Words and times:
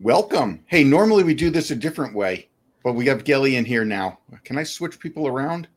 Welcome. 0.00 0.62
Hey, 0.66 0.84
normally 0.84 1.24
we 1.24 1.32
do 1.32 1.48
this 1.48 1.70
a 1.70 1.74
different 1.74 2.14
way, 2.14 2.48
but 2.84 2.92
we 2.92 3.06
have 3.06 3.24
Gelly 3.24 3.56
in 3.56 3.64
here 3.64 3.84
now. 3.84 4.18
Can 4.44 4.58
I 4.58 4.62
switch 4.62 5.00
people 5.00 5.26
around? 5.26 5.68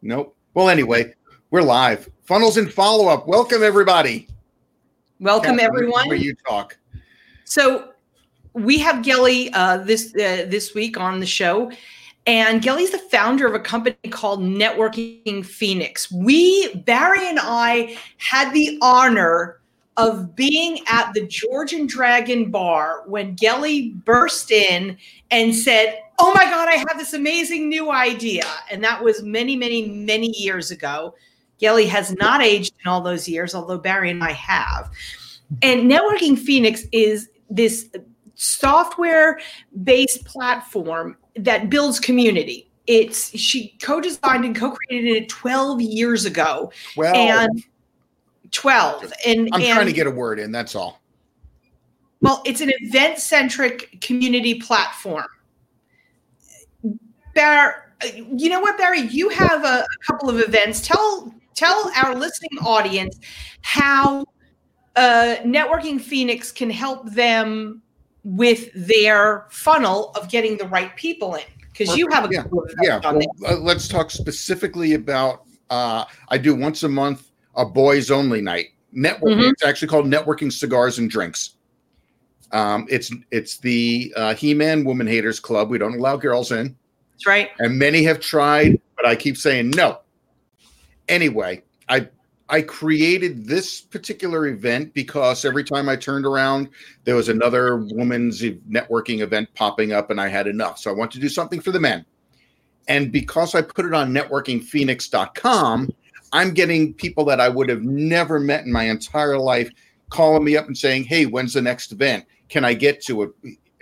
Nope. 0.00 0.34
Well, 0.54 0.70
anyway, 0.70 1.12
we're 1.50 1.60
live. 1.60 2.08
Funnels 2.24 2.56
and 2.56 2.72
follow 2.72 3.08
up. 3.08 3.28
Welcome, 3.28 3.62
everybody. 3.62 4.28
Welcome, 5.20 5.58
Catherine, 5.58 5.76
everyone. 5.76 6.08
Where 6.08 6.16
you 6.16 6.34
talk. 6.48 6.78
So 7.44 7.92
we 8.54 8.78
have 8.78 9.04
Gelly 9.04 9.50
uh, 9.52 9.78
this 9.78 10.14
uh, 10.14 10.46
this 10.48 10.74
week 10.74 10.98
on 10.98 11.20
the 11.20 11.26
show, 11.26 11.70
and 12.26 12.62
Gelly's 12.62 12.92
the 12.92 12.98
founder 12.98 13.46
of 13.46 13.52
a 13.52 13.60
company 13.60 13.94
called 14.08 14.40
Networking 14.40 15.44
Phoenix. 15.44 16.10
We 16.10 16.74
Barry 16.86 17.28
and 17.28 17.38
I 17.42 17.98
had 18.16 18.54
the 18.54 18.78
honor 18.80 19.60
of 19.96 20.36
being 20.36 20.80
at 20.88 21.12
the 21.14 21.26
George 21.26 21.72
and 21.72 21.88
Dragon 21.88 22.50
Bar 22.50 23.04
when 23.06 23.34
Gelly 23.34 23.94
burst 24.04 24.50
in 24.50 24.96
and 25.30 25.54
said, 25.54 26.00
"Oh 26.18 26.32
my 26.34 26.44
God, 26.44 26.68
I 26.68 26.74
have 26.74 26.98
this 26.98 27.14
amazing 27.14 27.68
new 27.68 27.90
idea," 27.90 28.46
and 28.70 28.82
that 28.84 29.02
was 29.02 29.22
many, 29.22 29.56
many, 29.56 29.88
many 29.88 30.30
years 30.36 30.70
ago. 30.70 31.14
Gelly 31.58 31.86
has 31.86 32.12
not 32.14 32.42
aged 32.42 32.74
in 32.84 32.90
all 32.90 33.00
those 33.00 33.28
years, 33.28 33.54
although 33.54 33.78
Barry 33.78 34.10
and 34.10 34.22
I 34.22 34.32
have. 34.32 34.90
And 35.62 35.90
Networking 35.90 36.38
Phoenix 36.38 36.84
is 36.92 37.28
this 37.48 37.88
software 38.34 39.40
based 39.84 40.24
platform 40.26 41.16
that 41.36 41.70
builds 41.70 41.98
community. 41.98 42.70
It's 42.86 43.36
she 43.36 43.76
co-designed 43.82 44.44
and 44.44 44.54
co-created 44.54 45.16
it 45.16 45.28
12 45.28 45.80
years 45.80 46.24
ago. 46.24 46.70
Well, 46.96 47.14
and 47.14 47.64
12 48.50 49.12
and 49.26 49.48
I'm 49.52 49.60
and, 49.60 49.72
trying 49.72 49.86
to 49.86 49.92
get 49.92 50.06
a 50.06 50.10
word 50.10 50.38
in. 50.38 50.52
That's 50.52 50.74
all. 50.74 51.00
well 52.20 52.42
it's 52.44 52.60
an 52.60 52.72
event 52.80 53.18
centric 53.18 54.00
community 54.00 54.54
platform 54.60 55.26
Bar, 57.34 57.92
you 58.14 58.48
know 58.48 58.60
what 58.60 58.78
barry 58.78 59.00
you 59.00 59.28
have 59.28 59.64
a, 59.64 59.84
a 59.84 59.86
couple 60.06 60.30
of 60.30 60.38
events 60.38 60.80
tell 60.80 61.34
tell 61.54 61.90
our 61.96 62.14
listening 62.14 62.58
audience 62.64 63.18
how 63.62 64.24
uh, 64.96 65.36
networking 65.44 66.00
phoenix 66.00 66.50
can 66.50 66.70
help 66.70 67.10
them 67.10 67.82
with 68.24 68.70
their 68.74 69.46
funnel 69.50 70.10
of 70.16 70.28
getting 70.28 70.56
the 70.56 70.66
right 70.66 70.96
people 70.96 71.34
in 71.34 71.44
because 71.72 71.96
you 71.96 72.08
have 72.10 72.24
a 72.24 72.28
yeah, 72.32 72.42
couple 72.42 72.60
of 72.60 72.74
yeah. 72.82 73.00
on 73.04 73.16
Well, 73.16 73.54
uh, 73.54 73.56
let's 73.58 73.86
talk 73.88 74.10
specifically 74.10 74.94
about. 74.94 75.44
Uh, 75.68 76.04
I 76.28 76.38
do 76.38 76.54
once 76.54 76.84
a 76.84 76.88
month 76.88 77.25
a 77.56 77.64
boys 77.64 78.10
only 78.10 78.40
night 78.40 78.66
networking. 78.94 79.40
Mhm. 79.40 79.52
It's 79.52 79.64
actually 79.64 79.88
called 79.88 80.06
Networking 80.06 80.52
Cigars 80.52 80.98
and 80.98 81.10
Drinks. 81.10 81.50
Um, 82.52 82.86
it's 82.88 83.10
it's 83.30 83.58
the 83.58 84.12
uh, 84.16 84.34
He-Man 84.34 84.84
Woman 84.84 85.06
Haters 85.06 85.40
Club. 85.40 85.68
We 85.70 85.78
don't 85.78 85.94
allow 85.94 86.16
girls 86.16 86.52
in. 86.52 86.76
That's 87.12 87.26
right 87.26 87.48
and 87.58 87.78
many 87.78 88.02
have 88.04 88.20
tried, 88.20 88.80
but 88.96 89.06
I 89.06 89.16
keep 89.16 89.36
saying 89.36 89.70
no. 89.70 90.00
Anyway, 91.08 91.62
I 91.88 92.08
I 92.48 92.62
created 92.62 93.46
this 93.46 93.80
particular 93.80 94.46
event 94.46 94.94
because 94.94 95.44
every 95.44 95.64
time 95.64 95.88
I 95.88 95.96
turned 95.96 96.24
around, 96.24 96.68
there 97.04 97.16
was 97.16 97.28
another 97.28 97.78
woman's 97.78 98.42
networking 98.42 99.20
event 99.20 99.48
popping 99.54 99.92
up, 99.92 100.10
and 100.10 100.20
I 100.20 100.28
had 100.28 100.46
enough. 100.46 100.78
So 100.78 100.90
I 100.90 100.94
want 100.94 101.10
to 101.12 101.18
do 101.18 101.28
something 101.28 101.60
for 101.60 101.72
the 101.72 101.80
men. 101.80 102.04
And 102.88 103.10
because 103.10 103.56
I 103.56 103.62
put 103.62 103.84
it 103.84 103.92
on 103.92 104.12
networkingphoenix.com, 104.12 105.92
I'm 106.36 106.52
getting 106.52 106.92
people 106.92 107.24
that 107.24 107.40
I 107.40 107.48
would 107.48 107.70
have 107.70 107.82
never 107.82 108.38
met 108.38 108.66
in 108.66 108.70
my 108.70 108.84
entire 108.84 109.38
life 109.38 109.70
calling 110.10 110.44
me 110.44 110.54
up 110.54 110.66
and 110.66 110.76
saying, 110.76 111.04
"Hey, 111.04 111.24
when's 111.24 111.54
the 111.54 111.62
next 111.62 111.92
event? 111.92 112.26
Can 112.50 112.62
I 112.62 112.74
get 112.74 113.02
to 113.04 113.22
it?" 113.22 113.30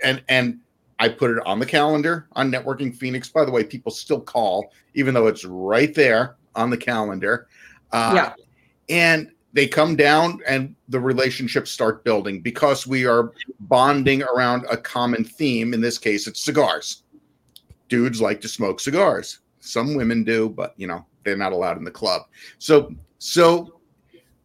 And 0.01 0.23
and 0.29 0.59
I 0.97 1.09
put 1.09 1.31
it 1.31 1.45
on 1.45 1.59
the 1.59 1.65
calendar 1.65 2.27
on 2.31 2.49
Networking 2.49 2.95
Phoenix. 2.95 3.27
By 3.27 3.43
the 3.43 3.51
way, 3.51 3.65
people 3.65 3.91
still 3.91 4.21
call, 4.21 4.71
even 4.93 5.13
though 5.13 5.27
it's 5.27 5.43
right 5.43 5.93
there 5.93 6.37
on 6.55 6.69
the 6.69 6.77
calendar. 6.77 7.47
Uh, 7.91 8.13
Yeah. 8.15 8.33
And 8.87 9.31
they 9.51 9.67
come 9.67 9.97
down 9.97 10.39
and 10.47 10.75
the 10.87 10.99
relationships 10.99 11.71
start 11.71 12.05
building 12.05 12.39
because 12.39 12.87
we 12.87 13.05
are 13.05 13.33
bonding 13.59 14.23
around 14.23 14.65
a 14.69 14.77
common 14.77 15.25
theme. 15.25 15.73
In 15.73 15.81
this 15.81 15.97
case, 15.97 16.25
it's 16.25 16.39
cigars. 16.39 17.03
Dudes 17.89 18.21
like 18.21 18.39
to 18.41 18.47
smoke 18.47 18.79
cigars. 18.79 19.39
Some 19.59 19.95
women 19.95 20.23
do, 20.23 20.47
but 20.47 20.73
you 20.77 20.87
know, 20.87 21.05
they're 21.25 21.35
not 21.35 21.51
allowed 21.51 21.77
in 21.77 21.83
the 21.83 21.91
club. 21.91 22.21
So, 22.59 22.93
so 23.17 23.79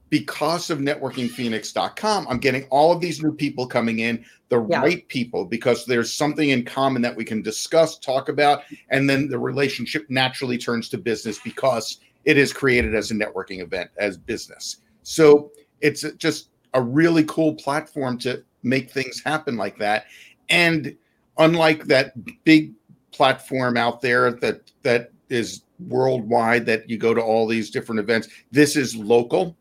because 0.08 0.70
of 0.70 0.78
networkingphoenix.com, 0.80 2.26
I'm 2.28 2.38
getting 2.38 2.64
all 2.64 2.91
of 2.91 3.00
these 3.00 3.22
new 3.22 3.32
people 3.32 3.66
coming 3.66 4.00
in, 4.00 4.24
the 4.48 4.60
Yeah. 4.68 4.80
right 4.80 5.06
people, 5.06 5.44
because 5.44 5.86
there's 5.86 6.12
something 6.12 6.50
in 6.50 6.64
common 6.64 7.00
that 7.02 7.14
we 7.14 7.24
can 7.24 7.42
discuss, 7.42 7.98
talk 7.98 8.28
about, 8.28 8.62
and 8.88 9.08
then 9.08 9.28
the 9.28 9.38
relationship 9.38 10.06
naturally 10.10 10.58
turns 10.58 10.88
to 10.88 10.98
business 10.98 11.38
because 11.38 11.98
it 12.24 12.36
is 12.36 12.52
created 12.52 12.94
as 12.94 13.12
a 13.12 13.14
networking 13.14 13.60
event, 13.60 13.91
as 13.97 14.16
business. 14.16 14.78
So 15.04 15.52
it's 15.80 16.02
just 16.18 16.48
a 16.74 16.82
really 16.82 17.24
cool 17.24 17.54
platform 17.54 18.18
to 18.18 18.42
make 18.62 18.91
things 18.91 19.22
happen 19.24 19.56
like 19.56 19.78
that. 19.78 20.06
And 20.48 20.97
unlike 21.38 21.84
that 21.84 22.12
big 22.44 22.72
platform 23.12 23.76
out 23.76 24.00
there 24.00 24.32
that 24.32 24.70
that 24.82 25.10
is 25.28 25.62
worldwide 25.88 26.66
that 26.66 26.88
you 26.88 26.98
go 26.98 27.14
to 27.14 27.20
all 27.20 27.46
these 27.46 27.70
different 27.70 27.98
events, 27.98 28.28
this 28.50 28.76
is 28.76 28.96
local 28.96 29.56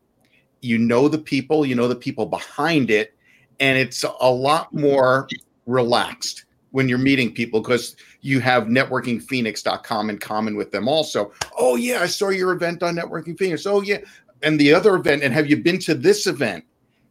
you 0.62 0.78
know 0.78 1.08
the 1.08 1.18
people, 1.18 1.64
you 1.64 1.74
know 1.74 1.88
the 1.88 1.96
people 1.96 2.26
behind 2.26 2.90
it, 2.90 3.14
and 3.58 3.78
it's 3.78 4.04
a 4.20 4.30
lot 4.30 4.72
more 4.72 5.28
relaxed 5.66 6.44
when 6.70 6.88
you're 6.88 6.98
meeting 6.98 7.32
people 7.32 7.60
because 7.60 7.96
you 8.20 8.40
have 8.40 8.64
networkingphoenix.com 8.64 10.10
in 10.10 10.18
common 10.18 10.56
with 10.56 10.70
them 10.70 10.88
also. 10.88 11.32
Oh 11.58 11.76
yeah, 11.76 12.00
I 12.00 12.06
saw 12.06 12.28
your 12.28 12.52
event 12.52 12.82
on 12.82 12.96
Networking 12.96 13.38
Phoenix. 13.38 13.66
Oh 13.66 13.80
yeah, 13.80 13.98
and 14.42 14.58
the 14.58 14.72
other 14.72 14.94
event, 14.94 15.22
and 15.22 15.32
have 15.34 15.48
you 15.48 15.56
been 15.56 15.78
to 15.80 15.94
this 15.94 16.26
event? 16.26 16.64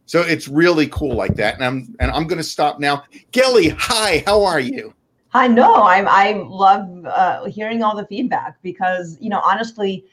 So 0.06 0.22
it's 0.22 0.48
really 0.48 0.88
cool 0.88 1.14
like 1.14 1.36
that. 1.36 1.54
And 1.54 1.64
I'm 1.64 1.96
and 2.00 2.10
I'm 2.10 2.26
going 2.26 2.38
to 2.38 2.44
stop 2.44 2.80
now. 2.80 3.04
Gelly, 3.32 3.68
hi, 3.68 4.24
how 4.26 4.44
are 4.44 4.60
you? 4.60 4.94
I 5.32 5.48
know. 5.48 5.84
I'm. 5.84 6.08
I 6.08 6.42
love 6.46 7.06
uh, 7.06 7.44
hearing 7.44 7.82
all 7.82 7.96
the 7.96 8.06
feedback 8.06 8.56
because 8.62 9.16
you 9.20 9.28
know, 9.28 9.40
honestly, 9.44 10.04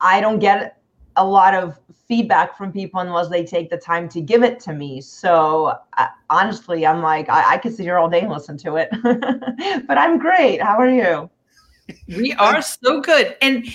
I 0.00 0.20
don't 0.20 0.38
get 0.38 0.78
a 1.16 1.26
lot 1.26 1.54
of 1.54 1.78
feedback 2.08 2.56
from 2.56 2.72
people 2.72 3.00
unless 3.00 3.28
they 3.28 3.44
take 3.44 3.70
the 3.70 3.76
time 3.76 4.08
to 4.08 4.20
give 4.20 4.42
it 4.42 4.60
to 4.60 4.72
me. 4.72 5.00
So 5.00 5.78
uh, 5.96 6.06
honestly, 6.30 6.86
I'm 6.86 7.02
like, 7.02 7.28
I, 7.28 7.54
I 7.54 7.58
could 7.58 7.74
sit 7.74 7.84
here 7.84 7.98
all 7.98 8.08
day 8.08 8.20
and 8.20 8.30
listen 8.30 8.56
to 8.58 8.76
it. 8.76 8.90
but 9.86 9.98
I'm 9.98 10.18
great. 10.18 10.60
How 10.60 10.78
are 10.78 10.90
you? 10.90 11.30
We 12.08 12.32
are 12.34 12.62
so 12.62 13.00
good. 13.00 13.36
And 13.42 13.66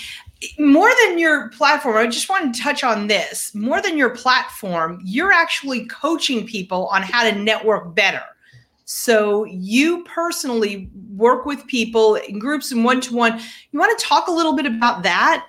more 0.60 0.92
than 1.04 1.18
your 1.18 1.50
platform, 1.50 1.98
I 1.98 2.08
just 2.08 2.30
want 2.30 2.54
to 2.54 2.62
touch 2.62 2.84
on 2.84 3.08
this. 3.08 3.54
More 3.56 3.82
than 3.82 3.98
your 3.98 4.12
platform, 4.12 5.02
you're 5.04 5.32
actually 5.32 5.86
coaching 5.88 6.46
people 6.46 6.88
on 6.88 7.02
how 7.02 7.24
to 7.24 7.36
network 7.36 7.96
better. 7.96 8.24
So 8.90 9.44
you 9.44 10.06
personally 10.06 10.90
work 11.10 11.46
with 11.46 11.68
people 11.68 12.16
in 12.16 12.40
groups 12.40 12.72
and 12.72 12.86
one 12.86 13.02
to 13.02 13.14
one. 13.14 13.38
You 13.72 13.80
want 13.80 14.00
to 14.00 14.06
talk 14.06 14.30
a 14.30 14.32
little 14.32 14.56
bit 14.56 14.66
about 14.66 15.04
that? 15.04 15.46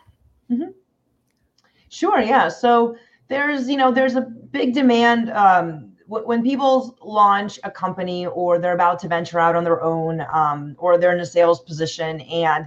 Sure. 1.89 2.21
Yeah. 2.21 2.49
So 2.49 2.97
there's, 3.29 3.69
you 3.69 3.77
know, 3.77 3.93
there's 3.93 4.17
a 4.17 4.23
big 4.23 4.75
demand 4.75 5.31
um, 5.31 5.93
w- 6.09 6.27
when 6.27 6.43
people 6.43 6.99
launch 7.01 7.61
a 7.63 7.71
company 7.71 8.27
or 8.27 8.59
they're 8.59 8.75
about 8.75 8.99
to 9.01 9.09
venture 9.09 9.39
out 9.39 9.55
on 9.55 9.63
their 9.63 9.83
own 9.85 10.27
um, 10.33 10.75
or 10.77 10.99
they're 10.99 11.15
in 11.15 11.21
a 11.21 11.27
sales 11.27 11.61
position 11.61 12.21
and, 12.23 12.67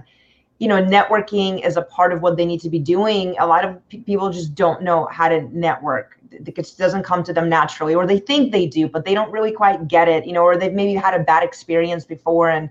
you 0.62 0.68
know, 0.68 0.80
networking 0.80 1.66
is 1.66 1.76
a 1.76 1.82
part 1.82 2.12
of 2.12 2.22
what 2.22 2.36
they 2.36 2.46
need 2.46 2.60
to 2.60 2.70
be 2.70 2.78
doing. 2.78 3.34
A 3.40 3.46
lot 3.48 3.64
of 3.64 3.88
pe- 3.88 3.98
people 3.98 4.30
just 4.30 4.54
don't 4.54 4.80
know 4.80 5.08
how 5.10 5.28
to 5.28 5.40
network. 5.52 6.16
It 6.30 6.74
doesn't 6.78 7.02
come 7.02 7.24
to 7.24 7.32
them 7.32 7.48
naturally, 7.48 7.96
or 7.96 8.06
they 8.06 8.20
think 8.20 8.52
they 8.52 8.66
do, 8.68 8.88
but 8.88 9.04
they 9.04 9.12
don't 9.12 9.32
really 9.32 9.50
quite 9.50 9.88
get 9.88 10.06
it, 10.06 10.24
you 10.24 10.32
know, 10.32 10.44
or 10.44 10.56
they've 10.56 10.72
maybe 10.72 10.94
had 10.94 11.14
a 11.14 11.24
bad 11.24 11.42
experience 11.42 12.04
before 12.04 12.48
and, 12.48 12.70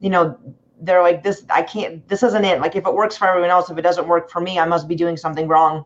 you 0.00 0.10
know, 0.10 0.36
they're 0.82 1.02
like 1.02 1.22
this 1.22 1.44
i 1.50 1.60
can't 1.60 2.08
this 2.08 2.22
isn't 2.22 2.46
it 2.46 2.58
like 2.58 2.74
if 2.74 2.86
it 2.86 2.94
works 2.94 3.14
for 3.14 3.28
everyone 3.28 3.50
else 3.50 3.68
if 3.68 3.76
it 3.76 3.82
doesn't 3.82 4.08
work 4.08 4.30
for 4.30 4.40
me 4.40 4.58
i 4.58 4.64
must 4.64 4.88
be 4.88 4.94
doing 4.94 5.14
something 5.14 5.46
wrong 5.46 5.84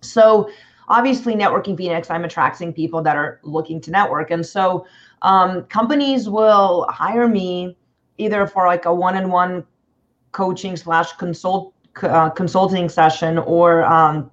so 0.00 0.48
obviously 0.88 1.34
networking 1.34 1.76
phoenix 1.76 2.08
i'm 2.08 2.24
attracting 2.24 2.72
people 2.72 3.02
that 3.02 3.18
are 3.18 3.38
looking 3.42 3.78
to 3.78 3.90
network 3.90 4.30
and 4.30 4.46
so 4.46 4.86
um, 5.20 5.64
companies 5.64 6.26
will 6.26 6.86
hire 6.88 7.28
me 7.28 7.76
either 8.16 8.46
for 8.46 8.66
like 8.66 8.86
a 8.86 8.94
one-on-one 8.94 9.62
coaching 10.34 10.76
slash 10.76 11.12
consult 11.12 11.72
uh, 12.02 12.28
consulting 12.28 12.88
session 12.88 13.38
or 13.38 13.84
um, 13.84 14.30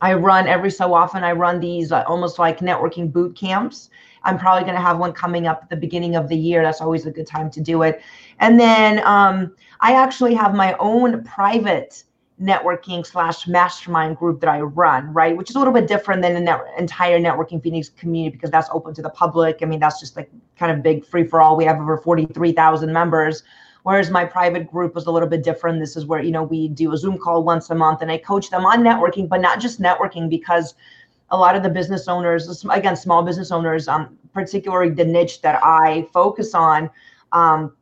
i 0.00 0.14
run 0.14 0.46
every 0.46 0.70
so 0.70 0.94
often 0.94 1.22
i 1.22 1.32
run 1.32 1.60
these 1.60 1.92
uh, 1.92 2.04
almost 2.06 2.38
like 2.38 2.60
networking 2.60 3.12
boot 3.12 3.36
camps 3.36 3.90
i'm 4.22 4.38
probably 4.38 4.62
going 4.62 4.76
to 4.76 4.80
have 4.80 4.98
one 4.98 5.12
coming 5.12 5.46
up 5.46 5.60
at 5.62 5.68
the 5.68 5.76
beginning 5.76 6.14
of 6.14 6.28
the 6.28 6.36
year 6.36 6.62
that's 6.62 6.80
always 6.80 7.04
a 7.04 7.10
good 7.10 7.26
time 7.26 7.50
to 7.50 7.60
do 7.60 7.82
it 7.82 8.00
and 8.40 8.58
then 8.58 9.04
um, 9.06 9.54
I 9.84 9.92
actually 9.92 10.34
have 10.34 10.54
my 10.54 10.74
own 10.78 11.24
private 11.24 12.04
networking 12.40 13.06
slash 13.06 13.46
mastermind 13.46 14.16
group 14.16 14.40
that 14.40 14.48
I 14.48 14.60
run, 14.60 15.12
right? 15.12 15.36
Which 15.36 15.50
is 15.50 15.56
a 15.56 15.58
little 15.58 15.74
bit 15.74 15.86
different 15.86 16.22
than 16.22 16.34
the 16.34 16.40
net, 16.40 16.60
entire 16.78 17.20
networking 17.20 17.62
Phoenix 17.62 17.90
community 17.90 18.34
because 18.34 18.50
that's 18.50 18.68
open 18.72 18.94
to 18.94 19.02
the 19.02 19.10
public. 19.10 19.58
I 19.60 19.66
mean, 19.66 19.80
that's 19.80 20.00
just 20.00 20.16
like 20.16 20.30
kind 20.56 20.72
of 20.72 20.82
big 20.82 21.04
free 21.04 21.26
for 21.26 21.40
all. 21.42 21.56
We 21.56 21.64
have 21.66 21.78
over 21.78 21.98
43,000 21.98 22.92
members. 22.92 23.42
Whereas 23.84 24.10
my 24.10 24.24
private 24.24 24.70
group 24.70 24.94
was 24.94 25.06
a 25.06 25.10
little 25.10 25.28
bit 25.28 25.44
different. 25.44 25.78
This 25.78 25.94
is 25.94 26.06
where, 26.06 26.22
you 26.22 26.30
know, 26.30 26.42
we 26.42 26.68
do 26.68 26.92
a 26.92 26.96
Zoom 26.96 27.18
call 27.18 27.44
once 27.44 27.68
a 27.68 27.74
month 27.74 28.00
and 28.00 28.10
I 28.10 28.16
coach 28.16 28.48
them 28.48 28.64
on 28.64 28.82
networking, 28.82 29.28
but 29.28 29.42
not 29.42 29.60
just 29.60 29.80
networking 29.80 30.28
because 30.28 30.74
a 31.30 31.36
lot 31.36 31.54
of 31.54 31.62
the 31.62 31.68
business 31.68 32.08
owners, 32.08 32.64
again, 32.70 32.96
small 32.96 33.22
business 33.22 33.52
owners, 33.52 33.86
um, 33.86 34.18
particularly 34.32 34.90
the 34.90 35.04
niche 35.04 35.42
that 35.42 35.60
I 35.62 36.08
focus 36.14 36.54
on, 36.54 36.88
um, 37.32 37.74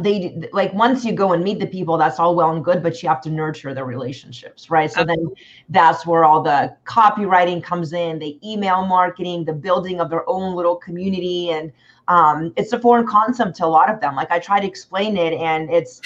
they 0.00 0.48
like 0.52 0.72
once 0.72 1.04
you 1.04 1.12
go 1.12 1.32
and 1.32 1.42
meet 1.42 1.58
the 1.58 1.66
people 1.66 1.96
that's 1.98 2.18
all 2.18 2.34
well 2.34 2.52
and 2.52 2.64
good 2.64 2.82
but 2.82 3.02
you 3.02 3.08
have 3.08 3.20
to 3.20 3.30
nurture 3.30 3.74
the 3.74 3.84
relationships 3.84 4.70
right 4.70 4.92
so 4.92 5.04
then 5.04 5.28
that's 5.70 6.06
where 6.06 6.24
all 6.24 6.42
the 6.42 6.74
copywriting 6.84 7.62
comes 7.62 7.92
in 7.92 8.18
the 8.18 8.38
email 8.48 8.86
marketing 8.86 9.44
the 9.44 9.52
building 9.52 10.00
of 10.00 10.08
their 10.08 10.28
own 10.28 10.54
little 10.54 10.76
community 10.76 11.50
and 11.50 11.72
um, 12.08 12.52
it's 12.56 12.72
a 12.72 12.80
foreign 12.80 13.06
concept 13.06 13.56
to 13.56 13.64
a 13.64 13.66
lot 13.66 13.90
of 13.90 14.00
them 14.00 14.16
like 14.16 14.30
i 14.30 14.38
try 14.38 14.60
to 14.60 14.66
explain 14.66 15.16
it 15.16 15.32
and 15.34 15.70
it's 15.70 16.00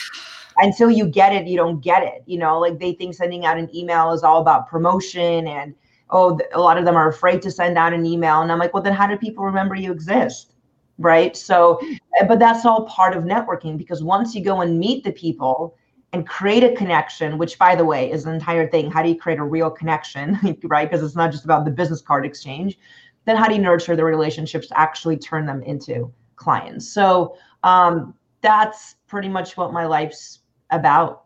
until 0.58 0.90
you 0.90 1.06
get 1.06 1.32
it 1.32 1.46
you 1.46 1.56
don't 1.56 1.81
get 1.81 2.02
it 2.02 2.22
you 2.26 2.38
know 2.38 2.58
like 2.58 2.78
they 2.78 2.93
think 2.93 3.14
sending 3.14 3.46
out 3.46 3.56
an 3.56 3.75
email 3.75 4.12
is 4.12 4.22
all 4.22 4.40
about 4.40 4.69
promotion 4.69 5.46
and 5.46 5.75
oh 6.10 6.38
a 6.52 6.60
lot 6.60 6.76
of 6.76 6.84
them 6.84 6.96
are 6.96 7.08
afraid 7.08 7.40
to 7.40 7.50
send 7.50 7.78
out 7.78 7.93
an 7.94 8.04
email 8.04 8.43
and 8.43 8.52
i'm 8.52 8.58
like 8.58 8.75
well 8.75 8.82
then 8.82 8.93
how 8.93 9.06
do 9.06 9.16
people 9.16 9.44
remember 9.44 9.75
you 9.75 9.90
exist 9.90 10.52
right? 10.99 11.37
So, 11.37 11.81
eh, 12.20 12.26
but 12.26 12.38
that's 12.38 12.64
all 12.64 12.87
part 12.87 13.16
of 13.16 13.25
networking 13.25 13.76
because 13.76 14.02
once 14.02 14.34
you 14.34 14.43
go 14.43 14.60
and 14.60 14.78
meet 14.78 15.05
the 15.05 15.12
people 15.12 15.76
and 16.12 16.28
create 16.28 16.62
a 16.62 16.75
connection, 16.75 17.38
which 17.38 17.58
by 17.58 17.75
the 17.75 17.84
way 17.84 18.10
is 18.10 18.26
an 18.26 18.34
entire 18.34 18.69
thing. 18.69 18.90
How 18.90 19.02
do 19.02 19.08
you 19.08 19.16
create 19.16 19.38
a 19.38 19.44
real 19.44 19.70
connection, 19.70 20.38
right? 20.64 20.90
Because 20.90 21.05
it's 21.05 21.16
not 21.16 21.32
just 21.32 21.44
about 21.44 21.64
the 21.64 21.70
business 21.70 22.02
card 22.02 22.26
exchange. 22.26 22.78
Then 23.24 23.36
how 23.36 23.46
do 23.46 23.54
you 23.54 23.60
nurture 23.60 23.96
the 23.96 24.04
relationships 24.04 24.69
to 24.69 24.78
actually 24.78 25.16
turn 25.16 25.46
them 25.46 25.62
into 25.62 26.12
clients? 26.36 26.88
So 26.88 27.36
um, 27.62 28.14
that's 28.40 28.96
pretty 29.06 29.28
much 29.28 29.56
what 29.56 29.72
my 29.72 29.86
life's 29.86 30.40
about. 30.70 31.24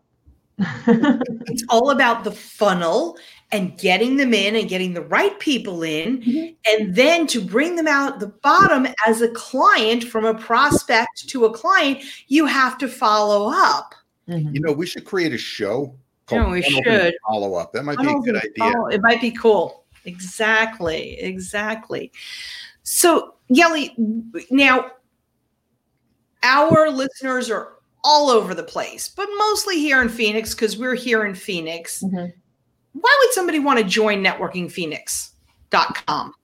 it's 0.59 1.65
all 1.69 1.91
about 1.91 2.25
the 2.25 2.33
funnel 2.33 3.19
and 3.53 3.79
getting 3.79 4.17
them 4.17 4.35
in 4.35 4.57
and 4.57 4.69
getting 4.69 4.95
the 4.95 5.03
right 5.03 5.39
people 5.39 5.83
in 5.83 6.19
mm-hmm. 6.19 6.55
and 6.67 6.95
then 6.95 7.27
to 7.27 7.41
bring 7.41 7.77
them 7.77 7.87
out 7.87 8.21
the 8.21 8.29
bottom 8.43 8.87
as 9.07 9.21
a 9.21 9.29
client 9.29 10.03
from 10.03 10.25
a 10.25 10.35
prospect 10.35 11.29
to 11.29 11.45
a 11.45 11.53
client 11.53 12.03
you 12.29 12.47
have 12.47 12.79
to 12.79 12.89
follow 12.89 13.51
up 13.53 13.95
mm-hmm. 14.29 14.55
you 14.55 14.61
know 14.61 14.73
we 14.73 14.87
should 14.87 15.05
create 15.05 15.33
a 15.33 15.39
show 15.39 15.95
no, 16.33 16.49
we 16.49 16.63
should 16.63 17.15
follow 17.29 17.55
up 17.55 17.73
that 17.73 17.85
might 17.85 17.99
be 17.99 18.09
a 18.09 18.15
good 18.21 18.37
idea 18.37 18.73
follow, 18.73 18.87
it 18.89 19.01
might 19.03 19.21
be 19.21 19.31
cool 19.31 19.85
exactly 20.07 21.19
exactly 21.21 22.11
so 22.83 23.35
Gelly 23.53 23.95
now 24.51 24.91
our 26.43 26.91
listeners 26.91 27.51
are 27.51 27.75
all 28.05 28.31
over 28.31 28.55
the 28.55 28.63
place 28.63 29.09
but 29.09 29.29
mostly 29.37 29.79
here 29.79 30.01
in 30.01 30.09
phoenix 30.09 30.55
because 30.55 30.79
we're 30.79 30.95
here 30.95 31.25
in 31.25 31.35
phoenix 31.35 32.03
mm-hmm 32.03 32.27
why 33.01 33.17
would 33.21 33.33
somebody 33.33 33.59
want 33.59 33.79
to 33.79 33.85
join 33.85 34.25
networkingphoenix.com? 34.25 36.35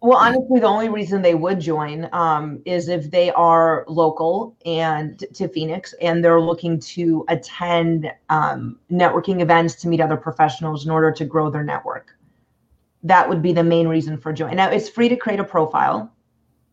Well, 0.00 0.18
honestly, 0.18 0.58
the 0.60 0.66
only 0.66 0.90
reason 0.90 1.22
they 1.22 1.34
would 1.34 1.60
join 1.60 2.10
um, 2.12 2.60
is 2.66 2.88
if 2.88 3.10
they 3.10 3.30
are 3.30 3.86
local 3.88 4.54
and 4.66 5.18
to 5.32 5.48
Phoenix 5.48 5.94
and 6.02 6.22
they're 6.22 6.42
looking 6.42 6.78
to 6.80 7.24
attend 7.28 8.12
um, 8.28 8.78
networking 8.92 9.40
events 9.40 9.76
to 9.76 9.88
meet 9.88 10.02
other 10.02 10.18
professionals 10.18 10.84
in 10.84 10.90
order 10.90 11.10
to 11.10 11.24
grow 11.24 11.48
their 11.48 11.64
network. 11.64 12.14
That 13.04 13.28
would 13.28 13.42
be 13.42 13.52
the 13.52 13.62
main 13.62 13.86
reason 13.86 14.18
for 14.18 14.32
joining. 14.32 14.56
Now, 14.56 14.70
it's 14.70 14.88
free 14.88 15.08
to 15.08 15.16
create 15.16 15.38
a 15.38 15.44
profile. 15.44 16.10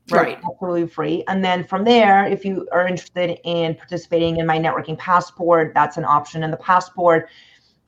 Right. 0.10 0.40
Absolutely 0.44 0.88
free. 0.88 1.24
And 1.28 1.46
then 1.46 1.64
from 1.64 1.84
there, 1.84 2.26
if 2.26 2.44
you 2.44 2.68
are 2.72 2.88
interested 2.88 3.40
in 3.44 3.76
participating 3.76 4.38
in 4.38 4.48
my 4.48 4.58
networking 4.58 4.98
passport, 4.98 5.74
that's 5.76 5.98
an 5.98 6.06
option 6.06 6.44
in 6.44 6.52
the 6.52 6.58
passport 6.58 7.30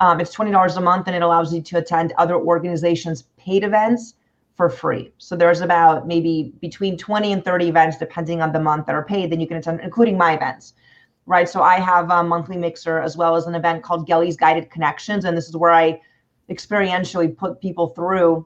um, 0.04 0.20
it's 0.20 0.36
$20 0.36 0.76
a 0.78 0.82
month 0.82 1.08
and 1.08 1.16
it 1.16 1.22
allows 1.22 1.54
you 1.54 1.62
to 1.62 1.78
attend 1.78 2.14
other 2.18 2.36
organizations' 2.36 3.24
paid 3.38 3.64
events 3.64 4.16
for 4.58 4.70
free. 4.70 5.14
So 5.18 5.36
there's 5.38 5.62
about 5.62 6.08
maybe 6.08 6.54
between 6.60 6.98
20 6.98 7.32
and 7.32 7.46
30 7.46 7.70
events, 7.70 7.98
depending 7.98 8.42
on 8.42 8.52
the 8.52 8.60
month 8.60 8.86
that 8.88 8.96
are 8.96 9.06
paid, 9.06 9.32
then 9.32 9.40
you 9.40 9.48
can 9.48 9.58
attend, 9.58 9.80
including 9.80 10.18
my 10.18 10.34
events. 10.34 10.74
Right. 11.26 11.48
So 11.48 11.64
I 11.64 11.80
have 11.80 12.12
a 12.12 12.22
monthly 12.22 12.58
mixer 12.58 13.00
as 13.00 13.16
well 13.16 13.38
as 13.38 13.48
an 13.48 13.56
event 13.56 13.82
called 13.82 14.06
Gelly's 14.06 14.36
Guided 14.36 14.70
Connections. 14.70 15.24
And 15.24 15.38
this 15.38 15.48
is 15.48 15.56
where 15.56 15.72
I 15.72 16.02
experientially 16.54 17.36
put 17.36 17.60
people 17.62 17.90
through 17.90 18.46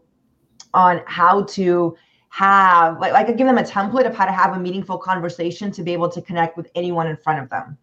on 0.74 1.02
how 1.06 1.44
to 1.44 1.96
have 2.30 3.00
like, 3.00 3.14
I 3.14 3.32
give 3.32 3.48
them 3.48 3.58
a 3.58 3.64
template 3.64 4.06
of 4.06 4.16
how 4.16 4.26
to 4.26 4.32
have 4.32 4.56
a 4.56 4.60
meaningful 4.60 4.98
conversation 4.98 5.72
to 5.72 5.84
be 5.84 5.94
able 5.94 6.10
to 6.10 6.22
connect 6.22 6.58
with 6.58 6.70
anyone 6.76 7.08
in 7.08 7.18
front 7.18 7.42
of 7.42 7.50
them. 7.50 7.78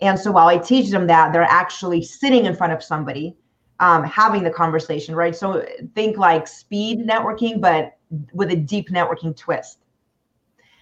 And 0.00 0.18
so 0.18 0.30
while 0.30 0.48
I 0.48 0.58
teach 0.58 0.90
them 0.90 1.06
that, 1.06 1.32
they're 1.32 1.42
actually 1.42 2.02
sitting 2.02 2.44
in 2.44 2.54
front 2.54 2.72
of 2.72 2.82
somebody 2.82 3.36
um, 3.80 4.04
having 4.04 4.42
the 4.42 4.50
conversation, 4.50 5.14
right? 5.14 5.34
So 5.34 5.64
think 5.94 6.16
like 6.16 6.46
speed 6.46 7.06
networking, 7.06 7.60
but 7.60 7.96
with 8.32 8.50
a 8.50 8.56
deep 8.56 8.90
networking 8.90 9.36
twist. 9.36 9.78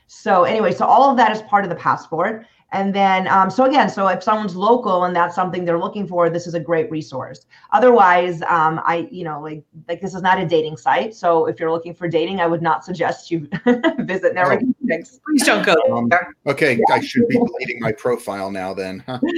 So 0.06 0.44
anyway, 0.44 0.72
so 0.72 0.84
all 0.84 1.10
of 1.10 1.16
that 1.16 1.32
is 1.32 1.42
part 1.42 1.64
of 1.64 1.70
the 1.70 1.76
passport. 1.76 2.46
And 2.74 2.92
then, 2.92 3.28
um, 3.28 3.50
so 3.50 3.66
again, 3.66 3.88
so 3.88 4.08
if 4.08 4.20
someone's 4.20 4.56
local 4.56 5.04
and 5.04 5.14
that's 5.14 5.36
something 5.36 5.64
they're 5.64 5.78
looking 5.78 6.08
for, 6.08 6.28
this 6.28 6.44
is 6.48 6.54
a 6.54 6.60
great 6.60 6.90
resource. 6.90 7.46
Otherwise, 7.72 8.42
um, 8.42 8.80
I, 8.84 9.06
you 9.12 9.22
know, 9.22 9.40
like, 9.40 9.62
like 9.86 10.00
this 10.00 10.12
is 10.12 10.22
not 10.22 10.40
a 10.40 10.46
dating 10.46 10.76
site. 10.76 11.14
So 11.14 11.46
if 11.46 11.60
you're 11.60 11.70
looking 11.70 11.94
for 11.94 12.08
dating, 12.08 12.40
I 12.40 12.48
would 12.48 12.62
not 12.62 12.84
suggest 12.84 13.30
you 13.30 13.38
visit 14.00 14.34
networking. 14.34 14.74
Oh. 14.90 15.18
Please 15.24 15.44
don't 15.44 15.64
go 15.64 15.76
um, 15.92 16.10
Okay, 16.48 16.74
yeah. 16.74 16.96
I 16.96 17.00
should 17.00 17.28
be 17.28 17.36
deleting 17.36 17.78
my 17.78 17.92
profile 17.92 18.50
now 18.50 18.74
then. 18.74 19.04
Huh? 19.06 19.20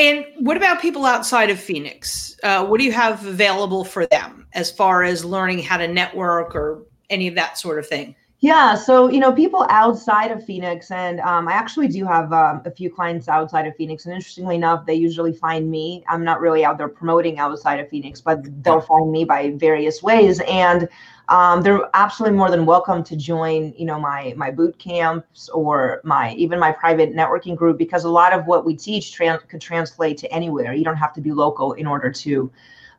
And 0.00 0.24
what 0.38 0.56
about 0.56 0.80
people 0.80 1.04
outside 1.04 1.50
of 1.50 1.58
Phoenix? 1.58 2.36
Uh, 2.44 2.64
what 2.64 2.78
do 2.78 2.84
you 2.84 2.92
have 2.92 3.26
available 3.26 3.84
for 3.84 4.06
them 4.06 4.46
as 4.52 4.70
far 4.70 5.02
as 5.02 5.24
learning 5.24 5.60
how 5.60 5.76
to 5.76 5.88
network 5.88 6.54
or 6.54 6.84
any 7.10 7.26
of 7.26 7.34
that 7.34 7.58
sort 7.58 7.80
of 7.80 7.86
thing? 7.88 8.14
Yeah, 8.40 8.76
so 8.76 9.08
you 9.10 9.18
know, 9.18 9.32
people 9.32 9.66
outside 9.68 10.30
of 10.30 10.44
Phoenix, 10.44 10.92
and 10.92 11.18
um, 11.20 11.48
I 11.48 11.54
actually 11.54 11.88
do 11.88 12.04
have 12.04 12.32
um, 12.32 12.62
a 12.64 12.70
few 12.70 12.88
clients 12.88 13.28
outside 13.28 13.66
of 13.66 13.74
Phoenix. 13.74 14.04
And 14.04 14.14
interestingly 14.14 14.54
enough, 14.54 14.86
they 14.86 14.94
usually 14.94 15.32
find 15.32 15.68
me. 15.68 16.04
I'm 16.06 16.22
not 16.22 16.40
really 16.40 16.64
out 16.64 16.78
there 16.78 16.86
promoting 16.88 17.40
outside 17.40 17.80
of 17.80 17.88
Phoenix, 17.88 18.20
but 18.20 18.38
they'll 18.62 18.80
find 18.80 19.10
me 19.10 19.24
by 19.24 19.50
various 19.56 20.04
ways. 20.04 20.40
And 20.46 20.88
um, 21.28 21.62
they're 21.62 21.90
absolutely 21.94 22.38
more 22.38 22.48
than 22.48 22.64
welcome 22.64 23.02
to 23.04 23.16
join. 23.16 23.74
You 23.76 23.86
know, 23.86 23.98
my 23.98 24.34
my 24.36 24.52
boot 24.52 24.78
camps 24.78 25.48
or 25.48 26.00
my 26.04 26.32
even 26.34 26.60
my 26.60 26.70
private 26.70 27.16
networking 27.16 27.56
group 27.56 27.76
because 27.76 28.04
a 28.04 28.08
lot 28.08 28.32
of 28.32 28.46
what 28.46 28.64
we 28.64 28.76
teach 28.76 29.12
trans- 29.12 29.42
could 29.48 29.60
translate 29.60 30.16
to 30.18 30.32
anywhere. 30.32 30.72
You 30.74 30.84
don't 30.84 30.96
have 30.96 31.12
to 31.14 31.20
be 31.20 31.32
local 31.32 31.72
in 31.72 31.88
order 31.88 32.12
to. 32.12 32.52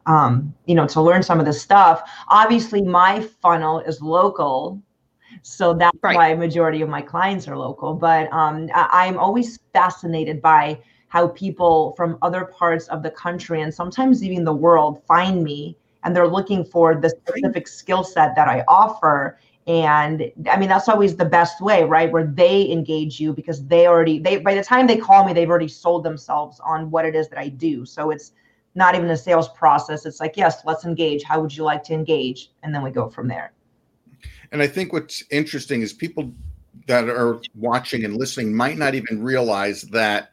Um, 0.05 0.55
you 0.65 0.73
know, 0.73 0.87
to 0.87 1.01
learn 1.01 1.21
some 1.21 1.39
of 1.39 1.45
this 1.45 1.61
stuff. 1.61 2.09
Obviously, 2.29 2.81
my 2.81 3.21
funnel 3.41 3.79
is 3.81 4.01
local 4.01 4.81
so 5.41 5.73
that's 5.73 5.97
right. 6.01 6.15
why 6.15 6.35
majority 6.35 6.81
of 6.81 6.89
my 6.89 7.01
clients 7.01 7.47
are 7.47 7.57
local. 7.57 7.93
But 7.93 8.31
um, 8.33 8.69
I, 8.73 9.07
I'm 9.07 9.17
always 9.17 9.59
fascinated 9.73 10.41
by 10.41 10.79
how 11.07 11.27
people 11.29 11.93
from 11.97 12.17
other 12.21 12.45
parts 12.45 12.87
of 12.87 13.03
the 13.03 13.09
country 13.09 13.61
and 13.61 13.73
sometimes 13.73 14.23
even 14.23 14.43
the 14.43 14.53
world 14.53 15.03
find 15.05 15.43
me 15.43 15.75
and 16.03 16.15
they're 16.15 16.27
looking 16.27 16.63
for 16.63 16.95
the 16.95 17.09
specific 17.09 17.67
skill 17.67 18.03
set 18.03 18.35
that 18.35 18.47
I 18.47 18.63
offer. 18.67 19.39
And 19.67 20.31
I 20.49 20.57
mean, 20.57 20.69
that's 20.69 20.87
always 20.87 21.15
the 21.15 21.25
best 21.25 21.61
way, 21.61 21.83
right? 21.83 22.11
Where 22.11 22.25
they 22.25 22.69
engage 22.71 23.19
you 23.19 23.33
because 23.33 23.65
they 23.65 23.87
already, 23.87 24.19
they, 24.19 24.37
by 24.37 24.55
the 24.55 24.63
time 24.63 24.87
they 24.87 24.97
call 24.97 25.25
me, 25.25 25.33
they've 25.33 25.49
already 25.49 25.67
sold 25.67 26.03
themselves 26.03 26.59
on 26.61 26.89
what 26.89 27.05
it 27.05 27.15
is 27.15 27.27
that 27.29 27.39
I 27.39 27.49
do. 27.49 27.85
So 27.85 28.11
it's 28.11 28.31
not 28.75 28.95
even 28.95 29.09
a 29.09 29.17
sales 29.17 29.49
process. 29.49 30.05
It's 30.05 30.19
like, 30.19 30.37
yes, 30.37 30.61
let's 30.65 30.85
engage. 30.85 31.23
How 31.23 31.41
would 31.41 31.55
you 31.55 31.63
like 31.63 31.83
to 31.85 31.93
engage? 31.93 32.51
And 32.63 32.73
then 32.73 32.83
we 32.83 32.91
go 32.91 33.09
from 33.09 33.27
there. 33.27 33.51
And 34.51 34.61
I 34.61 34.67
think 34.67 34.93
what's 34.93 35.23
interesting 35.29 35.81
is 35.81 35.93
people 35.93 36.31
that 36.87 37.07
are 37.07 37.39
watching 37.55 38.03
and 38.05 38.15
listening 38.15 38.53
might 38.53 38.77
not 38.77 38.95
even 38.95 39.21
realize 39.21 39.83
that 39.83 40.31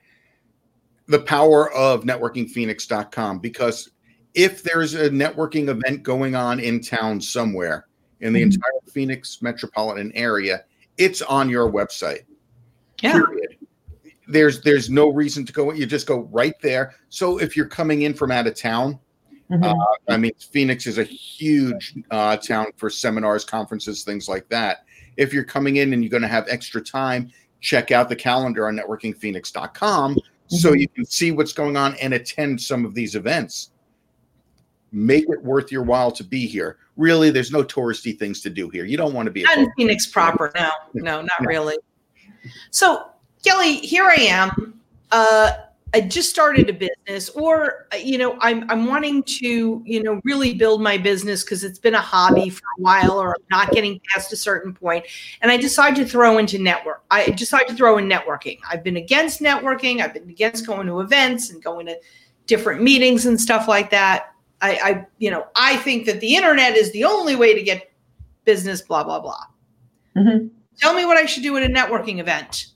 the 1.07 1.19
power 1.19 1.71
of 1.73 2.05
networkingphoenix.com 2.05 3.39
because 3.39 3.91
if 4.35 4.63
there's 4.63 4.95
a 4.95 5.09
networking 5.11 5.69
event 5.69 6.03
going 6.03 6.35
on 6.35 6.61
in 6.61 6.81
town 6.81 7.21
somewhere 7.21 7.87
in 8.21 8.33
the 8.33 8.41
mm-hmm. 8.41 8.53
entire 8.53 8.93
Phoenix 8.93 9.41
metropolitan 9.43 10.13
area, 10.15 10.65
it's 10.99 11.23
on 11.23 11.49
your 11.49 11.71
website. 11.71 12.25
Yeah. 13.03 13.13
Period. 13.13 13.57
There's 14.29 14.61
there's 14.63 14.91
no 14.91 15.09
reason 15.09 15.47
to 15.47 15.53
go. 15.53 15.73
You 15.73 15.87
just 15.87 16.07
go 16.07 16.29
right 16.33 16.55
there. 16.61 16.95
So 17.09 17.39
if 17.39 17.57
you're 17.57 17.67
coming 17.67 18.03
in 18.03 18.13
from 18.13 18.33
out 18.33 18.47
of 18.47 18.55
town, 18.55 18.99
Mm-hmm. 19.51 19.65
Uh, 19.65 19.75
I 20.09 20.17
mean, 20.17 20.33
Phoenix 20.39 20.87
is 20.87 20.99
a 20.99 21.05
huge 21.05 21.95
uh, 22.11 22.37
town 22.37 22.67
for 22.77 22.91
seminars, 22.91 23.45
conferences, 23.45 24.03
things 24.03 24.29
like 24.29 24.49
that. 24.49 24.85
If 25.17 25.33
you're 25.33 25.45
coming 25.45 25.77
in 25.77 25.93
and 25.93 26.03
you're 26.03 26.11
going 26.11 26.23
to 26.23 26.29
have 26.29 26.47
extra 26.49 26.81
time, 26.81 27.31
check 27.61 27.91
out 27.91 28.09
the 28.09 28.17
calendar 28.17 28.67
on 28.69 28.77
networkingphoenix.com 28.77 30.19
so 30.49 30.73
you 30.73 30.89
can 30.89 31.05
see 31.05 31.33
what's 31.33 31.53
going 31.53 31.77
on 31.77 31.95
and 31.97 32.15
attend 32.15 32.61
some 32.61 32.85
of 32.85 32.95
these 32.95 33.15
events. 33.15 33.71
Make 34.93 35.25
it 35.29 35.43
worth 35.43 35.73
your 35.73 35.83
while 35.83 36.11
to 36.13 36.25
be 36.25 36.47
here. 36.47 36.79
Really, 36.97 37.31
there's 37.31 37.51
no 37.51 37.63
touristy 37.63 38.19
things 38.19 38.41
to 38.43 38.51
do 38.51 38.69
here. 38.71 38.85
You 38.85 38.97
don't 38.97 39.13
want 39.13 39.27
to 39.27 39.33
be 39.33 39.43
not 39.43 39.59
in 39.59 39.71
Phoenix 39.77 40.07
proper. 40.07 40.51
No, 40.55 40.71
no, 40.95 41.21
not 41.21 41.43
no. 41.43 41.47
really. 41.47 41.77
So, 42.71 43.07
Gelly, 43.43 43.77
here 43.77 44.05
I 44.05 44.15
am. 44.15 44.81
Uh, 45.11 45.53
I 45.95 46.01
just 46.01 46.29
started 46.29 46.69
a 46.69 46.73
business, 46.73 47.31
or 47.31 47.87
you 47.99 48.19
know, 48.19 48.37
I'm 48.41 48.69
I'm 48.71 48.87
wanting 48.87 49.23
to 49.23 49.83
you 49.85 50.03
know 50.03 50.21
really 50.25 50.53
build 50.53 50.83
my 50.83 50.99
business 50.99 51.45
because 51.45 51.63
it's 51.63 51.79
been 51.79 51.95
a 51.95 52.01
hobby 52.01 52.51
for 52.51 52.65
a 52.79 52.83
while, 52.83 53.13
or 53.13 53.31
I'm 53.31 53.47
not 53.51 53.71
getting 53.71 54.01
past 54.13 54.33
a 54.33 54.37
certain 54.37 54.75
point, 54.75 55.07
and 55.41 55.51
I 55.51 55.57
decide 55.57 55.95
to 55.97 56.05
throw 56.05 56.39
into 56.39 56.59
network. 56.59 57.05
I 57.11 57.31
decide 57.31 57.69
to 57.69 57.75
throw 57.75 57.99
in 57.99 58.09
networking. 58.09 58.59
I've 58.69 58.83
been 58.83 58.97
against 58.97 59.41
networking. 59.41 60.01
I've 60.01 60.13
been 60.13 60.29
against 60.29 60.67
going 60.67 60.87
to 60.89 61.01
events 61.01 61.51
and 61.51 61.63
going 61.63 61.87
to 61.87 61.99
different 62.47 62.83
meetings 62.83 63.27
and 63.27 63.41
stuff 63.41 63.69
like 63.69 63.91
that. 63.91 64.33
I, 64.61 64.71
I 64.83 65.07
you 65.19 65.31
know, 65.31 65.47
I 65.55 65.77
think 65.77 66.07
that 66.07 66.21
the 66.21 66.35
internet 66.35 66.75
is 66.75 66.93
the 66.93 67.05
only 67.05 67.37
way 67.37 67.55
to 67.55 67.63
get 67.63 67.93
business. 68.45 68.83
Blah 68.83 69.05
blah 69.05 69.21
blah. 69.21 69.45
Mm-hmm. 70.17 70.49
Tell 70.79 70.95
me 70.95 71.05
what 71.05 71.17
I 71.17 71.27
should 71.27 71.45
do 71.45 71.57
at 71.57 71.63
a 71.63 71.73
networking 71.73 72.19
event. 72.19 72.67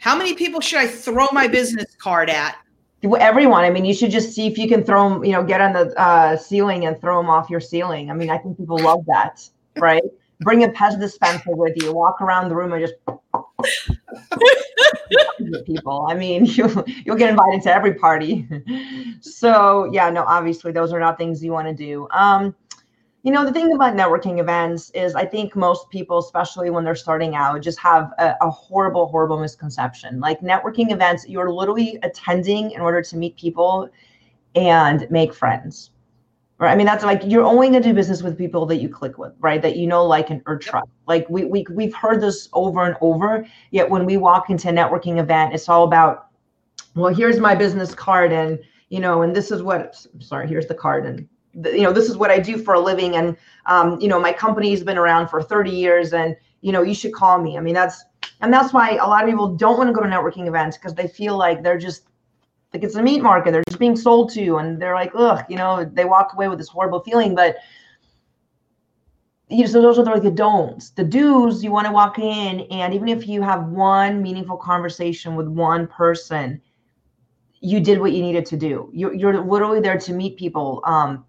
How 0.00 0.16
many 0.16 0.34
people 0.34 0.62
should 0.62 0.78
I 0.78 0.86
throw 0.86 1.26
my 1.30 1.46
business 1.46 1.94
card 1.98 2.30
at? 2.30 2.56
Everyone. 3.02 3.64
I 3.64 3.70
mean, 3.70 3.84
you 3.84 3.92
should 3.92 4.10
just 4.10 4.32
see 4.32 4.46
if 4.46 4.56
you 4.56 4.66
can 4.66 4.82
throw 4.82 5.10
them, 5.10 5.24
you 5.24 5.32
know, 5.32 5.44
get 5.44 5.60
on 5.60 5.74
the 5.74 5.98
uh, 6.00 6.38
ceiling 6.38 6.86
and 6.86 6.98
throw 7.00 7.18
them 7.18 7.28
off 7.28 7.50
your 7.50 7.60
ceiling. 7.60 8.10
I 8.10 8.14
mean, 8.14 8.30
I 8.30 8.38
think 8.38 8.56
people 8.56 8.78
love 8.78 9.04
that, 9.06 9.46
right? 9.76 10.02
Bring 10.40 10.64
a 10.64 10.68
Pez 10.68 10.98
dispenser 10.98 11.54
with 11.54 11.74
you, 11.82 11.92
walk 11.92 12.22
around 12.22 12.48
the 12.48 12.56
room 12.56 12.72
and 12.72 12.82
just 12.82 12.94
people. 15.66 16.06
I 16.10 16.14
mean, 16.14 16.44
you 16.46 16.82
you'll 17.04 17.16
get 17.16 17.28
invited 17.28 17.62
to 17.64 17.74
every 17.74 17.94
party. 17.94 18.48
so 19.20 19.90
yeah, 19.92 20.08
no, 20.08 20.24
obviously 20.24 20.72
those 20.72 20.94
are 20.94 21.00
not 21.00 21.18
things 21.18 21.44
you 21.44 21.52
want 21.52 21.68
to 21.68 21.74
do. 21.74 22.08
Um, 22.10 22.54
you 23.22 23.32
know, 23.32 23.44
the 23.44 23.52
thing 23.52 23.72
about 23.74 23.94
networking 23.94 24.40
events 24.40 24.90
is 24.90 25.14
I 25.14 25.26
think 25.26 25.54
most 25.54 25.90
people, 25.90 26.18
especially 26.18 26.70
when 26.70 26.84
they're 26.84 26.94
starting 26.94 27.34
out, 27.34 27.60
just 27.60 27.78
have 27.80 28.12
a, 28.18 28.34
a, 28.40 28.50
horrible, 28.50 29.08
horrible 29.08 29.38
misconception. 29.38 30.20
Like 30.20 30.40
networking 30.40 30.90
events, 30.90 31.28
you're 31.28 31.52
literally 31.52 31.98
attending 32.02 32.70
in 32.70 32.80
order 32.80 33.02
to 33.02 33.16
meet 33.16 33.36
people 33.36 33.90
and 34.54 35.06
make 35.10 35.34
friends. 35.34 35.90
Right. 36.58 36.72
I 36.72 36.76
mean, 36.76 36.86
that's 36.86 37.04
like 37.04 37.22
you're 37.24 37.44
only 37.44 37.68
gonna 37.68 37.80
do 37.80 37.94
business 37.94 38.22
with 38.22 38.36
people 38.36 38.66
that 38.66 38.76
you 38.76 38.90
click 38.90 39.16
with, 39.16 39.32
right? 39.40 39.62
That 39.62 39.76
you 39.76 39.86
know, 39.86 40.04
like 40.04 40.28
and 40.28 40.42
or 40.44 40.58
trust. 40.58 40.90
Like 41.06 41.26
we 41.30 41.44
we 41.46 41.64
we've 41.70 41.94
heard 41.94 42.20
this 42.20 42.50
over 42.52 42.84
and 42.84 42.96
over. 43.00 43.46
Yet 43.70 43.88
when 43.88 44.04
we 44.04 44.18
walk 44.18 44.50
into 44.50 44.68
a 44.68 44.72
networking 44.72 45.18
event, 45.18 45.54
it's 45.54 45.70
all 45.70 45.84
about, 45.84 46.26
well, 46.94 47.14
here's 47.14 47.40
my 47.40 47.54
business 47.54 47.94
card 47.94 48.30
and 48.30 48.58
you 48.90 49.00
know, 49.00 49.22
and 49.22 49.34
this 49.34 49.50
is 49.50 49.62
what 49.62 50.06
sorry, 50.18 50.48
here's 50.48 50.66
the 50.66 50.74
card 50.74 51.06
and 51.06 51.26
you 51.54 51.82
know 51.82 51.92
this 51.92 52.08
is 52.08 52.16
what 52.16 52.30
i 52.30 52.38
do 52.38 52.56
for 52.56 52.74
a 52.74 52.80
living 52.80 53.16
and 53.16 53.36
um, 53.66 54.00
you 54.00 54.08
know 54.08 54.20
my 54.20 54.32
company's 54.32 54.82
been 54.82 54.98
around 54.98 55.28
for 55.28 55.42
30 55.42 55.70
years 55.70 56.12
and 56.12 56.36
you 56.60 56.72
know 56.72 56.82
you 56.82 56.94
should 56.94 57.12
call 57.12 57.40
me. 57.40 57.56
I 57.56 57.60
mean 57.60 57.74
that's 57.74 58.04
and 58.40 58.52
that's 58.52 58.72
why 58.72 58.90
a 58.92 59.06
lot 59.06 59.22
of 59.24 59.30
people 59.30 59.54
don't 59.54 59.78
want 59.78 59.88
to 59.88 59.92
go 59.92 60.00
to 60.00 60.08
networking 60.08 60.46
events 60.46 60.76
because 60.76 60.94
they 60.94 61.08
feel 61.08 61.36
like 61.36 61.62
they're 61.62 61.78
just 61.78 62.04
like 62.72 62.84
it's 62.84 62.94
a 62.94 63.02
meat 63.02 63.22
market 63.22 63.52
they're 63.52 63.64
just 63.68 63.78
being 63.78 63.96
sold 63.96 64.32
to 64.32 64.56
and 64.56 64.80
they're 64.80 64.94
like 64.94 65.12
ugh 65.14 65.44
you 65.48 65.56
know 65.56 65.84
they 65.84 66.04
walk 66.04 66.32
away 66.34 66.48
with 66.48 66.58
this 66.58 66.68
horrible 66.68 67.00
feeling 67.00 67.34
but 67.34 67.56
you 69.48 69.64
know, 69.64 69.66
so 69.66 69.82
those 69.82 69.98
are 69.98 70.04
the, 70.04 70.10
like 70.10 70.22
the 70.22 70.30
don'ts. 70.30 70.90
The 70.90 71.02
do's 71.02 71.64
you 71.64 71.72
want 71.72 71.86
to 71.86 71.92
walk 71.92 72.20
in 72.20 72.60
and 72.70 72.94
even 72.94 73.08
if 73.08 73.26
you 73.26 73.42
have 73.42 73.66
one 73.68 74.22
meaningful 74.22 74.56
conversation 74.56 75.34
with 75.34 75.48
one 75.48 75.86
person 75.88 76.60
you 77.62 77.78
did 77.78 78.00
what 78.00 78.12
you 78.12 78.22
needed 78.22 78.46
to 78.46 78.56
do. 78.56 78.88
You're, 78.90 79.12
you're 79.12 79.44
literally 79.44 79.80
there 79.80 79.98
to 79.98 80.12
meet 80.14 80.38
people 80.38 80.80
um, 80.84 81.26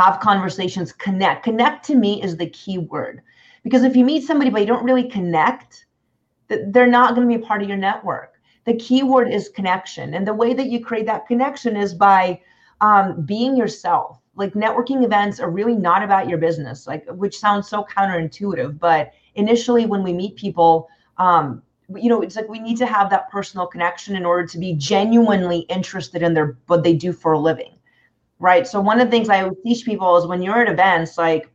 have 0.00 0.20
conversations, 0.20 0.92
connect. 0.92 1.44
Connect 1.44 1.84
to 1.86 1.94
me 1.94 2.22
is 2.22 2.36
the 2.36 2.48
key 2.48 2.78
word. 2.78 3.22
Because 3.62 3.84
if 3.84 3.94
you 3.94 4.04
meet 4.04 4.24
somebody 4.24 4.50
but 4.50 4.60
you 4.62 4.66
don't 4.66 4.84
really 4.84 5.08
connect, 5.08 5.84
they're 6.48 6.86
not 6.86 7.14
going 7.14 7.28
to 7.28 7.38
be 7.38 7.42
a 7.42 7.46
part 7.46 7.62
of 7.62 7.68
your 7.68 7.76
network. 7.76 8.34
The 8.64 8.76
key 8.76 9.02
word 9.02 9.30
is 9.30 9.50
connection. 9.50 10.14
And 10.14 10.26
the 10.26 10.34
way 10.34 10.54
that 10.54 10.68
you 10.68 10.82
create 10.82 11.06
that 11.06 11.26
connection 11.26 11.76
is 11.76 11.92
by 11.92 12.40
um, 12.80 13.22
being 13.22 13.56
yourself. 13.56 14.18
Like 14.36 14.54
networking 14.54 15.04
events 15.04 15.38
are 15.38 15.50
really 15.50 15.74
not 15.74 16.02
about 16.02 16.28
your 16.28 16.38
business, 16.38 16.86
like 16.86 17.06
which 17.10 17.38
sounds 17.38 17.68
so 17.68 17.84
counterintuitive. 17.84 18.78
But 18.78 19.12
initially, 19.34 19.84
when 19.84 20.02
we 20.02 20.14
meet 20.14 20.36
people, 20.36 20.88
um, 21.18 21.62
you 21.94 22.08
know, 22.08 22.22
it's 22.22 22.36
like 22.36 22.48
we 22.48 22.58
need 22.58 22.78
to 22.78 22.86
have 22.86 23.10
that 23.10 23.30
personal 23.30 23.66
connection 23.66 24.16
in 24.16 24.24
order 24.24 24.46
to 24.46 24.58
be 24.58 24.74
genuinely 24.74 25.60
interested 25.68 26.22
in 26.22 26.32
their 26.32 26.56
what 26.68 26.84
they 26.84 26.94
do 26.94 27.12
for 27.12 27.32
a 27.32 27.38
living 27.38 27.74
right? 28.40 28.66
So 28.66 28.80
one 28.80 29.00
of 29.00 29.06
the 29.06 29.10
things 29.10 29.28
I 29.28 29.48
teach 29.62 29.84
people 29.84 30.16
is 30.16 30.26
when 30.26 30.42
you're 30.42 30.60
at 30.62 30.68
events, 30.68 31.16
like 31.16 31.48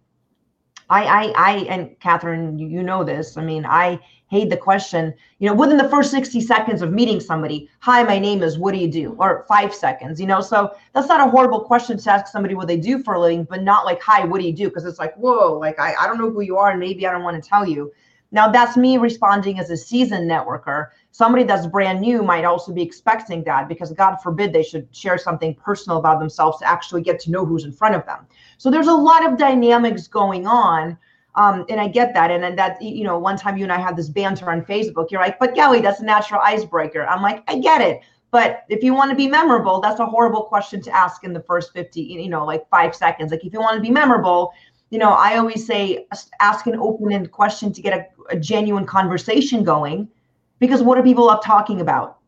I, 0.89 1.03
I, 1.03 1.33
I, 1.35 1.51
and 1.65 1.99
Catherine, 1.99 2.57
you, 2.57 2.67
you 2.67 2.83
know 2.83 3.03
this. 3.03 3.37
I 3.37 3.43
mean, 3.43 3.65
I 3.65 3.99
hate 4.27 4.49
the 4.49 4.57
question, 4.57 5.13
you 5.39 5.47
know, 5.47 5.55
within 5.55 5.77
the 5.77 5.89
first 5.89 6.11
60 6.11 6.41
seconds 6.41 6.81
of 6.81 6.91
meeting 6.91 7.19
somebody, 7.19 7.69
hi, 7.79 8.03
my 8.03 8.19
name 8.19 8.43
is, 8.43 8.57
what 8.57 8.73
do 8.73 8.79
you 8.79 8.87
do? 8.87 9.15
Or 9.19 9.45
five 9.47 9.73
seconds, 9.73 10.19
you 10.19 10.27
know, 10.27 10.41
so 10.41 10.75
that's 10.93 11.07
not 11.07 11.27
a 11.27 11.29
horrible 11.29 11.61
question 11.61 11.97
to 11.97 12.11
ask 12.11 12.31
somebody 12.31 12.55
what 12.55 12.67
they 12.67 12.77
do 12.77 13.01
for 13.03 13.15
a 13.15 13.19
living, 13.19 13.45
but 13.45 13.63
not 13.63 13.85
like, 13.85 14.01
hi, 14.01 14.25
what 14.25 14.41
do 14.41 14.47
you 14.47 14.53
do? 14.53 14.67
Because 14.67 14.85
it's 14.85 14.99
like, 14.99 15.15
whoa, 15.15 15.57
like, 15.57 15.79
I, 15.79 15.93
I 15.95 16.07
don't 16.07 16.17
know 16.17 16.29
who 16.29 16.41
you 16.41 16.57
are 16.57 16.71
and 16.71 16.79
maybe 16.79 17.05
I 17.07 17.11
don't 17.11 17.23
want 17.23 17.41
to 17.41 17.47
tell 17.47 17.67
you. 17.67 17.91
Now 18.31 18.51
that's 18.51 18.75
me 18.75 18.97
responding 18.97 19.59
as 19.59 19.69
a 19.69 19.77
seasoned 19.77 20.29
networker. 20.29 20.89
Somebody 21.15 21.45
that's 21.45 21.65
brand 21.65 22.01
new 22.01 22.23
might 22.23 22.43
also 22.43 22.73
be 22.73 22.81
expecting 22.81 23.41
that 23.45 23.69
because 23.69 23.89
God 23.93 24.17
forbid 24.17 24.51
they 24.51 24.63
should 24.63 24.93
share 24.93 25.17
something 25.17 25.55
personal 25.55 25.97
about 25.97 26.19
themselves 26.19 26.59
to 26.59 26.67
actually 26.67 27.03
get 27.03 27.21
to 27.21 27.31
know 27.31 27.45
who's 27.45 27.63
in 27.63 27.71
front 27.71 27.95
of 27.95 28.05
them. 28.05 28.27
So 28.57 28.69
there's 28.69 28.87
a 28.87 28.93
lot 28.93 29.25
of 29.25 29.37
dynamics 29.37 30.07
going 30.09 30.45
on. 30.45 30.97
Um, 31.35 31.65
and 31.69 31.79
I 31.79 31.87
get 31.87 32.13
that. 32.15 32.31
And 32.31 32.43
then 32.43 32.57
that, 32.57 32.81
you 32.81 33.05
know, 33.05 33.17
one 33.17 33.37
time 33.37 33.55
you 33.55 33.63
and 33.63 33.71
I 33.71 33.79
had 33.79 33.95
this 33.95 34.09
banter 34.09 34.51
on 34.51 34.65
Facebook. 34.65 35.09
You're 35.09 35.21
like, 35.21 35.39
but 35.39 35.55
Gelly, 35.55 35.79
that's 35.79 36.01
a 36.01 36.03
natural 36.03 36.41
icebreaker. 36.43 37.05
I'm 37.05 37.21
like, 37.21 37.49
I 37.49 37.59
get 37.59 37.79
it. 37.79 38.01
But 38.29 38.65
if 38.67 38.83
you 38.83 38.93
want 38.93 39.09
to 39.11 39.15
be 39.15 39.29
memorable, 39.29 39.79
that's 39.79 40.01
a 40.01 40.05
horrible 40.05 40.43
question 40.43 40.81
to 40.81 40.91
ask 40.93 41.23
in 41.23 41.31
the 41.31 41.43
first 41.43 41.71
50, 41.71 42.01
you 42.01 42.27
know, 42.27 42.45
like 42.45 42.67
five 42.67 42.93
seconds. 42.93 43.31
Like 43.31 43.45
if 43.45 43.53
you 43.53 43.61
want 43.61 43.77
to 43.77 43.81
be 43.81 43.89
memorable, 43.89 44.51
you 44.89 44.99
know, 44.99 45.11
I 45.11 45.37
always 45.37 45.65
say 45.65 46.07
ask 46.41 46.67
an 46.67 46.75
open-ended 46.75 47.31
question 47.31 47.71
to 47.71 47.81
get 47.81 47.93
a, 47.93 48.35
a 48.35 48.37
genuine 48.37 48.85
conversation 48.85 49.63
going, 49.63 50.09
because 50.59 50.81
what 50.81 50.97
are 50.97 51.03
people 51.03 51.29
up 51.29 51.43
talking 51.43 51.81
about? 51.81 52.19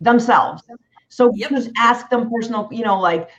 Themselves. 0.00 0.62
So 1.08 1.32
yep. 1.34 1.50
just 1.50 1.70
ask 1.76 2.08
them 2.08 2.30
personal, 2.30 2.68
you 2.70 2.84
know, 2.84 2.98
like, 2.98 3.30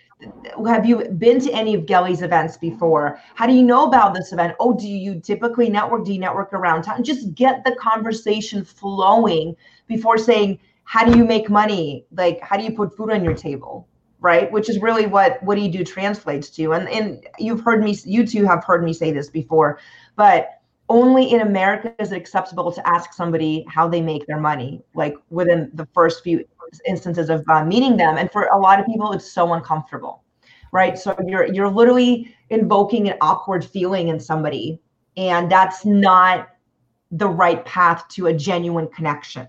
have 0.67 0.85
you 0.85 1.05
been 1.05 1.39
to 1.41 1.51
any 1.51 1.73
of 1.73 1.85
Gelly's 1.85 2.21
events 2.21 2.57
before? 2.57 3.19
How 3.33 3.47
do 3.47 3.53
you 3.53 3.63
know 3.63 3.87
about 3.87 4.13
this 4.13 4.31
event? 4.31 4.55
Oh, 4.59 4.73
do 4.73 4.87
you 4.87 5.19
typically 5.19 5.69
network? 5.69 6.05
Do 6.05 6.13
you 6.13 6.19
network 6.19 6.53
around 6.53 6.83
town? 6.83 7.03
Just 7.03 7.33
get 7.33 7.63
the 7.63 7.75
conversation 7.75 8.63
flowing 8.63 9.55
before 9.87 10.17
saying, 10.17 10.59
how 10.83 11.05
do 11.05 11.17
you 11.17 11.25
make 11.25 11.49
money? 11.49 12.05
Like, 12.11 12.39
how 12.41 12.57
do 12.57 12.63
you 12.63 12.73
put 12.73 12.95
food 12.95 13.11
on 13.11 13.23
your 13.23 13.33
table? 13.33 13.87
right 14.21 14.51
which 14.51 14.69
is 14.69 14.79
really 14.79 15.07
what 15.07 15.41
what 15.43 15.55
do 15.55 15.61
you 15.61 15.71
do 15.71 15.83
translates 15.83 16.49
to 16.49 16.73
and 16.73 16.87
and 16.89 17.27
you've 17.39 17.61
heard 17.61 17.83
me 17.83 17.97
you 18.05 18.25
two 18.25 18.45
have 18.45 18.63
heard 18.63 18.83
me 18.83 18.93
say 18.93 19.11
this 19.11 19.29
before 19.29 19.79
but 20.15 20.60
only 20.91 21.31
in 21.31 21.41
america 21.41 21.93
is 21.99 22.11
it 22.11 22.17
acceptable 22.17 22.71
to 22.71 22.81
ask 22.87 23.13
somebody 23.13 23.65
how 23.75 23.87
they 23.87 24.01
make 24.01 24.25
their 24.27 24.39
money 24.39 24.83
like 24.93 25.15
within 25.29 25.69
the 25.73 25.87
first 25.93 26.23
few 26.23 26.43
instances 26.87 27.29
of 27.29 27.43
uh, 27.49 27.65
meeting 27.65 27.97
them. 27.97 28.17
And 28.17 28.31
for 28.31 28.43
a 28.43 28.57
lot 28.57 28.79
of 28.79 28.85
people 28.85 29.11
it's 29.13 29.29
so 29.31 29.53
uncomfortable 29.53 30.23
right? 30.71 30.97
So 30.97 31.15
you're 31.27 31.51
you're 31.53 31.69
literally 31.69 32.33
invoking 32.49 33.09
an 33.09 33.17
awkward 33.21 33.63
feeling 33.63 34.07
in 34.07 34.19
somebody 34.19 34.79
and 35.17 35.51
that's 35.51 35.85
not 35.85 36.49
the 37.11 37.27
right 37.27 37.63
path 37.65 38.07
to 38.09 38.27
a 38.27 38.33
genuine 38.33 38.87
connection. 38.87 39.47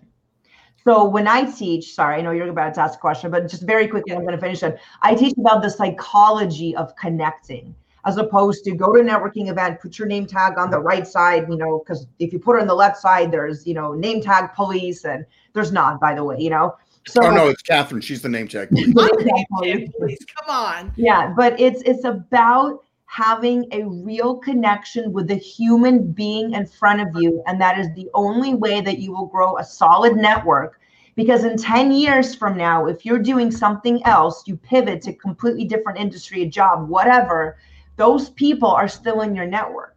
So 0.85 1.05
when 1.05 1.29
I 1.29 1.45
teach, 1.45 1.95
sorry, 1.95 2.17
I 2.17 2.23
know 2.23 2.33
you're 2.33 2.49
about 2.49 2.75
to 2.75 2.81
ask 2.81 2.99
a 2.99 3.01
question, 3.01 3.31
but 3.31 3.49
just 3.49 3.63
very 3.63 3.87
quickly, 3.87 4.13
I'm 4.13 4.23
going 4.23 4.35
to 4.35 4.41
finish 4.41 4.65
it. 4.65 4.81
I 5.01 5.15
teach 5.15 5.35
about 5.39 5.63
the 5.63 5.71
psychology 5.71 6.75
of 6.75 6.97
connecting 6.97 7.73
as 8.05 8.17
opposed 8.17 8.65
to 8.65 8.75
go 8.75 8.93
to 8.93 9.01
a 9.01 9.05
networking 9.05 9.49
event, 9.49 9.81
put 9.81 9.99
your 9.99 10.09
name 10.09 10.27
tag 10.27 10.59
on 10.59 10.71
the 10.71 10.79
right 10.79 11.07
side, 11.07 11.47
you 11.49 11.57
know, 11.57 11.79
because 11.79 12.07
if 12.19 12.33
you 12.33 12.39
put 12.39 12.57
it 12.57 12.63
on 12.63 12.67
the 12.67 12.75
left 12.75 12.99
side, 12.99 13.31
there's, 13.31 13.67
you 13.67 13.75
know, 13.75 13.93
name 13.93 14.21
tag 14.21 14.53
police 14.55 15.05
and 15.05 15.25
there's 15.53 15.73
not, 15.73 16.01
by 16.01 16.15
the 16.15 16.25
way, 16.25 16.37
you 16.39 16.51
know. 16.51 16.77
So, 17.07 17.25
oh 17.25 17.31
no, 17.31 17.49
it's 17.49 17.63
Catherine. 17.63 18.01
She's 18.01 18.23
the 18.23 18.29
name 18.29 18.49
tag. 18.49 18.69
police. 18.71 19.91
Come 20.37 20.49
on. 20.49 20.93
Yeah, 20.97 21.33
but 21.37 21.59
it's 21.61 21.83
it's 21.83 22.05
about 22.05 22.85
having 23.13 23.67
a 23.73 23.85
real 23.85 24.37
connection 24.37 25.13
with 25.13 25.29
the 25.29 25.35
human 25.35 26.11
being 26.13 26.55
in 26.55 26.67
front 26.67 26.99
of 26.99 27.09
you. 27.21 27.43
And 27.47 27.61
that 27.61 27.79
is 27.79 27.89
the 27.95 28.09
only 28.15 28.55
way 28.55 28.81
that 28.81 29.01
you 29.01 29.13
will 29.13 29.27
grow 29.27 29.59
a 29.59 29.65
solid 29.65 30.17
network. 30.17 30.81
Because 31.15 31.45
in 31.45 31.59
10 31.59 31.93
years 31.93 32.35
from 32.35 32.57
now, 32.57 32.87
if 32.87 33.05
you're 33.05 33.19
doing 33.19 33.51
something 33.51 34.03
else, 34.07 34.45
you 34.47 34.57
pivot 34.57 35.03
to 35.03 35.13
completely 35.13 35.67
different 35.67 35.99
industry, 35.99 36.41
a 36.41 36.47
job, 36.47 36.89
whatever, 36.89 37.59
those 37.97 38.31
people 38.31 38.69
are 38.69 38.89
still 38.89 39.21
in 39.21 39.35
your 39.35 39.47
network. 39.47 39.97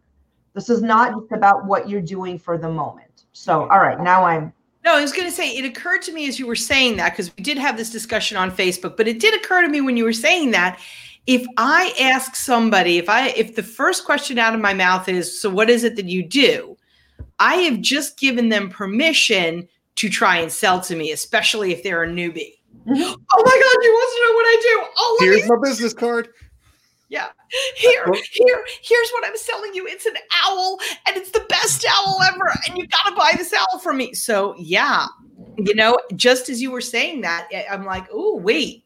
This 0.54 0.70
is 0.70 0.82
not 0.82 1.12
just 1.12 1.32
about 1.32 1.66
what 1.66 1.88
you're 1.88 2.00
doing 2.00 2.38
for 2.38 2.56
the 2.56 2.70
moment. 2.70 3.24
So, 3.32 3.68
all 3.68 3.80
right, 3.80 4.00
now 4.00 4.24
I'm 4.24 4.52
No, 4.84 4.94
I 4.96 5.02
was 5.02 5.12
going 5.12 5.28
to 5.28 5.34
say 5.34 5.50
it 5.50 5.64
occurred 5.64 6.02
to 6.02 6.12
me 6.12 6.28
as 6.28 6.38
you 6.38 6.46
were 6.46 6.56
saying 6.56 6.96
that 6.96 7.12
because 7.12 7.30
we 7.36 7.42
did 7.42 7.58
have 7.58 7.76
this 7.76 7.90
discussion 7.90 8.36
on 8.36 8.50
Facebook, 8.50 8.96
but 8.96 9.06
it 9.06 9.20
did 9.20 9.34
occur 9.34 9.62
to 9.62 9.68
me 9.68 9.80
when 9.80 9.96
you 9.96 10.04
were 10.04 10.12
saying 10.12 10.52
that 10.52 10.80
if 11.26 11.44
I 11.56 11.92
ask 12.00 12.36
somebody, 12.36 12.98
if 12.98 13.08
I 13.08 13.28
if 13.30 13.56
the 13.56 13.62
first 13.62 14.04
question 14.04 14.38
out 14.38 14.54
of 14.54 14.60
my 14.60 14.72
mouth 14.72 15.08
is, 15.08 15.40
"So 15.40 15.50
what 15.50 15.68
is 15.68 15.84
it 15.84 15.96
that 15.96 16.06
you 16.06 16.22
do?" 16.22 16.76
I 17.38 17.56
have 17.56 17.80
just 17.80 18.18
given 18.18 18.48
them 18.48 18.70
permission 18.70 19.68
to 19.96 20.08
try 20.08 20.36
and 20.38 20.50
sell 20.50 20.80
to 20.82 20.94
me, 20.94 21.10
especially 21.12 21.72
if 21.72 21.82
they're 21.82 22.04
a 22.04 22.08
newbie. 22.08 22.54
Mm-hmm. 22.86 23.02
Oh 23.02 23.42
my 23.44 23.60
God, 23.62 23.82
you 23.82 23.92
want 23.92 24.10
to 24.14 24.22
know 24.22 24.34
what 24.36 24.46
I 24.46 24.60
do? 24.62 24.86
Oh, 24.98 25.16
here's 25.20 25.42
me- 25.42 25.48
my 25.48 25.68
business 25.68 25.92
card. 25.92 26.28
Yeah. 27.08 27.28
Here, 27.76 28.04
here, 28.32 28.66
here's 28.82 29.10
what 29.10 29.24
I'm 29.26 29.36
selling 29.36 29.72
you. 29.74 29.86
It's 29.86 30.06
an 30.06 30.16
owl, 30.44 30.78
and 31.06 31.16
it's 31.16 31.30
the 31.30 31.44
best 31.48 31.86
owl 31.88 32.20
ever. 32.32 32.52
And 32.66 32.76
you 32.76 32.86
gotta 32.88 33.14
buy 33.14 33.32
this 33.36 33.52
owl 33.52 33.78
from 33.78 33.98
me. 33.98 34.14
So 34.14 34.54
yeah, 34.58 35.06
you 35.56 35.74
know, 35.74 35.96
just 36.16 36.48
as 36.48 36.60
you 36.60 36.70
were 36.70 36.80
saying 36.80 37.20
that, 37.20 37.48
I'm 37.70 37.84
like, 37.84 38.08
oh 38.12 38.36
wait. 38.36 38.84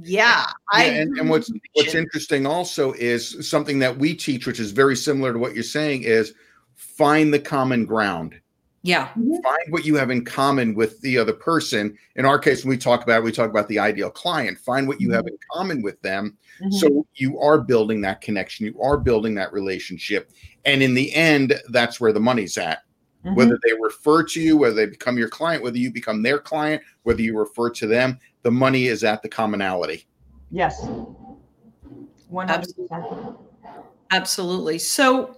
Yeah, 0.00 0.46
yeah 0.72 0.80
and, 0.80 1.18
and 1.18 1.28
what's 1.28 1.50
what's 1.74 1.94
interesting 1.94 2.46
also 2.46 2.92
is 2.92 3.48
something 3.48 3.78
that 3.80 3.98
we 3.98 4.14
teach, 4.14 4.46
which 4.46 4.60
is 4.60 4.70
very 4.70 4.96
similar 4.96 5.32
to 5.32 5.38
what 5.38 5.54
you're 5.54 5.64
saying, 5.64 6.04
is 6.04 6.32
find 6.74 7.34
the 7.34 7.40
common 7.40 7.84
ground. 7.84 8.40
Yeah. 8.82 9.08
Find 9.14 9.70
what 9.70 9.84
you 9.84 9.96
have 9.96 10.10
in 10.10 10.24
common 10.24 10.74
with 10.74 11.00
the 11.02 11.18
other 11.18 11.32
person. 11.32 11.98
In 12.16 12.24
our 12.24 12.38
case, 12.38 12.64
when 12.64 12.70
we 12.70 12.78
talk 12.78 13.02
about 13.02 13.18
it, 13.18 13.24
we 13.24 13.32
talk 13.32 13.50
about 13.50 13.68
the 13.68 13.78
ideal 13.78 14.10
client. 14.10 14.58
Find 14.58 14.86
what 14.88 15.00
you 15.00 15.08
mm-hmm. 15.08 15.16
have 15.16 15.26
in 15.26 15.36
common 15.52 15.82
with 15.82 16.00
them 16.00 16.38
Mm-hmm. 16.60 16.70
So 16.72 17.06
you 17.14 17.38
are 17.38 17.58
building 17.58 18.00
that 18.02 18.20
connection, 18.20 18.66
you 18.66 18.80
are 18.80 18.96
building 18.96 19.34
that 19.36 19.52
relationship. 19.52 20.30
And 20.64 20.82
in 20.82 20.94
the 20.94 21.14
end, 21.14 21.54
that's 21.68 22.00
where 22.00 22.12
the 22.12 22.20
money's 22.20 22.58
at. 22.58 22.82
Mm-hmm. 23.24 23.34
Whether 23.34 23.58
they 23.64 23.72
refer 23.80 24.22
to 24.24 24.40
you, 24.40 24.56
whether 24.56 24.74
they 24.74 24.86
become 24.86 25.18
your 25.18 25.28
client, 25.28 25.62
whether 25.62 25.78
you 25.78 25.92
become 25.92 26.22
their 26.22 26.38
client, 26.38 26.82
whether 27.02 27.20
you 27.20 27.36
refer 27.36 27.70
to 27.70 27.86
them, 27.86 28.18
the 28.42 28.50
money 28.50 28.86
is 28.86 29.04
at 29.04 29.22
the 29.22 29.28
commonality. 29.28 30.06
Yes. 30.50 30.80
100%. 32.32 33.38
Absolutely. 34.10 34.78
So, 34.78 35.36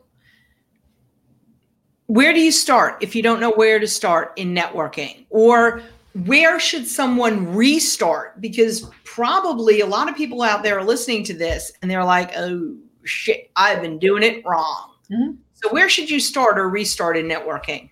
where 2.06 2.32
do 2.32 2.40
you 2.40 2.52
start 2.52 3.02
if 3.02 3.14
you 3.14 3.22
don't 3.22 3.40
know 3.40 3.52
where 3.52 3.78
to 3.78 3.86
start 3.86 4.32
in 4.36 4.54
networking? 4.54 5.26
Or 5.30 5.82
where 6.14 6.58
should 6.58 6.86
someone 6.86 7.54
restart? 7.54 8.40
Because 8.40 8.90
probably 9.04 9.80
a 9.80 9.86
lot 9.86 10.08
of 10.08 10.16
people 10.16 10.42
out 10.42 10.62
there 10.62 10.78
are 10.78 10.84
listening 10.84 11.24
to 11.24 11.34
this 11.34 11.72
and 11.82 11.90
they're 11.90 12.04
like, 12.04 12.32
oh 12.36 12.76
shit, 13.04 13.50
I've 13.56 13.80
been 13.82 13.98
doing 13.98 14.22
it 14.22 14.44
wrong. 14.44 14.94
Mm-hmm. 15.10 15.36
So, 15.54 15.70
where 15.70 15.88
should 15.88 16.10
you 16.10 16.20
start 16.20 16.58
or 16.58 16.68
restart 16.68 17.16
in 17.16 17.26
networking? 17.26 17.90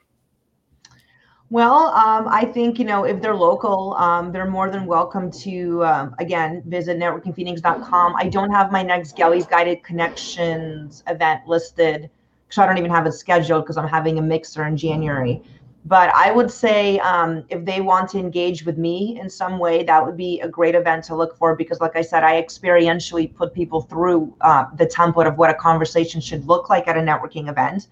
Well, 1.51 1.89
um, 1.89 2.29
I 2.29 2.45
think, 2.45 2.79
you 2.79 2.85
know, 2.85 3.05
if 3.05 3.23
they're 3.23 3.35
local, 3.35 3.95
um, 3.95 4.33
they're 4.33 4.51
more 4.51 4.71
than 4.71 4.85
welcome 4.85 5.31
to, 5.31 5.83
um, 5.85 6.15
again, 6.19 6.63
visit 6.67 6.99
networkingphoenix.com. 6.99 8.17
I 8.17 8.29
don't 8.29 8.51
have 8.51 8.71
my 8.71 8.83
next 8.83 9.17
Gelly's 9.17 9.47
Guided 9.47 9.83
Connections 9.83 11.03
event 11.07 11.47
listed 11.47 12.11
because 12.47 12.63
I 12.63 12.67
don't 12.67 12.77
even 12.77 12.91
have 12.91 13.07
it 13.07 13.13
scheduled 13.13 13.65
because 13.65 13.79
I'm 13.79 13.89
having 13.89 14.19
a 14.19 14.23
mixer 14.23 14.67
in 14.67 14.77
January 14.77 15.43
but 15.85 16.15
I 16.15 16.33
would 16.33 16.51
say 16.51 16.99
um, 16.99 17.45
if 17.49 17.65
they 17.65 17.81
want 17.81 18.11
to 18.11 18.19
engage 18.19 18.65
with 18.65 18.77
me 18.77 19.19
in 19.21 19.31
some 19.31 19.59
way, 19.59 19.83
that 19.85 20.05
would 20.05 20.17
be 20.17 20.41
a 20.41 20.49
great 20.49 20.75
event 20.75 21.05
to 21.05 21.17
look 21.17 21.37
for 21.37 21.57
because, 21.57 21.81
like 21.81 21.97
I 21.97 22.03
said, 22.03 22.25
I 22.25 22.43
experientially 22.43 23.35
put 23.35 23.55
people 23.55 23.83
through 23.83 24.35
uh, 24.41 24.67
the 24.77 24.87
template 24.87 25.27
of 25.27 25.39
what 25.39 25.51
a 25.51 25.55
conversation 25.55 26.21
should 26.21 26.47
look 26.47 26.69
like 26.69 26.89
at 26.89 26.97
a 26.97 27.01
networking 27.01 27.49
event. 27.49 27.89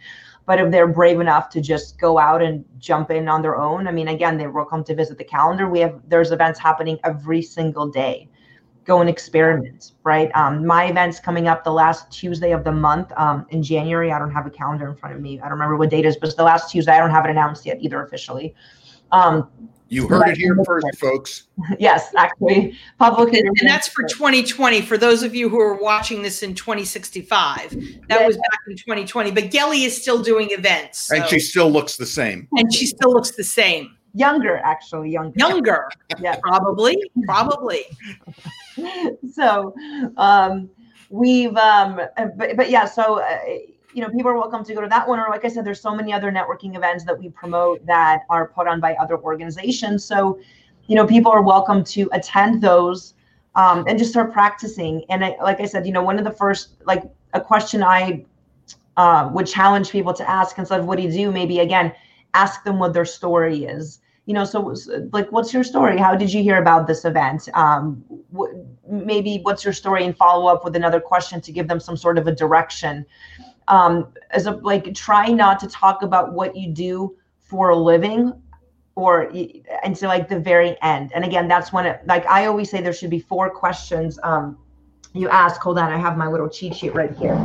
But 0.47 0.61
if 0.61 0.71
they're 0.71 0.87
brave 0.87 1.21
enough 1.21 1.49
to 1.51 1.61
just 1.61 1.99
go 1.99 2.19
out 2.19 2.43
and 2.43 2.65
jump 2.79 3.11
in 3.11 3.29
on 3.29 3.43
their 3.43 3.57
own, 3.57 3.89
I 3.89 3.93
mean, 3.93 4.09
again, 4.09 4.37
they're 4.37 4.51
welcome 4.51 4.85
to 4.85 4.95
visit 4.95 5.19
the 5.19 5.25
calendar. 5.25 5.69
We 5.69 5.81
have 5.81 6.01
there's 6.07 6.33
events 6.33 6.59
happening 6.59 6.99
every 7.03 7.43
single 7.43 7.89
day 7.89 8.29
go 8.87 9.01
and 9.01 9.11
experiment, 9.11 9.93
right? 10.05 10.31
Um, 10.35 10.65
my 10.65 10.85
event's 10.87 11.19
coming 11.19 11.49
up 11.49 11.65
the 11.65 11.73
last 11.73 12.11
Tuesday 12.11 12.53
of 12.53 12.65
the 12.65 12.73
month 12.73 13.13
um, 13.17 13.47
in 13.51 13.63
January. 13.63 14.13
I 14.13 14.19
don't 14.19 14.31
have 14.31 14.47
a 14.47 14.51
calendar 14.51 14.89
in 14.89 14.97
front 14.97 15.15
of 15.15 15.21
me. 15.21 15.41
I 15.41 15.45
don't 15.45 15.53
remember 15.53 15.77
what 15.77 15.91
date 15.91 16.05
it 16.05 16.09
is, 16.09 16.17
but 16.17 16.29
it's 16.29 16.37
the 16.37 16.45
last 16.45 16.71
Tuesday. 16.71 16.93
I 16.93 16.99
don't 16.99 17.11
have 17.11 17.25
it 17.25 17.31
announced 17.31 17.67
yet 17.67 17.79
either 17.81 18.03
officially. 18.03 18.55
Um, 19.13 19.49
you 19.89 20.09
heard 20.09 20.29
it 20.29 20.37
here 20.37 20.57
first, 20.65 20.87
folks. 20.99 21.45
yes, 21.79 22.13
actually, 22.17 22.77
public. 22.99 23.35
And, 23.35 23.47
and, 23.47 23.69
that's 23.69 23.89
for 23.89 24.03
2020. 24.03 24.83
For 24.83 24.99
those 24.99 25.23
of 25.23 25.35
you 25.35 25.49
who 25.49 25.61
are 25.61 25.75
watching 25.75 26.23
this 26.23 26.43
in 26.43 26.55
2065, 26.55 27.71
that 27.71 27.81
yeah. 28.09 28.27
was 28.27 28.37
back 28.37 28.61
in 28.69 28.77
2020. 28.77 29.31
But 29.31 29.51
Gelly 29.53 29.85
is 29.85 30.01
still 30.01 30.23
doing 30.23 30.49
events, 30.51 31.01
so. 31.01 31.17
and 31.17 31.29
she 31.29 31.39
still 31.39 31.71
looks 31.71 31.97
the 31.97 32.07
same. 32.07 32.49
And 32.57 32.73
she 32.75 32.87
still 32.87 33.13
looks 33.13 33.33
the 33.33 33.45
same. 33.45 33.97
Younger, 34.13 34.57
actually, 34.65 35.11
younger. 35.11 35.39
Younger, 35.39 35.89
yeah, 36.21 36.37
probably, 36.43 36.97
probably. 37.25 37.85
so, 39.33 39.75
um, 40.17 40.71
we've, 41.11 41.57
um, 41.57 42.01
but, 42.37 42.57
but 42.57 42.71
yeah, 42.71 42.85
so. 42.85 43.21
Uh, 43.21 43.39
you 43.97 44.03
know, 44.03 44.11
people 44.11 44.31
are 44.31 44.37
welcome 44.37 44.63
to 44.63 44.75
go 44.75 44.83
to 44.83 44.89
that 44.89 45.09
one. 45.09 45.19
Or 45.19 45.31
like 45.31 45.47
I 45.47 45.49
said, 45.49 45.65
there's 45.65 45.81
so 45.81 45.95
many 45.95 46.13
other 46.13 46.31
networking 46.31 46.77
events 46.77 47.03
that 47.07 47.19
we 47.19 47.31
promote 47.31 47.85
that 47.87 48.25
are 48.29 48.49
put 48.49 48.69
on 48.69 48.79
by 48.79 48.93
other 48.97 49.17
organizations. 49.17 50.05
So, 50.05 50.39
you 50.87 50.95
know, 50.97 51.07
people 51.07 51.33
are 51.33 51.41
welcome 51.41 51.83
to 51.85 52.07
attend 52.13 52.61
those 52.61 53.15
um, 53.55 53.87
and 53.89 53.99
just 53.99 54.11
start 54.11 54.35
practicing. 54.35 55.03
And 55.09 55.25
I, 55.25 55.37
like 55.43 55.61
I 55.61 55.65
said, 55.65 55.87
you 55.87 55.93
know, 55.93 56.03
one 56.03 56.19
of 56.19 56.25
the 56.25 56.31
first, 56.31 56.75
like 56.85 57.05
a 57.33 57.41
question 57.41 57.83
I 57.83 58.27
uh, 58.99 59.31
would 59.33 59.47
challenge 59.47 59.91
people 59.91 60.13
to 60.13 60.29
ask 60.29 60.59
instead 60.59 60.79
of 60.79 60.85
what 60.85 60.99
do 60.99 61.03
you 61.03 61.11
do, 61.11 61.33
maybe 61.33 61.61
again, 61.61 61.91
ask 62.35 62.65
them 62.65 62.79
what 62.79 62.93
their 62.93 63.07
story 63.07 63.65
is 63.65 64.01
you 64.27 64.35
know 64.35 64.45
so 64.45 64.75
like 65.13 65.31
what's 65.31 65.55
your 65.55 65.65
story? 65.65 65.97
How 65.97 66.15
did 66.17 66.33
you 66.33 66.43
hear 66.43 66.59
about 66.59 66.87
this 66.87 67.05
event? 67.05 67.49
Um, 67.55 68.05
maybe 68.89 69.39
what's 69.43 69.65
your 69.65 69.73
story 69.73 70.05
and 70.05 70.17
follow 70.17 70.53
up 70.53 70.65
with 70.65 70.77
another 70.77 71.01
question 71.01 71.41
to 71.41 71.53
give 71.53 71.69
them 71.69 71.81
some 71.81 71.97
sort 71.97 72.19
of 72.19 72.27
a 72.27 72.33
direction? 72.33 73.07
Um, 73.69 74.13
as 74.31 74.47
a 74.47 74.53
like 74.53 74.93
try 74.95 75.29
not 75.29 75.61
to 75.61 75.69
talk 75.69 76.03
about 76.03 76.33
what 76.33 76.57
you 76.57 76.71
do 76.71 77.17
for 77.41 77.71
a 77.71 77.77
living 77.77 78.33
or 78.97 79.31
until 79.85 80.09
like 80.09 80.29
the 80.29 80.41
very 80.41 80.77
end. 80.83 81.13
And 81.15 81.25
again 81.25 81.47
that's 81.47 81.73
when 81.73 81.87
it 81.87 82.01
like 82.07 82.27
i 82.27 82.47
always 82.47 82.69
say 82.69 82.81
there 82.81 82.93
should 82.93 83.11
be 83.11 83.21
four 83.21 83.49
questions 83.49 84.19
um, 84.25 84.59
you 85.15 85.29
ask. 85.29 85.61
Hold 85.61 85.79
on 85.79 85.93
i 85.93 85.99
have 85.99 86.17
my 86.17 86.27
little 86.27 86.49
cheat 86.49 86.75
sheet 86.75 86.95
right 86.95 87.17
here 87.17 87.37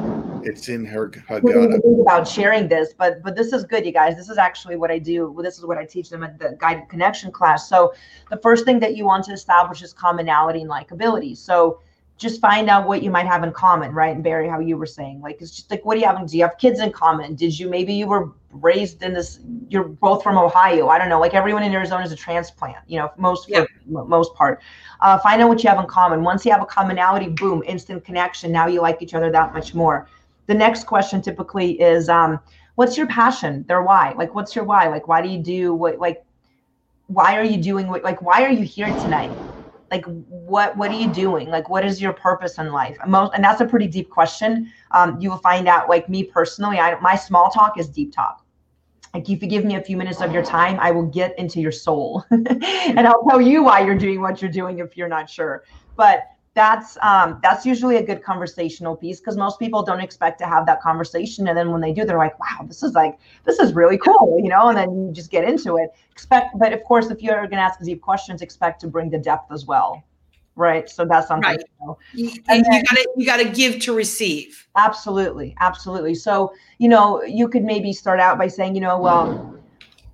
it's 0.44 0.70
in 0.70 0.86
her 0.86 1.10
Haggadah. 1.10 2.02
about 2.02 2.28
sharing 2.28 2.68
this, 2.68 2.94
but 2.94 3.22
but 3.24 3.36
this 3.36 3.54
is 3.54 3.64
good, 3.64 3.86
you 3.86 3.92
guys. 3.92 4.16
This 4.16 4.30
is 4.30 4.38
actually 4.38 4.76
what 4.76 4.92
I 4.92 5.00
do. 5.00 5.38
This 5.42 5.58
is 5.58 5.66
what 5.66 5.78
I 5.78 5.86
teach 5.86 6.10
them 6.10 6.24
at 6.24 6.40
the 6.40 6.58
guided 6.60 6.90
connection 6.90 7.32
class. 7.32 7.68
So 7.70 7.94
the 8.30 8.38
first 8.38 8.66
thing 8.66 8.80
that 8.80 8.96
you 8.96 9.06
want 9.06 9.26
to 9.26 9.34
establish 9.34 9.82
is 9.82 9.94
commonality 9.94 10.62
and 10.62 10.70
likability. 10.70 11.38
So 11.38 11.80
just 12.22 12.40
find 12.40 12.70
out 12.70 12.88
what 12.88 13.02
you 13.02 13.10
might 13.10 13.26
have 13.26 13.44
in 13.44 13.52
common, 13.52 13.92
right? 13.94 14.14
And 14.14 14.24
Barry, 14.24 14.48
how 14.48 14.60
you 14.60 14.78
were 14.78 14.86
saying, 14.86 15.22
like, 15.22 15.42
it's 15.42 15.50
just 15.50 15.72
like, 15.72 15.84
what 15.84 15.96
do 15.96 16.02
you 16.02 16.06
have? 16.06 16.30
Do 16.30 16.38
you 16.38 16.44
have 16.44 16.58
kids 16.60 16.80
in 16.80 16.92
common? 16.92 17.34
Did 17.34 17.58
you 17.58 17.68
maybe 17.68 17.94
you 17.96 18.06
were 18.06 18.32
raised 18.52 19.02
in 19.02 19.12
this? 19.12 19.40
You're 19.70 19.86
both 19.86 20.22
from 20.22 20.38
Ohio. 20.38 20.88
I 20.88 21.00
don't 21.00 21.10
know. 21.10 21.20
Like 21.20 21.34
everyone 21.34 21.64
in 21.64 21.74
Arizona 21.74 22.06
is 22.06 22.12
a 22.12 22.16
transplant. 22.16 22.78
You 22.88 23.00
know, 23.00 23.12
most 23.18 23.50
yeah. 23.50 23.66
for 23.92 24.06
most 24.06 24.36
part. 24.36 24.62
Uh, 25.00 25.18
find 25.18 25.42
out 25.42 25.50
what 25.50 25.64
you 25.64 25.70
have 25.72 25.80
in 25.80 25.88
common. 25.88 26.24
Once 26.24 26.46
you 26.46 26.52
have 26.52 26.62
a 26.62 26.66
commonality, 26.66 27.28
boom, 27.30 27.64
instant 27.66 28.06
connection. 28.06 28.52
Now 28.52 28.68
you 28.68 28.82
like 28.82 29.02
each 29.02 29.16
other 29.16 29.32
that 29.32 29.52
much 29.52 29.74
more 29.74 30.08
the 30.52 30.58
next 30.58 30.84
question 30.84 31.22
typically 31.22 31.80
is 31.80 32.10
um, 32.10 32.38
what's 32.76 32.98
your 32.98 33.08
passion? 33.08 33.64
Their 33.70 33.84
why. 33.84 34.14
Like 34.18 34.36
what's 34.36 34.54
your 34.54 34.66
why? 34.66 34.90
Like 34.90 35.08
why 35.08 35.22
do 35.22 35.30
you 35.30 35.40
do 35.40 35.74
what 35.74 35.98
like 35.98 36.26
why 37.08 37.38
are 37.38 37.44
you 37.44 37.56
doing 37.56 37.88
what 37.88 38.04
like 38.04 38.22
why 38.22 38.44
are 38.44 38.52
you 38.52 38.66
here 38.66 38.94
tonight? 39.02 39.32
Like 39.92 40.04
what 40.28 40.76
what 40.76 40.92
are 40.92 41.00
you 41.00 41.08
doing? 41.08 41.48
Like 41.50 41.70
what 41.70 41.86
is 41.86 42.02
your 42.02 42.12
purpose 42.12 42.58
in 42.58 42.74
life? 42.74 42.98
Most 43.08 43.32
and 43.34 43.42
that's 43.42 43.62
a 43.62 43.66
pretty 43.66 43.88
deep 43.88 44.10
question. 44.10 44.70
Um, 44.92 45.18
you 45.22 45.30
will 45.30 45.38
find 45.38 45.70
out 45.70 45.88
like 45.88 46.10
me 46.10 46.26
personally 46.26 46.80
i 46.80 47.00
my 47.00 47.16
small 47.16 47.50
talk 47.50 47.80
is 47.80 47.88
deep 47.88 48.12
talk. 48.12 48.46
Like 49.14 49.30
if 49.30 49.42
you 49.42 49.48
give 49.48 49.64
me 49.64 49.76
a 49.76 49.82
few 49.82 49.96
minutes 49.96 50.20
of 50.20 50.34
your 50.34 50.44
time 50.44 50.78
i 50.82 50.92
will 50.92 51.06
get 51.06 51.38
into 51.40 51.62
your 51.62 51.72
soul 51.72 52.26
and 52.32 53.08
i'll 53.08 53.24
tell 53.30 53.42
you 53.42 53.64
why 53.64 53.80
you're 53.86 53.98
doing 53.98 54.20
what 54.20 54.42
you're 54.42 54.52
doing 54.52 54.80
if 54.80 54.98
you're 54.98 55.08
not 55.08 55.30
sure. 55.30 55.64
But 55.96 56.28
that's 56.54 56.98
um, 57.02 57.40
that's 57.42 57.66
usually 57.66 57.96
a 57.96 58.04
good 58.04 58.24
conversational 58.24 58.96
piece 58.96 59.20
because 59.20 59.38
most 59.38 59.58
people 59.58 59.84
don't 59.84 60.02
expect 60.02 60.38
to 60.40 60.46
have 60.46 60.66
that 60.66 60.82
conversation 60.82 61.48
and 61.48 61.58
then 61.58 61.72
when 61.72 61.80
they 61.80 61.94
do 61.94 62.04
they're 62.04 62.18
like 62.18 62.38
wow 62.40 62.66
this 62.66 62.84
is 62.84 62.94
like 62.94 63.18
this 63.46 63.60
is 63.60 63.74
really 63.74 63.98
cool 63.98 64.40
you 64.42 64.50
know 64.50 64.68
and 64.68 64.78
then 64.78 65.08
you 65.08 65.12
just 65.14 65.32
get 65.32 65.48
into 65.48 65.78
it. 65.78 65.92
Expect 66.12 66.58
but 66.60 66.74
of 66.74 66.84
course 66.84 67.10
if 67.10 67.22
you're 67.22 67.42
going 67.42 67.52
to 67.52 67.58
ask 67.58 67.80
deep 67.82 68.02
questions 68.02 68.42
expect 68.42 68.82
to 68.82 68.88
bring 68.88 69.10
the 69.10 69.20
depth 69.20 69.52
as 69.52 69.66
well 69.66 70.04
right? 70.58 70.90
So 70.90 71.06
that's 71.06 71.30
something 71.30 71.50
right. 71.50 71.64
you, 72.14 72.26
know. 72.26 72.42
and 72.50 72.66
you 72.70 72.84
gotta 72.84 73.08
you 73.16 73.26
gotta 73.26 73.50
give 73.50 73.80
to 73.80 73.96
receive. 73.96 74.68
Absolutely 74.76 75.56
absolutely. 75.62 76.14
So 76.14 76.54
you 76.78 76.90
know 76.90 77.24
you 77.24 77.48
could 77.48 77.64
maybe 77.64 77.94
start 77.94 78.20
out 78.20 78.38
by 78.38 78.48
saying 78.48 78.76
you 78.76 78.82
know 78.82 79.00
well 79.00 79.58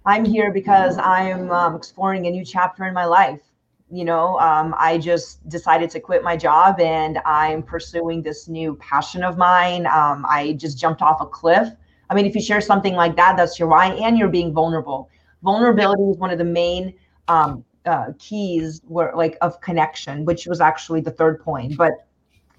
i'm 0.08 0.26
here 0.26 0.52
because 0.52 0.98
i'm 0.98 1.52
um, 1.52 1.76
exploring 1.76 2.26
a 2.26 2.30
new 2.32 2.44
chapter 2.44 2.86
in 2.86 2.94
my 2.94 3.06
life 3.06 3.42
you 3.90 4.04
know 4.04 4.40
um, 4.40 4.76
i 4.78 4.98
just 4.98 5.48
decided 5.50 5.90
to 5.90 6.00
quit 6.00 6.24
my 6.24 6.36
job 6.36 6.80
and 6.80 7.20
i'm 7.26 7.64
pursuing 7.64 8.22
this 8.22 8.48
new 8.48 8.76
passion 8.76 9.24
of 9.24 9.38
mine 9.38 9.86
um, 9.88 10.26
i 10.30 10.54
just 10.54 10.78
jumped 10.78 11.02
off 11.02 11.22
a 11.22 11.26
cliff 11.26 11.70
i 12.10 12.16
mean 12.16 12.26
if 12.26 12.36
you 12.36 12.42
share 12.42 12.62
something 12.62 12.96
like 12.96 13.16
that 13.16 13.38
that's 13.38 13.58
your 13.58 13.68
why 13.68 13.88
and 13.88 14.18
you're 14.18 14.28
being 14.28 14.54
vulnerable 14.54 15.10
vulnerability 15.44 16.04
is 16.04 16.18
one 16.18 16.32
of 16.32 16.38
the 16.38 16.44
main 16.44 16.94
um, 17.28 17.64
uh, 17.88 18.12
keys 18.20 18.82
were 18.88 19.12
like 19.16 19.38
of 19.42 19.60
connection, 19.62 20.26
which 20.26 20.46
was 20.46 20.62
actually 20.62 21.02
the 21.02 21.12
third 21.12 21.40
point. 21.42 21.78
But 21.78 22.06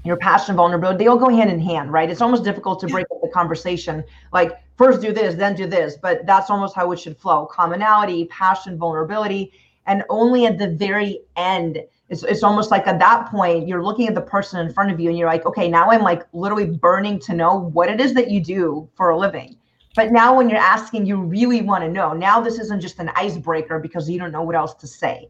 your 0.04 0.16
passion, 0.16 0.56
vulnerability, 0.56 0.98
they 0.98 1.08
all 1.08 1.18
go 1.18 1.28
hand 1.28 1.50
in 1.50 1.60
hand, 1.60 1.92
right? 1.92 2.08
It's 2.08 2.20
almost 2.20 2.44
difficult 2.44 2.80
to 2.80 2.86
break 2.86 3.06
up 3.10 3.20
the 3.20 3.28
conversation. 3.28 4.02
Like 4.32 4.52
first 4.76 5.02
do 5.02 5.12
this, 5.12 5.34
then 5.34 5.54
do 5.54 5.66
this, 5.66 5.96
but 6.00 6.24
that's 6.24 6.50
almost 6.50 6.74
how 6.74 6.90
it 6.92 6.98
should 6.98 7.16
flow. 7.16 7.46
Commonality, 7.46 8.24
passion, 8.26 8.78
vulnerability, 8.78 9.52
and 9.88 10.04
only 10.08 10.46
at 10.46 10.58
the 10.58 10.68
very 10.68 11.20
end. 11.36 11.78
It's, 12.08 12.22
it's 12.22 12.42
almost 12.42 12.70
like 12.70 12.86
at 12.86 12.98
that 13.00 13.28
point 13.30 13.68
you're 13.68 13.84
looking 13.84 14.08
at 14.08 14.14
the 14.14 14.22
person 14.22 14.64
in 14.64 14.72
front 14.72 14.90
of 14.90 14.98
you 14.98 15.10
and 15.10 15.18
you're 15.18 15.28
like 15.28 15.44
okay 15.44 15.68
now 15.68 15.90
i'm 15.90 16.00
like 16.00 16.22
literally 16.32 16.64
burning 16.64 17.18
to 17.18 17.34
know 17.34 17.68
what 17.74 17.90
it 17.90 18.00
is 18.00 18.14
that 18.14 18.30
you 18.30 18.42
do 18.42 18.88
for 18.96 19.10
a 19.10 19.18
living 19.18 19.58
but 19.98 20.12
now 20.12 20.36
when 20.36 20.48
you're 20.48 20.60
asking, 20.60 21.06
you 21.06 21.20
really 21.20 21.60
want 21.60 21.82
to 21.82 21.90
know. 21.90 22.12
Now 22.12 22.40
this 22.40 22.60
isn't 22.60 22.80
just 22.80 23.00
an 23.00 23.10
icebreaker 23.16 23.80
because 23.80 24.08
you 24.08 24.16
don't 24.16 24.30
know 24.30 24.42
what 24.42 24.54
else 24.54 24.74
to 24.74 24.86
say. 24.86 25.28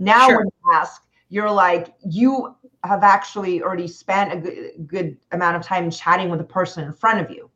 Now 0.00 0.26
sure. 0.26 0.38
when 0.38 0.46
you 0.46 0.72
ask, 0.72 1.04
you're 1.28 1.48
like, 1.48 1.94
you 2.04 2.56
have 2.82 3.04
actually 3.04 3.62
already 3.62 3.86
spent 3.86 4.32
a 4.32 4.36
good, 4.36 4.88
good 4.88 5.16
amount 5.30 5.58
of 5.58 5.62
time 5.62 5.92
chatting 5.92 6.28
with 6.28 6.40
the 6.40 6.44
person 6.44 6.82
in 6.82 6.92
front 6.92 7.20
of 7.20 7.30
you. 7.30 7.48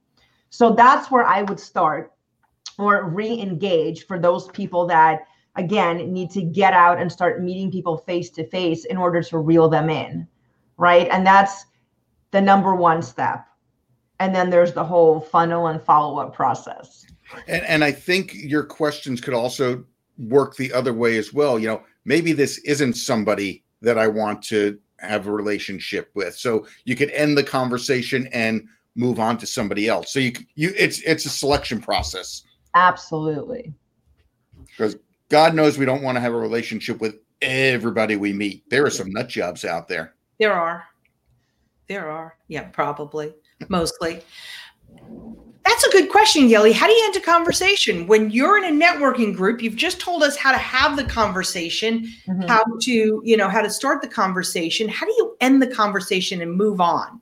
So 0.50 0.74
that's 0.74 1.10
where 1.10 1.24
I 1.24 1.42
would 1.42 1.58
start 1.58 2.12
or 2.78 3.08
re-engage 3.08 4.06
for 4.06 4.20
those 4.20 4.46
people 4.50 4.86
that 4.86 5.26
again 5.56 6.12
need 6.12 6.30
to 6.30 6.42
get 6.42 6.72
out 6.72 7.00
and 7.00 7.10
start 7.10 7.42
meeting 7.42 7.70
people 7.70 7.96
face 7.96 8.30
to 8.30 8.46
face 8.48 8.84
in 8.86 8.96
order 8.96 9.22
to 9.22 9.38
reel 9.38 9.68
them 9.68 9.88
in 9.88 10.26
right? 10.76 11.08
And 11.10 11.26
that's 11.26 11.66
the 12.30 12.40
number 12.40 12.74
one 12.74 13.02
step. 13.02 13.46
And 14.20 14.34
then 14.34 14.50
there's 14.50 14.72
the 14.72 14.84
whole 14.84 15.20
funnel 15.20 15.68
and 15.68 15.82
follow-up 15.82 16.34
process. 16.34 17.06
And, 17.48 17.64
and 17.64 17.82
i 17.82 17.90
think 17.90 18.34
your 18.34 18.62
questions 18.62 19.20
could 19.20 19.34
also 19.34 19.82
work 20.18 20.56
the 20.56 20.72
other 20.72 20.92
way 20.92 21.16
as 21.16 21.32
well. 21.32 21.58
You 21.58 21.68
know 21.68 21.82
maybe 22.04 22.32
this 22.32 22.58
isn't 22.58 22.94
somebody 22.94 23.64
that 23.80 23.98
i 23.98 24.06
want 24.06 24.42
to 24.42 24.78
have 24.98 25.26
a 25.26 25.32
relationship 25.32 26.10
with. 26.14 26.36
So 26.36 26.66
you 26.84 26.96
could 26.96 27.10
end 27.10 27.36
the 27.36 27.42
conversation 27.42 28.28
and 28.32 28.66
move 28.94 29.18
on 29.18 29.38
to 29.38 29.46
somebody 29.46 29.88
else. 29.88 30.12
So 30.12 30.20
you 30.20 30.32
you 30.54 30.72
it's 30.76 31.00
it's 31.00 31.24
a 31.24 31.30
selection 31.30 31.80
process. 31.80 32.42
Absolutely. 32.74 33.72
Because 34.66 34.96
god 35.28 35.54
knows 35.54 35.78
we 35.78 35.84
don't 35.84 36.02
want 36.02 36.16
to 36.16 36.20
have 36.20 36.32
a 36.32 36.38
relationship 36.38 37.00
with 37.00 37.16
everybody 37.42 38.16
we 38.16 38.32
meet 38.32 38.68
there 38.70 38.84
are 38.84 38.90
some 38.90 39.10
nut 39.10 39.28
jobs 39.28 39.64
out 39.64 39.88
there 39.88 40.14
there 40.38 40.52
are 40.52 40.84
there 41.88 42.10
are 42.10 42.36
yeah 42.48 42.64
probably 42.64 43.34
mostly. 43.68 44.22
That's 45.64 45.84
a 45.84 45.90
good 45.90 46.10
question, 46.10 46.48
Gelly. 46.48 46.72
How 46.72 46.86
do 46.86 46.92
you 46.92 47.04
end 47.06 47.16
a 47.16 47.20
conversation 47.20 48.06
when 48.06 48.30
you're 48.30 48.62
in 48.62 48.64
a 48.64 48.84
networking 48.84 49.34
group? 49.34 49.62
You've 49.62 49.76
just 49.76 49.98
told 49.98 50.22
us 50.22 50.36
how 50.36 50.52
to 50.52 50.58
have 50.58 50.96
the 50.96 51.04
conversation, 51.04 52.06
mm-hmm. 52.28 52.42
how 52.42 52.64
to, 52.82 53.22
you 53.24 53.36
know, 53.36 53.48
how 53.48 53.62
to 53.62 53.70
start 53.70 54.02
the 54.02 54.08
conversation. 54.08 54.88
How 54.88 55.06
do 55.06 55.12
you 55.12 55.36
end 55.40 55.62
the 55.62 55.66
conversation 55.66 56.42
and 56.42 56.54
move 56.54 56.82
on? 56.82 57.20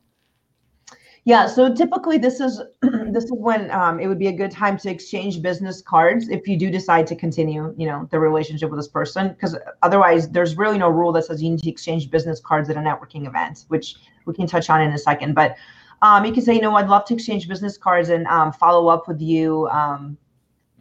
Yeah, 1.24 1.46
so 1.46 1.72
typically 1.72 2.18
this 2.18 2.40
is 2.40 2.60
this 2.82 3.24
is 3.24 3.32
when 3.32 3.70
um, 3.70 4.00
it 4.00 4.08
would 4.08 4.18
be 4.18 4.26
a 4.26 4.32
good 4.32 4.50
time 4.50 4.76
to 4.78 4.90
exchange 4.90 5.40
business 5.40 5.80
cards 5.80 6.28
if 6.28 6.48
you 6.48 6.56
do 6.56 6.68
decide 6.68 7.06
to 7.08 7.16
continue, 7.16 7.72
you 7.78 7.86
know, 7.86 8.08
the 8.10 8.18
relationship 8.18 8.70
with 8.70 8.78
this 8.80 8.88
person. 8.88 9.28
Because 9.28 9.56
otherwise, 9.82 10.28
there's 10.28 10.56
really 10.56 10.78
no 10.78 10.88
rule 10.88 11.12
that 11.12 11.24
says 11.24 11.40
you 11.40 11.50
need 11.50 11.60
to 11.60 11.70
exchange 11.70 12.10
business 12.10 12.40
cards 12.40 12.68
at 12.70 12.76
a 12.76 12.80
networking 12.80 13.28
event, 13.28 13.66
which 13.68 13.94
we 14.26 14.34
can 14.34 14.48
touch 14.48 14.68
on 14.68 14.82
in 14.82 14.90
a 14.92 14.98
second. 14.98 15.34
But 15.34 15.56
um, 16.02 16.24
you 16.24 16.32
can 16.32 16.42
say, 16.42 16.54
you 16.54 16.60
know, 16.60 16.74
I'd 16.74 16.88
love 16.88 17.04
to 17.04 17.14
exchange 17.14 17.48
business 17.48 17.78
cards 17.78 18.08
and 18.08 18.26
um, 18.26 18.52
follow 18.52 18.88
up 18.88 19.06
with 19.06 19.20
you. 19.20 19.68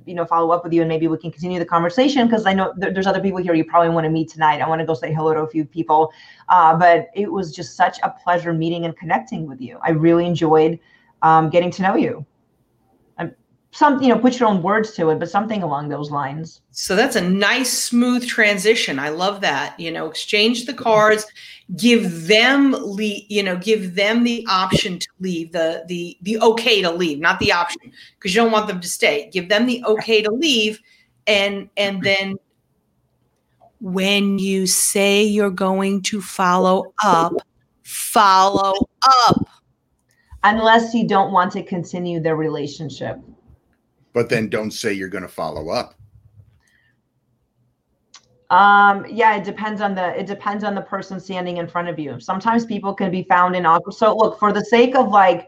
You 0.05 0.15
know, 0.15 0.25
follow 0.25 0.51
up 0.51 0.63
with 0.63 0.73
you, 0.73 0.81
and 0.81 0.89
maybe 0.89 1.07
we 1.07 1.17
can 1.17 1.31
continue 1.31 1.59
the 1.59 1.65
conversation 1.65 2.27
because 2.27 2.45
I 2.45 2.53
know 2.53 2.73
th- 2.79 2.93
there's 2.93 3.07
other 3.07 3.21
people 3.21 3.39
here 3.39 3.53
you 3.53 3.65
probably 3.65 3.89
want 3.89 4.05
to 4.05 4.09
meet 4.09 4.29
tonight. 4.29 4.61
I 4.61 4.67
want 4.67 4.79
to 4.79 4.85
go 4.85 4.93
say 4.93 5.13
hello 5.13 5.33
to 5.33 5.41
a 5.41 5.47
few 5.47 5.65
people, 5.65 6.11
uh, 6.49 6.75
but 6.77 7.09
it 7.15 7.31
was 7.31 7.53
just 7.53 7.75
such 7.75 7.99
a 8.03 8.09
pleasure 8.09 8.53
meeting 8.53 8.85
and 8.85 8.95
connecting 8.97 9.47
with 9.47 9.61
you. 9.61 9.79
I 9.83 9.91
really 9.91 10.25
enjoyed 10.25 10.79
um, 11.21 11.49
getting 11.49 11.71
to 11.71 11.81
know 11.81 11.95
you 11.95 12.25
some 13.71 14.01
you 14.01 14.10
know 14.10 14.19
put 14.19 14.39
your 14.39 14.49
own 14.49 14.62
words 14.62 14.91
to 14.91 15.10
it 15.10 15.19
but 15.19 15.29
something 15.29 15.63
along 15.63 15.89
those 15.89 16.12
lines. 16.12 16.62
So 16.71 16.95
that's 16.95 17.15
a 17.15 17.21
nice 17.21 17.71
smooth 17.71 18.27
transition. 18.27 18.99
I 18.99 19.10
love 19.10 19.41
that. 19.41 19.79
You 19.79 19.91
know 19.91 20.07
exchange 20.07 20.65
the 20.65 20.73
cards 20.73 21.25
give 21.77 22.27
them 22.27 22.73
leave 22.73 23.23
you 23.29 23.41
know 23.41 23.55
give 23.55 23.95
them 23.95 24.23
the 24.23 24.45
option 24.49 24.99
to 24.99 25.07
leave 25.21 25.53
the 25.53 25.86
the 25.88 26.17
the 26.21 26.38
okay 26.39 26.81
to 26.81 26.91
leave 26.91 27.19
not 27.19 27.39
the 27.39 27.51
option 27.51 27.79
because 28.15 28.36
you 28.36 28.41
don't 28.41 28.51
want 28.51 28.67
them 28.67 28.81
to 28.81 28.88
stay. 28.88 29.29
Give 29.31 29.47
them 29.47 29.65
the 29.65 29.84
okay 29.86 30.21
to 30.21 30.31
leave 30.31 30.79
and 31.27 31.69
and 31.77 31.97
mm-hmm. 31.97 32.03
then 32.03 32.36
when 33.79 34.38
you 34.38 34.67
say 34.67 35.23
you're 35.23 35.49
going 35.49 36.01
to 36.03 36.21
follow 36.21 36.93
up 37.03 37.34
follow 37.84 38.73
up. 39.03 39.47
Unless 40.43 40.95
you 40.95 41.07
don't 41.07 41.31
want 41.31 41.51
to 41.51 41.62
continue 41.62 42.19
the 42.19 42.36
relationship 42.36 43.19
but 44.13 44.30
then 44.30 44.50
don't 44.50 44.71
say 44.71 44.93
you're 44.93 45.10
going 45.10 45.24
to 45.24 45.28
follow 45.28 45.69
up. 45.69 45.95
Um, 48.50 49.06
yeah, 49.10 49.38
it 49.38 49.45
depends 49.45 49.80
on 49.80 49.95
the 49.95 50.19
it 50.19 50.28
depends 50.28 50.65
on 50.65 50.76
the 50.76 50.82
person 50.82 51.21
standing 51.21 51.58
in 51.58 51.67
front 51.67 51.88
of 51.88 51.97
you. 51.97 52.19
Sometimes 52.19 52.65
people 52.65 52.93
can 52.93 53.10
be 53.10 53.24
found 53.24 53.56
in 53.56 53.65
awkward. 53.65 53.93
So 53.93 54.15
look, 54.15 54.38
for 54.39 54.52
the 54.52 54.65
sake 54.65 54.93
of 54.95 55.08
like 55.08 55.47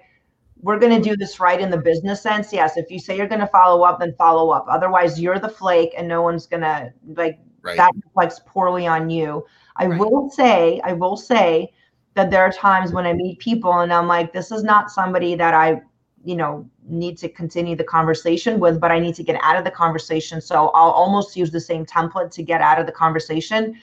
we're 0.62 0.80
going 0.80 0.96
to 0.96 1.10
do 1.10 1.18
this 1.18 1.42
right 1.42 1.60
in 1.60 1.70
the 1.70 1.78
business 1.78 2.22
sense. 2.22 2.54
Yes, 2.54 2.78
if 2.78 2.90
you 2.90 2.98
say 2.98 3.18
you're 3.18 3.28
going 3.28 3.42
to 3.42 3.48
follow 3.48 3.84
up, 3.84 4.00
then 4.00 4.16
follow 4.18 4.52
up. 4.52 4.66
Otherwise, 4.70 5.20
you're 5.20 5.38
the 5.38 5.50
flake 5.50 5.94
and 5.98 6.08
no 6.08 6.22
one's 6.22 6.46
going 6.46 6.62
to 6.62 6.94
like 7.18 7.38
right. 7.62 7.76
that 7.76 7.92
reflects 8.06 8.40
poorly 8.46 8.88
on 8.88 9.10
you. 9.10 9.46
I 9.76 9.88
right. 9.88 10.00
will 10.00 10.30
say, 10.30 10.80
I 10.86 10.94
will 10.94 11.18
say 11.18 11.74
that 12.14 12.32
there 12.32 12.44
are 12.44 12.52
times 12.54 12.94
when 12.94 13.06
I 13.06 13.12
meet 13.12 13.40
people 13.40 13.80
and 13.80 13.92
I'm 13.92 14.08
like, 14.08 14.32
this 14.32 14.52
is 14.52 14.64
not 14.64 14.90
somebody 14.90 15.36
that 15.36 15.54
I 15.54 15.82
you 16.24 16.36
know 16.36 16.68
need 16.88 17.18
to 17.18 17.30
continue 17.30 17.76
the 17.76 17.84
conversation 17.84 18.60
with 18.60 18.80
but 18.80 18.92
i 18.92 19.00
need 19.00 19.16
to 19.16 19.24
get 19.24 19.40
out 19.42 19.58
of 19.58 19.64
the 19.64 19.72
conversation. 19.72 20.42
So 20.42 20.70
i'll 20.70 20.92
almost 20.92 21.36
use 21.36 21.52
the 21.52 21.60
same 21.60 21.86
template 21.86 22.32
to 22.32 22.44
get 22.44 22.62
out 22.62 22.80
of 22.80 22.86
the 22.86 22.92
conversation. 22.92 23.78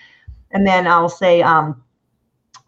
And 0.52 0.66
then 0.66 0.86
i'll 0.86 1.08
say 1.08 1.42
um 1.42 1.82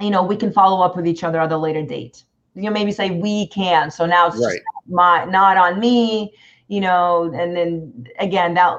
you 0.00 0.11
know 0.11 0.22
we 0.22 0.37
can 0.37 0.52
follow 0.52 0.85
up 0.85 0.96
with 0.96 1.06
each 1.06 1.24
other 1.24 1.40
at 1.40 1.52
a 1.52 1.56
later 1.56 1.82
date. 1.82 2.24
You 2.54 2.62
know 2.62 2.70
maybe 2.70 2.92
say 2.92 3.11
we 3.11 3.48
can. 3.48 3.90
So 3.90 4.06
now 4.06 4.28
it's 4.28 4.44
right. 4.44 4.61
my 4.87 5.24
not 5.24 5.56
on 5.56 5.80
me 5.80 6.35
you 6.68 6.80
know 6.80 7.32
and 7.35 7.56
then 7.56 8.06
again 8.18 8.54
that 8.54 8.78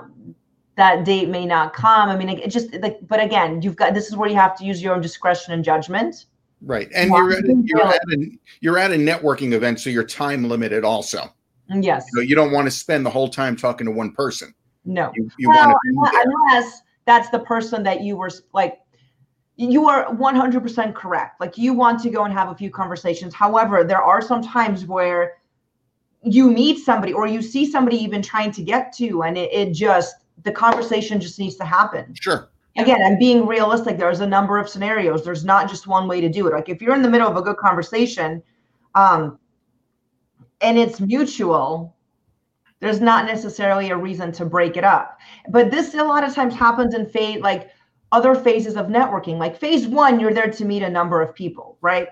that 0.75 1.05
date 1.05 1.29
may 1.29 1.45
not 1.45 1.73
come. 1.73 2.09
I 2.09 2.15
mean 2.15 2.29
it, 2.29 2.39
it 2.39 2.49
just 2.49 2.73
like 2.75 2.99
but 3.07 3.19
again 3.19 3.61
you've 3.61 3.75
got 3.75 3.93
this 3.93 4.07
is 4.07 4.15
where 4.15 4.29
you 4.29 4.35
have 4.35 4.55
to 4.57 4.65
use 4.65 4.81
your 4.81 4.93
own 4.93 5.01
discretion 5.01 5.53
and 5.53 5.63
judgment 5.63 6.25
Right. 6.65 6.89
And 6.93 7.09
you're 7.09 7.33
at, 7.33 7.43
a, 7.43 7.61
you're 7.65 7.87
at 7.87 8.01
a 8.09 8.31
you're 8.61 8.77
at 8.77 8.91
a 8.91 8.95
networking 8.95 9.53
event, 9.53 9.79
so 9.79 9.89
you're 9.89 10.05
time 10.05 10.47
limited 10.47 10.83
also. 10.83 11.33
Yes. 11.69 12.05
So 12.13 12.21
you 12.21 12.35
don't 12.35 12.51
want 12.51 12.67
to 12.67 12.71
spend 12.71 13.05
the 13.05 13.09
whole 13.09 13.27
time 13.27 13.55
talking 13.55 13.85
to 13.85 13.91
one 13.91 14.13
person. 14.13 14.53
No. 14.85 15.11
You, 15.15 15.29
you 15.37 15.49
well, 15.49 15.73
unless 15.93 16.81
that's 17.05 17.29
the 17.29 17.39
person 17.39 17.83
that 17.83 18.01
you 18.01 18.15
were 18.15 18.29
like 18.53 18.79
you 19.55 19.87
are 19.87 20.07
100% 20.15 20.95
correct. 20.95 21.39
Like 21.39 21.57
you 21.57 21.73
want 21.73 22.01
to 22.01 22.09
go 22.09 22.23
and 22.23 22.33
have 22.33 22.49
a 22.49 22.55
few 22.55 22.71
conversations. 22.71 23.35
However, 23.35 23.83
there 23.83 24.01
are 24.01 24.19
some 24.19 24.41
times 24.41 24.85
where 24.85 25.33
you 26.23 26.49
meet 26.49 26.79
somebody 26.83 27.13
or 27.13 27.27
you 27.27 27.41
see 27.41 27.69
somebody 27.69 27.97
even 27.97 28.21
trying 28.21 28.51
to 28.53 28.63
get 28.63 28.93
to 28.93 29.23
and 29.23 29.37
it, 29.37 29.51
it 29.53 29.73
just 29.73 30.15
the 30.43 30.51
conversation 30.51 31.19
just 31.19 31.37
needs 31.39 31.55
to 31.57 31.65
happen. 31.65 32.15
Sure 32.15 32.49
again 32.77 33.01
i'm 33.03 33.17
being 33.19 33.45
realistic. 33.45 33.97
There's 33.97 34.21
a 34.21 34.27
number 34.27 34.57
of 34.57 34.69
scenarios. 34.69 35.23
There's 35.23 35.45
not 35.45 35.69
just 35.69 35.87
one 35.87 36.07
way 36.07 36.21
to 36.21 36.29
do 36.29 36.47
it. 36.47 36.53
Like 36.53 36.69
if 36.69 36.81
you're 36.81 36.95
in 36.95 37.01
the 37.01 37.09
middle 37.09 37.27
of 37.27 37.37
a 37.37 37.41
good 37.41 37.57
conversation 37.57 38.41
um, 38.95 39.39
and 40.61 40.77
it's 40.77 40.99
mutual 40.99 41.95
there's 42.79 42.99
not 42.99 43.25
necessarily 43.25 43.91
a 43.91 43.97
reason 43.97 44.29
to 44.33 44.43
break 44.43 44.75
it 44.75 44.83
up. 44.83 45.17
But 45.47 45.71
this 45.71 45.93
a 45.93 46.03
lot 46.03 46.25
of 46.25 46.35
times 46.35 46.53
happens 46.53 46.93
in 46.93 47.05
phase 47.05 47.39
like 47.39 47.69
other 48.11 48.35
phases 48.35 48.75
of 48.75 48.87
networking. 48.87 49.37
Like 49.37 49.57
phase 49.57 49.87
one 49.87 50.19
you're 50.19 50.33
there 50.33 50.51
to 50.51 50.65
meet 50.65 50.83
a 50.83 50.89
number 50.89 51.21
of 51.21 51.33
people 51.33 51.77
right 51.81 52.09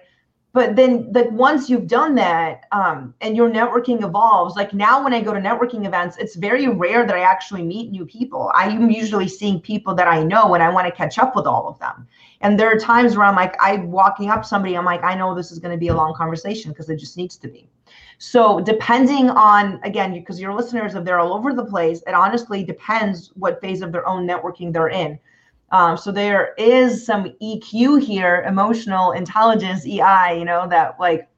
but 0.54 0.76
then 0.76 1.10
like 1.14 1.32
once 1.32 1.70
you've 1.70 1.88
done 1.88 2.14
that 2.16 2.66
um, 2.72 3.14
and 3.22 3.38
your 3.38 3.50
networking 3.50 4.04
evolves 4.04 4.56
like 4.56 4.74
now 4.74 5.04
when 5.04 5.14
i 5.14 5.22
go 5.22 5.34
to 5.34 5.40
networking 5.40 5.86
events 5.86 6.18
it's 6.18 6.36
very 6.36 6.68
rare 6.68 7.06
that 7.06 7.16
i 7.16 7.22
actually 7.22 7.64
meet 7.64 7.92
new 7.92 8.06
people. 8.06 8.52
I'm 8.54 8.90
usually 8.90 9.28
seeing 9.28 9.60
people 9.62 9.94
that 9.96 10.08
i 10.08 10.24
know 10.24 10.54
and 10.54 10.64
i 10.64 10.70
want 10.70 10.88
to 10.88 10.92
catch 10.92 11.18
up 11.18 11.36
with 11.36 11.46
all 11.46 11.68
of 11.68 11.80
them. 11.80 12.08
And 12.42 12.60
there 12.60 12.72
are 12.72 12.80
times 12.80 13.16
where 13.16 13.26
i'm 13.26 13.36
like 13.36 13.56
i'm 13.62 13.92
walking 13.92 14.30
up 14.30 14.46
somebody 14.46 14.76
i'm 14.76 14.86
like 14.86 15.04
i 15.04 15.16
know 15.16 15.34
this 15.36 15.52
is 15.52 15.60
going 15.60 15.74
to 15.74 15.80
be 15.80 15.90
a 15.90 15.96
long 15.96 16.14
conversation 16.14 16.72
because 16.72 16.90
it 16.90 16.98
just 16.98 17.18
needs 17.18 17.38
to 17.38 17.48
be. 17.48 17.68
So 18.18 18.60
depending 18.60 19.30
on 19.30 19.80
again 19.84 20.14
because 20.14 20.40
your 20.40 20.54
listeners 20.54 20.96
if 20.96 21.04
they're 21.04 21.20
all 21.20 21.34
over 21.34 21.54
the 21.54 21.66
place 21.66 22.02
it 22.08 22.14
honestly 22.14 22.64
depends 22.64 23.32
what 23.36 23.62
phase 23.62 23.82
of 23.82 23.92
their 23.92 24.08
own 24.08 24.28
networking 24.28 24.74
they're 24.74 24.90
in 24.90 25.20
um, 25.72 25.98
so 25.98 26.12
there 26.12 26.54
is 26.58 27.06
some 27.06 27.34
EQ 27.42 28.04
here, 28.04 28.44
emotional 28.48 29.12
intelligence, 29.12 29.86
EI, 29.86 30.36
you 30.38 30.46
know, 30.46 30.68
that 30.68 31.00
like 31.00 31.30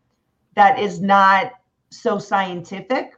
that 0.56 0.80
is 0.80 1.02
not 1.02 1.54
so 1.92 2.18
scientific. 2.18 3.14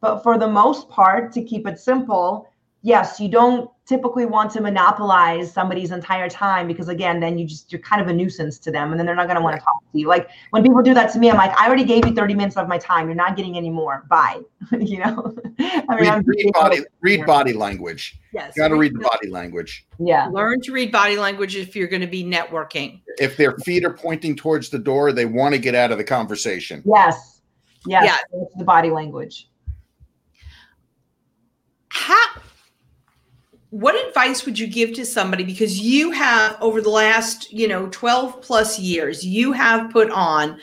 But 0.00 0.22
for 0.22 0.38
the 0.38 0.48
most 0.48 0.88
part, 0.90 1.32
to 1.32 1.42
keep 1.42 1.66
it 1.66 1.78
simple, 1.78 2.48
yes, 2.82 3.18
you 3.18 3.28
don't 3.28 3.70
typically 3.88 4.26
want 4.26 4.50
to 4.50 4.60
monopolize 4.60 5.50
somebody's 5.50 5.92
entire 5.92 6.28
time 6.28 6.68
because 6.68 6.88
again, 6.88 7.20
then 7.20 7.38
you 7.38 7.46
just 7.46 7.72
you're 7.72 7.80
kind 7.80 8.02
of 8.02 8.08
a 8.08 8.12
nuisance 8.12 8.58
to 8.58 8.70
them 8.70 8.90
and 8.90 9.00
then 9.00 9.06
they're 9.06 9.16
not 9.16 9.26
going 9.26 9.36
to 9.36 9.42
want 9.42 9.56
to 9.56 9.62
talk 9.62 9.80
to 9.90 9.98
you. 9.98 10.06
Like 10.06 10.28
when 10.50 10.62
people 10.62 10.82
do 10.82 10.92
that 10.92 11.10
to 11.14 11.18
me, 11.18 11.30
I'm 11.30 11.38
like, 11.38 11.58
I 11.58 11.66
already 11.66 11.84
gave 11.84 12.06
you 12.06 12.14
30 12.14 12.34
minutes 12.34 12.56
of 12.58 12.68
my 12.68 12.76
time. 12.76 13.06
You're 13.06 13.14
not 13.14 13.34
getting 13.34 13.56
any 13.56 13.70
more. 13.70 14.04
Bye. 14.10 14.42
you 14.78 14.98
know. 14.98 15.34
I 15.58 16.00
mean, 16.00 16.12
read, 16.12 16.24
read 16.26 16.52
body 16.52 16.80
read 17.00 17.26
body 17.26 17.52
language. 17.54 18.20
Yes. 18.34 18.52
You 18.54 18.62
got 18.62 18.68
to 18.68 18.76
read 18.76 18.94
the 18.94 19.00
body 19.00 19.28
language. 19.28 19.86
Yeah. 19.98 20.28
Learn 20.28 20.60
to 20.62 20.72
read 20.72 20.92
body 20.92 21.16
language 21.16 21.56
if 21.56 21.74
you're 21.74 21.88
going 21.88 22.02
to 22.02 22.06
be 22.06 22.22
networking. 22.22 23.00
If 23.16 23.38
their 23.38 23.56
feet 23.64 23.84
are 23.84 23.94
pointing 23.94 24.36
towards 24.36 24.68
the 24.68 24.78
door, 24.78 25.12
they 25.12 25.24
want 25.24 25.54
to 25.54 25.58
get 25.58 25.74
out 25.74 25.92
of 25.92 25.96
the 25.96 26.04
conversation. 26.04 26.82
Yes. 26.84 27.40
Yes. 27.86 28.04
Yeah. 28.04 28.38
The 28.58 28.64
body 28.64 28.90
language. 28.90 29.48
How 31.88 32.26
what 33.70 33.94
advice 34.08 34.46
would 34.46 34.58
you 34.58 34.66
give 34.66 34.94
to 34.94 35.04
somebody? 35.04 35.44
Because 35.44 35.78
you 35.78 36.10
have 36.12 36.56
over 36.60 36.80
the 36.80 36.90
last 36.90 37.52
you 37.52 37.68
know 37.68 37.88
12 37.90 38.40
plus 38.40 38.78
years 38.78 39.24
you 39.24 39.52
have 39.52 39.90
put 39.90 40.10
on 40.10 40.58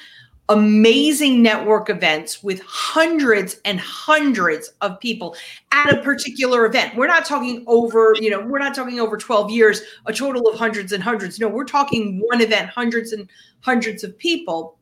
amazing 0.50 1.42
network 1.42 1.90
events 1.90 2.44
with 2.44 2.62
hundreds 2.62 3.60
and 3.66 3.80
hundreds 3.80 4.70
of 4.82 5.00
people 5.00 5.36
at 5.72 5.92
a 5.92 6.02
particular 6.02 6.66
event. 6.66 6.96
We're 6.96 7.08
not 7.08 7.26
talking 7.26 7.64
over 7.68 8.16
you 8.20 8.32
know 8.32 8.42
we're 8.42 8.60
not 8.60 8.74
talking 8.74 9.00
over 9.00 9.18
12 9.18 9.52
years 9.52 9.82
a 10.08 10.14
total 10.14 10.48
of 10.48 10.58
hundreds 10.58 10.92
and 10.92 11.04
hundreds. 11.04 11.40
No 11.40 11.48
we're 11.48 11.66
talking 11.66 12.22
one 12.26 12.42
event 12.42 12.70
hundreds 12.70 13.14
and 13.14 13.30
hundreds 13.62 14.04
of 14.04 14.18
people. 14.18 14.78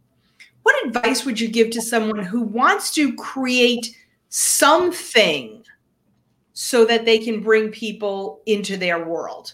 What 0.63 0.85
advice 0.85 1.25
would 1.25 1.41
you 1.41 1.49
give 1.49 1.71
to 1.71 1.81
someone 1.81 2.23
who 2.23 2.41
wants 2.41 2.93
to 2.95 3.13
create 3.15 3.97
something 4.29 5.62
so 6.53 6.85
that 6.85 7.05
they 7.05 7.17
can 7.17 7.41
bring 7.41 7.69
people 7.69 8.41
into 8.45 8.77
their 8.77 9.05
world? 9.05 9.53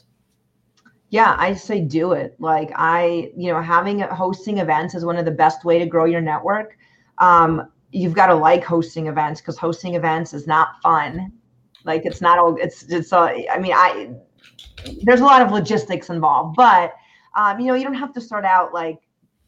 Yeah, 1.09 1.35
I 1.39 1.55
say 1.55 1.81
do 1.81 2.11
it. 2.11 2.35
Like 2.39 2.71
I, 2.75 3.31
you 3.35 3.51
know, 3.51 3.61
having 3.61 3.99
hosting 3.99 4.59
events 4.59 4.93
is 4.93 5.05
one 5.05 5.17
of 5.17 5.25
the 5.25 5.31
best 5.31 5.65
way 5.65 5.79
to 5.79 5.85
grow 5.85 6.05
your 6.05 6.21
network. 6.21 6.77
Um, 7.17 7.71
you've 7.91 8.13
got 8.13 8.27
to 8.27 8.35
like 8.35 8.63
hosting 8.63 9.07
events 9.07 9.41
because 9.41 9.57
hosting 9.57 9.95
events 9.95 10.33
is 10.33 10.45
not 10.45 10.79
fun. 10.83 11.31
Like 11.83 12.05
it's 12.05 12.21
not 12.21 12.37
all. 12.37 12.55
It's 12.57 12.83
it's. 12.83 13.11
Uh, 13.11 13.33
I 13.51 13.57
mean, 13.59 13.73
I 13.73 14.11
there's 15.01 15.21
a 15.21 15.25
lot 15.25 15.41
of 15.41 15.51
logistics 15.51 16.09
involved, 16.09 16.55
but 16.55 16.93
um, 17.35 17.59
you 17.59 17.67
know, 17.67 17.73
you 17.73 17.83
don't 17.83 17.93
have 17.93 18.13
to 18.13 18.21
start 18.21 18.45
out 18.45 18.73
like 18.73 18.99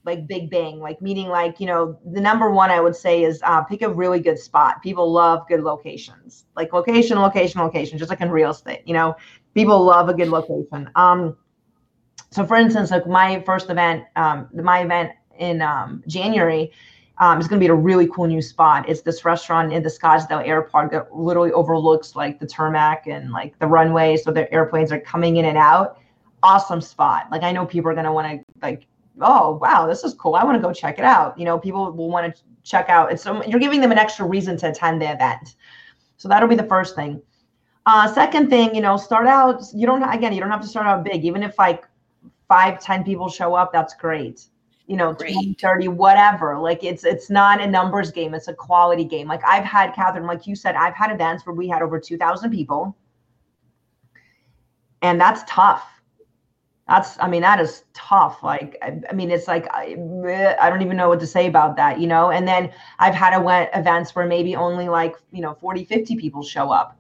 like 0.05 0.27
big 0.27 0.49
bang 0.49 0.79
like 0.79 1.01
meaning 1.01 1.27
like 1.27 1.59
you 1.59 1.67
know 1.67 1.97
the 2.11 2.21
number 2.21 2.49
one 2.51 2.71
i 2.71 2.79
would 2.79 2.95
say 2.95 3.23
is 3.23 3.39
uh, 3.43 3.63
pick 3.63 3.81
a 3.81 3.89
really 3.89 4.19
good 4.19 4.37
spot 4.37 4.81
people 4.81 5.11
love 5.11 5.47
good 5.47 5.61
locations 5.61 6.45
like 6.55 6.73
location 6.73 7.19
location 7.19 7.61
location 7.61 7.97
just 7.97 8.09
like 8.09 8.21
in 8.21 8.29
real 8.29 8.51
estate 8.51 8.81
you 8.85 8.93
know 8.93 9.15
people 9.53 9.83
love 9.83 10.09
a 10.09 10.13
good 10.13 10.29
location 10.29 10.89
um 10.95 11.37
so 12.31 12.45
for 12.45 12.55
instance 12.55 12.91
like 12.91 13.05
my 13.07 13.41
first 13.41 13.69
event 13.69 14.03
um 14.15 14.47
my 14.53 14.81
event 14.81 15.11
in 15.39 15.61
um 15.61 16.03
january 16.07 16.71
um, 17.21 17.39
is 17.39 17.47
going 17.47 17.59
to 17.59 17.63
be 17.63 17.69
a 17.69 17.75
really 17.75 18.07
cool 18.07 18.25
new 18.25 18.41
spot. 18.41 18.89
It's 18.89 19.01
this 19.01 19.23
restaurant 19.23 19.71
in 19.71 19.83
the 19.83 19.89
Scottsdale 19.89 20.45
Airport 20.45 20.91
that 20.91 21.15
literally 21.15 21.51
overlooks 21.51 22.15
like 22.15 22.39
the 22.39 22.47
tarmac 22.47 23.05
and 23.05 23.31
like 23.31 23.57
the 23.59 23.67
runway, 23.67 24.17
so 24.17 24.31
the 24.31 24.51
airplanes 24.51 24.91
are 24.91 24.99
coming 24.99 25.37
in 25.37 25.45
and 25.45 25.57
out. 25.57 25.99
Awesome 26.41 26.81
spot. 26.81 27.27
Like 27.29 27.43
I 27.43 27.51
know 27.51 27.63
people 27.63 27.91
are 27.91 27.93
going 27.93 28.05
to 28.05 28.11
want 28.11 28.27
to 28.27 28.45
like 28.63 28.87
oh 29.19 29.57
wow 29.61 29.87
this 29.87 30.03
is 30.03 30.13
cool. 30.13 30.35
I 30.35 30.43
want 30.43 30.55
to 30.55 30.61
go 30.61 30.73
check 30.73 30.99
it 30.99 31.05
out. 31.05 31.37
You 31.37 31.45
know 31.45 31.59
people 31.59 31.91
will 31.91 32.09
want 32.09 32.35
to 32.35 32.41
check 32.63 32.89
out. 32.89 33.11
It's 33.11 33.23
so 33.23 33.43
you're 33.45 33.59
giving 33.59 33.81
them 33.81 33.91
an 33.91 33.97
extra 33.97 34.25
reason 34.25 34.57
to 34.57 34.69
attend 34.69 35.01
the 35.01 35.11
event. 35.11 35.55
So 36.17 36.29
that'll 36.29 36.49
be 36.49 36.55
the 36.55 36.63
first 36.63 36.95
thing. 36.95 37.21
Uh, 37.85 38.11
second 38.13 38.49
thing 38.49 38.75
you 38.75 38.81
know 38.81 38.95
start 38.95 39.27
out 39.27 39.63
you 39.73 39.87
don't 39.87 40.03
again 40.03 40.33
you 40.33 40.39
don't 40.39 40.51
have 40.51 40.61
to 40.61 40.67
start 40.67 40.85
out 40.87 41.03
big. 41.03 41.25
Even 41.25 41.43
if 41.43 41.57
like 41.57 41.85
five 42.47 42.79
ten 42.79 43.03
people 43.03 43.29
show 43.29 43.55
up 43.55 43.73
that's 43.73 43.93
great. 43.95 44.47
You 44.87 44.97
know 44.97 45.13
Great. 45.13 45.33
20, 45.33 45.53
30 45.59 45.87
whatever. 45.89 46.59
Like 46.59 46.83
it's 46.83 47.03
it's 47.03 47.29
not 47.29 47.61
a 47.61 47.67
numbers 47.67 48.11
game. 48.11 48.33
It's 48.33 48.47
a 48.47 48.53
quality 48.53 49.03
game. 49.03 49.27
Like 49.27 49.41
i've 49.45 49.65
had 49.65 49.93
catherine 49.93 50.27
like 50.27 50.47
you 50.47 50.55
said 50.55 50.75
i've 50.75 50.95
had 50.95 51.11
events 51.11 51.45
where 51.45 51.55
we 51.55 51.67
had 51.67 51.81
over 51.81 51.99
2000 51.99 52.51
people. 52.51 52.95
And 55.03 55.19
that's 55.19 55.43
tough 55.47 56.00
that's 56.91 57.17
i 57.19 57.27
mean 57.27 57.41
that 57.41 57.59
is 57.59 57.83
tough 57.93 58.43
like 58.43 58.77
i, 58.81 58.99
I 59.09 59.13
mean 59.13 59.31
it's 59.31 59.47
like 59.47 59.67
I, 59.71 59.95
I, 60.59 60.69
don't 60.69 60.81
even 60.81 60.97
know 60.97 61.07
what 61.07 61.19
to 61.21 61.27
say 61.27 61.47
about 61.47 61.75
that 61.77 61.99
you 61.99 62.07
know? 62.07 62.31
And 62.31 62.47
then 62.47 62.71
i've 62.99 63.15
had 63.15 63.39
event, 63.39 63.69
events 63.73 64.13
where 64.15 64.27
maybe 64.27 64.55
only 64.55 64.89
like 64.89 65.15
you 65.31 65.41
know 65.41 65.55
40 65.55 65.85
50 65.85 66.15
people 66.17 66.43
show 66.43 66.71
up. 66.71 66.99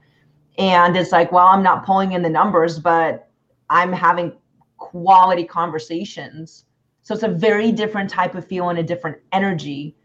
And 0.57 0.95
it's 0.95 1.11
like 1.11 1.31
well 1.31 1.47
i'm 1.47 1.63
not 1.63 1.85
pulling 1.85 2.13
in 2.13 2.21
the 2.21 2.29
numbers 2.29 2.79
but 2.79 3.29
i'm 3.69 3.91
having 3.91 4.33
quality 4.77 5.43
conversations. 5.43 6.65
So 7.03 7.13
it's 7.13 7.23
a 7.23 7.29
very 7.29 7.71
different 7.71 8.09
type 8.09 8.35
of 8.35 8.45
feel 8.45 8.69
and 8.69 8.79
a 8.79 8.83
different 8.83 9.17
energy 9.31 9.95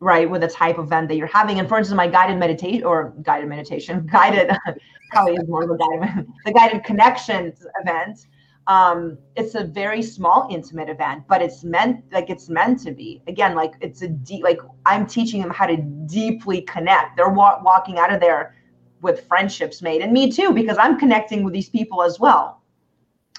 right 0.00 0.28
with 0.28 0.40
the 0.40 0.48
type 0.48 0.78
of 0.78 0.86
event 0.86 1.08
that 1.08 1.16
you're 1.16 1.26
having. 1.26 1.58
And 1.58 1.68
for 1.68 1.78
instance 1.78 1.96
my 1.96 2.08
guided 2.08 2.38
meditation 2.38 2.84
or 2.84 3.14
guided 3.22 3.48
meditation 3.48 4.06
guided 4.12 4.50
probably 5.10 5.34
is 5.34 5.48
more 5.48 5.64
of 5.64 5.70
a 5.70 5.76
guided 5.76 6.26
the 6.44 6.52
guided 6.52 6.84
connections 6.84 7.66
event 7.80 8.26
um 8.68 9.18
it's 9.34 9.54
a 9.56 9.64
very 9.64 10.02
small 10.02 10.46
intimate 10.50 10.88
event 10.88 11.24
but 11.28 11.42
it's 11.42 11.64
meant 11.64 12.04
like 12.12 12.30
it's 12.30 12.48
meant 12.48 12.78
to 12.80 12.92
be. 12.92 13.20
Again 13.26 13.54
like 13.54 13.74
it's 13.80 14.02
a 14.02 14.08
deep 14.08 14.44
like 14.44 14.60
i'm 14.86 15.06
teaching 15.06 15.40
them 15.40 15.50
how 15.50 15.66
to 15.66 15.76
deeply 15.76 16.62
connect. 16.62 17.16
They're 17.16 17.30
wa- 17.30 17.60
walking 17.62 17.98
out 17.98 18.12
of 18.12 18.20
there 18.20 18.54
with 19.00 19.26
friendships 19.26 19.82
made 19.82 20.00
and 20.00 20.12
me 20.12 20.30
too 20.30 20.52
because 20.52 20.78
i'm 20.78 20.98
connecting 20.98 21.42
with 21.44 21.52
these 21.52 21.68
people 21.68 22.02
as 22.02 22.20
well. 22.20 22.62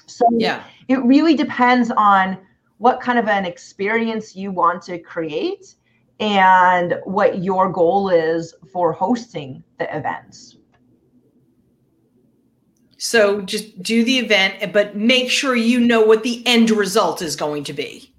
So 0.06 0.26
Yeah. 0.36 0.62
it 0.88 1.02
really 1.04 1.34
depends 1.34 1.90
on 1.96 2.38
what 2.78 3.00
kind 3.00 3.18
of 3.18 3.26
an 3.28 3.46
experience 3.46 4.36
you 4.36 4.50
want 4.50 4.82
to 4.82 4.98
create 4.98 5.74
and 6.20 7.00
what 7.04 7.42
your 7.42 7.70
goal 7.70 8.10
is 8.10 8.54
for 8.72 8.92
hosting 8.92 9.64
the 9.78 9.96
events 9.96 10.56
So 13.04 13.42
just 13.42 13.82
do 13.82 14.02
the 14.02 14.16
event, 14.16 14.72
but 14.72 14.96
make 14.96 15.30
sure 15.30 15.54
you 15.54 15.78
know 15.78 16.00
what 16.00 16.22
the 16.22 16.42
end 16.46 16.70
result 16.70 17.20
is 17.20 17.36
going 17.36 17.62
to 17.64 17.74
be. 17.74 18.10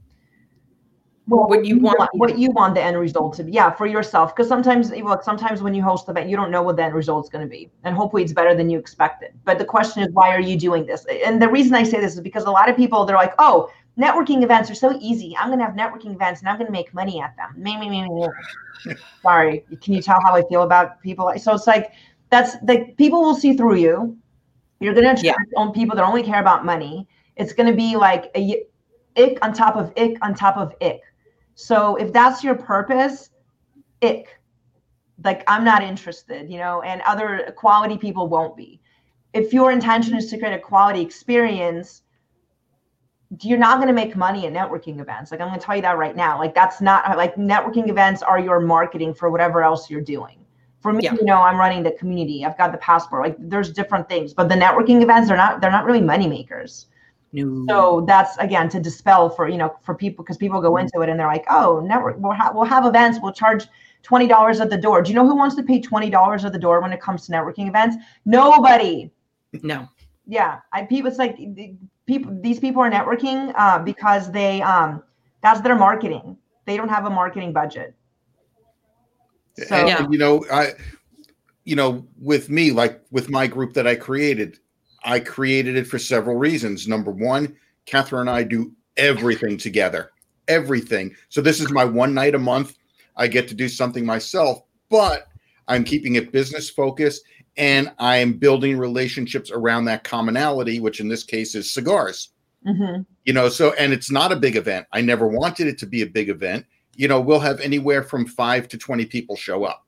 well, 1.27 1.47
what 1.47 1.65
you 1.65 1.79
want- 1.79 2.11
what 2.13 2.37
you 2.37 2.51
want 2.51 2.75
the 2.75 2.83
end 2.83 2.95
result 2.99 3.33
to 3.37 3.43
be. 3.43 3.51
Yeah 3.51 3.71
for 3.71 3.87
yourself. 3.87 4.35
Because 4.35 4.47
sometimes 4.47 4.91
look 4.91 5.23
sometimes 5.23 5.63
when 5.63 5.73
you 5.73 5.81
host 5.81 6.05
the 6.05 6.11
event 6.11 6.29
you 6.29 6.37
don't 6.37 6.51
know 6.51 6.61
what 6.61 6.75
the 6.75 6.83
end 6.83 6.93
result 6.93 7.25
is 7.25 7.31
going 7.31 7.43
to 7.43 7.49
be. 7.49 7.71
And 7.83 7.95
hopefully 7.95 8.21
it's 8.21 8.31
better 8.31 8.53
than 8.53 8.69
you 8.69 8.77
expected. 8.77 9.31
But 9.43 9.57
the 9.57 9.65
question 9.65 10.03
is 10.03 10.09
why 10.13 10.29
are 10.35 10.39
you 10.39 10.55
doing 10.55 10.85
this? 10.85 11.03
And 11.25 11.41
the 11.41 11.49
reason 11.49 11.73
i 11.73 11.81
say 11.81 11.99
this 11.99 12.13
is 12.13 12.21
because 12.21 12.43
a 12.43 12.51
lot 12.51 12.69
of 12.69 12.75
people 12.75 13.05
they're 13.05 13.15
like 13.15 13.33
oh 13.39 13.71
networking 13.97 14.43
events 14.43 14.69
are 14.69 14.75
so 14.75 14.95
easy. 15.01 15.35
I'm 15.39 15.47
going 15.47 15.57
to 15.57 15.65
have 15.65 15.73
networking 15.73 16.13
events 16.13 16.41
and 16.41 16.47
i'm 16.49 16.57
going 16.59 16.67
to 16.67 16.77
make 16.79 16.93
money 16.93 17.19
at 17.19 17.35
them. 17.37 17.49
Me, 17.57 17.75
me, 17.79 17.89
me, 17.89 18.01
me. 18.07 18.95
sorry. 19.23 19.65
Can 19.81 19.95
you 19.95 20.01
tell 20.03 20.21
how 20.21 20.35
i 20.35 20.43
feel 20.43 20.61
about 20.61 21.01
people? 21.01 21.33
So 21.39 21.55
it's 21.55 21.65
like 21.65 21.93
that's 22.29 22.55
like 22.67 22.97
people 22.97 23.23
will 23.23 23.39
see 23.43 23.57
through 23.57 23.77
you 23.87 24.15
you're 24.79 24.93
going 24.93 25.05
to 25.05 25.11
attract 25.11 25.53
on 25.55 25.71
people 25.71 25.95
that 25.95 26.05
only 26.05 26.23
care 26.23 26.39
about 26.39 26.65
money 26.65 27.07
it's 27.35 27.53
going 27.53 27.69
to 27.69 27.75
be 27.75 27.95
like 27.95 28.31
a 28.35 28.63
ick 29.17 29.37
on 29.41 29.53
top 29.53 29.75
of 29.75 29.91
ick 29.97 30.17
on 30.21 30.33
top 30.33 30.57
of 30.57 30.73
ick 30.81 31.01
so 31.55 31.95
if 31.95 32.11
that's 32.13 32.43
your 32.43 32.55
purpose, 32.55 33.31
ick. 34.03 34.39
Like 35.23 35.43
I'm 35.47 35.63
not 35.63 35.81
interested, 35.81 36.51
you 36.51 36.57
know, 36.57 36.81
and 36.81 37.01
other 37.01 37.53
quality 37.55 37.97
people 37.97 38.27
won't 38.27 38.55
be. 38.57 38.81
If 39.33 39.53
your 39.53 39.71
intention 39.71 40.15
is 40.15 40.29
to 40.29 40.37
create 40.37 40.53
a 40.53 40.59
quality 40.59 41.01
experience, 41.01 42.03
you're 43.41 43.57
not 43.57 43.77
going 43.77 43.87
to 43.87 43.93
make 43.93 44.15
money 44.15 44.45
at 44.45 44.53
networking 44.53 44.99
events. 44.99 45.31
Like 45.31 45.39
I'm 45.39 45.47
going 45.47 45.59
to 45.59 45.65
tell 45.65 45.77
you 45.77 45.81
that 45.83 45.97
right 45.97 46.15
now. 46.15 46.37
Like 46.37 46.53
that's 46.53 46.81
not 46.81 47.17
like 47.17 47.35
networking 47.35 47.89
events 47.89 48.21
are 48.21 48.39
your 48.39 48.59
marketing 48.59 49.13
for 49.13 49.31
whatever 49.31 49.63
else 49.63 49.89
you're 49.89 50.01
doing. 50.01 50.44
For 50.85 50.93
me, 50.93 51.03
Yeah. 51.03 51.13
you 51.19 51.25
know, 51.25 51.41
I'm 51.41 51.57
running 51.57 51.81
the 51.81 51.93
community. 52.01 52.45
I've 52.45 52.57
got 52.59 52.71
the 52.71 52.77
passport. 52.77 53.23
Like 53.23 53.35
there's 53.39 53.71
different 53.71 54.07
things, 54.07 54.35
but 54.35 54.49
the 54.49 54.55
networking 54.63 55.01
events 55.01 55.31
are 55.31 55.35
not 55.43 55.59
they're 55.59 55.71
not 55.71 55.83
really 55.89 55.99
money 56.13 56.27
makers. 56.27 56.85
No. 57.33 57.65
So 57.67 58.05
that's 58.11 58.37
again 58.37 58.69
to 58.69 58.79
dispel 58.79 59.27
for 59.35 59.49
you 59.49 59.57
know 59.57 59.69
for 59.81 59.95
people 59.95 60.23
because 60.23 60.37
people 60.37 60.61
go 60.61 60.77
into 60.77 61.01
it 61.01 61.09
and 61.09 61.19
they're 61.19 61.33
like, 61.37 61.45
oh, 61.49 61.81
network. 61.83 62.17
We'll, 62.19 62.33
ha- 62.33 62.51
we'll 62.53 62.65
have 62.75 62.85
events. 62.85 63.17
We'll 63.19 63.33
charge 63.33 63.63
twenty 64.03 64.27
dollars 64.27 64.59
at 64.61 64.69
the 64.69 64.77
door. 64.77 65.01
Do 65.01 65.09
you 65.09 65.15
know 65.15 65.27
who 65.27 65.35
wants 65.35 65.55
to 65.55 65.63
pay 65.63 65.81
twenty 65.81 66.11
dollars 66.11 66.45
at 66.45 66.51
the 66.53 66.59
door 66.59 66.81
when 66.83 66.93
it 66.93 67.01
comes 67.01 67.25
to 67.25 67.31
networking 67.31 67.67
events? 67.67 67.95
Nobody. 68.25 69.09
no. 69.63 69.89
Yeah, 70.27 70.59
I 70.71 70.83
people. 70.83 71.09
It's 71.09 71.17
like 71.17 71.35
people. 72.05 72.37
These 72.47 72.59
people 72.59 72.83
are 72.83 72.91
networking 72.91 73.53
uh, 73.57 73.79
because 73.79 74.31
they 74.31 74.61
um 74.61 75.01
that's 75.41 75.61
their 75.61 75.75
marketing. 75.87 76.37
They 76.67 76.77
don't 76.77 76.89
have 76.89 77.05
a 77.05 77.09
marketing 77.21 77.53
budget. 77.53 77.95
So 79.57 79.65
And, 79.75 79.87
Yeah. 79.87 80.07
you 80.09 80.17
know, 80.17 80.45
I, 80.51 80.73
you 81.63 81.75
know, 81.75 82.05
with 82.19 82.49
me, 82.49 82.71
like 82.71 83.01
with 83.11 83.29
my 83.29 83.47
group 83.47 83.73
that 83.73 83.87
I 83.87 83.95
created, 83.95 84.59
I 85.03 85.19
created 85.19 85.75
it 85.77 85.87
for 85.87 85.99
several 85.99 86.35
reasons. 86.35 86.87
Number 86.87 87.11
one, 87.11 87.55
Catherine 87.85 88.27
and 88.27 88.29
I 88.29 88.43
do 88.43 88.71
everything 88.97 89.57
together, 89.57 90.11
everything. 90.47 91.15
So 91.29 91.41
this 91.41 91.59
is 91.59 91.71
my 91.71 91.85
one 91.85 92.13
night 92.13 92.35
a 92.35 92.39
month. 92.39 92.77
I 93.15 93.27
get 93.27 93.47
to 93.47 93.55
do 93.55 93.69
something 93.69 94.05
myself, 94.05 94.63
but 94.89 95.27
I'm 95.67 95.83
keeping 95.83 96.15
it 96.15 96.31
business 96.31 96.69
focused 96.69 97.23
and 97.57 97.91
I'm 97.99 98.33
building 98.33 98.77
relationships 98.77 99.51
around 99.51 99.85
that 99.85 100.03
commonality, 100.03 100.79
which 100.79 100.99
in 100.99 101.07
this 101.07 101.23
case 101.23 101.55
is 101.55 101.71
cigars. 101.71 102.29
Mm-hmm. 102.65 103.03
You 103.23 103.33
know, 103.33 103.47
so 103.49 103.73
and 103.73 103.93
it's 103.93 104.11
not 104.11 104.31
a 104.31 104.35
big 104.35 104.55
event. 104.55 104.87
I 104.91 105.01
never 105.01 105.27
wanted 105.27 105.67
it 105.67 105.77
to 105.79 105.85
be 105.85 106.01
a 106.01 106.07
big 106.07 106.29
event. 106.29 106.65
You 106.95 107.07
know, 107.07 107.19
we'll 107.19 107.39
have 107.39 107.59
anywhere 107.59 108.03
from 108.03 108.25
five 108.25 108.67
to 108.69 108.77
20 108.77 109.05
people 109.05 109.35
show 109.35 109.63
up. 109.63 109.85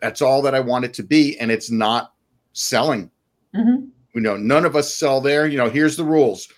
That's 0.00 0.22
all 0.22 0.42
that 0.42 0.54
I 0.54 0.60
want 0.60 0.84
it 0.84 0.94
to 0.94 1.02
be. 1.02 1.38
And 1.38 1.50
it's 1.50 1.70
not 1.70 2.14
selling. 2.52 3.10
Mm-hmm. 3.54 3.86
You 4.14 4.20
know, 4.20 4.36
none 4.36 4.64
of 4.64 4.74
us 4.76 4.94
sell 4.94 5.20
there. 5.20 5.46
You 5.46 5.58
know, 5.58 5.68
here's 5.68 5.96
the 5.96 6.04
rules 6.04 6.48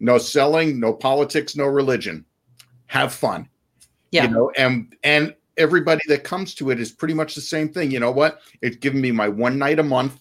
no 0.00 0.18
selling, 0.18 0.80
no 0.80 0.92
politics, 0.92 1.56
no 1.56 1.66
religion. 1.66 2.24
Have 2.86 3.12
fun. 3.12 3.48
Yeah. 4.10 4.24
You 4.24 4.30
know, 4.30 4.50
and 4.56 4.94
and 5.02 5.34
everybody 5.56 6.00
that 6.08 6.24
comes 6.24 6.54
to 6.56 6.70
it 6.70 6.80
is 6.80 6.90
pretty 6.90 7.14
much 7.14 7.34
the 7.34 7.40
same 7.40 7.68
thing. 7.68 7.90
You 7.90 8.00
know 8.00 8.10
what? 8.10 8.40
It's 8.62 8.76
given 8.76 9.00
me 9.00 9.12
my 9.12 9.28
one 9.28 9.58
night 9.58 9.78
a 9.78 9.84
month 9.84 10.20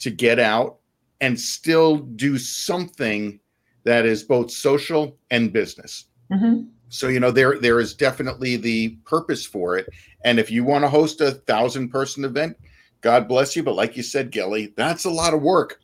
to 0.00 0.10
get 0.10 0.38
out 0.38 0.78
and 1.20 1.38
still 1.38 1.98
do 1.98 2.38
something 2.38 3.38
that 3.84 4.06
is 4.06 4.22
both 4.22 4.50
social 4.50 5.16
and 5.30 5.52
business. 5.52 6.06
Mm-hmm. 6.32 6.62
So 6.90 7.08
you 7.08 7.20
know 7.20 7.30
there 7.30 7.58
there 7.58 7.80
is 7.80 7.94
definitely 7.94 8.56
the 8.56 8.90
purpose 9.06 9.46
for 9.46 9.78
it. 9.78 9.88
And 10.24 10.38
if 10.38 10.50
you 10.50 10.64
want 10.64 10.84
to 10.84 10.88
host 10.88 11.20
a 11.20 11.30
thousand 11.30 11.88
person 11.88 12.24
event, 12.24 12.58
God 13.00 13.28
bless 13.28 13.56
you. 13.56 13.62
But 13.62 13.76
like 13.76 13.96
you 13.96 14.02
said, 14.02 14.30
Gelly, 14.30 14.74
that's 14.76 15.04
a 15.04 15.10
lot 15.10 15.32
of 15.32 15.40
work. 15.40 15.80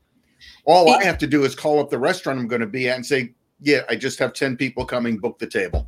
All 0.65 0.91
I 0.91 1.05
have 1.05 1.19
to 1.19 1.27
do 1.29 1.45
is 1.45 1.55
call 1.55 1.79
up 1.81 1.91
the 1.91 1.99
restaurant 1.99 2.41
I'm 2.41 2.49
going 2.49 2.61
to 2.61 2.67
be 2.67 2.89
at 2.89 2.97
and 2.97 3.07
say, 3.07 3.35
"Yeah, 3.61 3.83
I 3.89 3.95
just 3.95 4.19
have 4.19 4.33
ten 4.33 4.57
people 4.57 4.85
coming. 4.85 5.17
Book 5.17 5.39
the 5.39 5.47
table." 5.47 5.87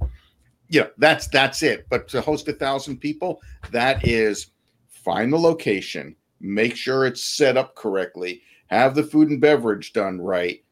Yeah, 0.68 0.86
that's 0.98 1.26
that's 1.26 1.62
it. 1.62 1.86
But 1.90 2.06
to 2.08 2.20
host 2.20 2.46
a 2.46 2.52
thousand 2.52 2.98
people, 2.98 3.40
that 3.72 4.06
is 4.06 4.52
find 4.88 5.32
the 5.32 5.38
location, 5.38 6.14
make 6.40 6.76
sure 6.76 7.06
it's 7.06 7.24
set 7.24 7.56
up 7.56 7.74
correctly, 7.74 8.42
have 8.68 8.94
the 8.94 9.02
food 9.02 9.30
and 9.30 9.40
beverage 9.40 9.92
done 9.92 10.20
right, 10.20 10.62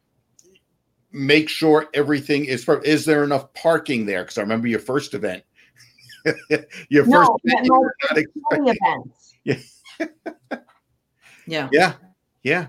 make 1.11 1.49
sure 1.49 1.87
everything 1.93 2.45
is. 2.45 2.63
for, 2.63 2.81
Is 2.81 3.05
there 3.05 3.23
enough 3.23 3.53
parking 3.53 4.05
there? 4.05 4.23
Because 4.23 4.37
I 4.37 4.41
remember 4.41 4.67
your 4.67 4.79
first 4.79 5.13
event. 5.13 5.43
your 6.89 7.05
no, 7.05 7.19
first 7.19 7.31
event, 7.43 7.67
no, 7.69 7.89
events. 8.51 9.33
Yeah. 11.47 11.69
yeah. 11.69 11.69
Yeah. 11.71 11.93
Yeah. 12.43 12.67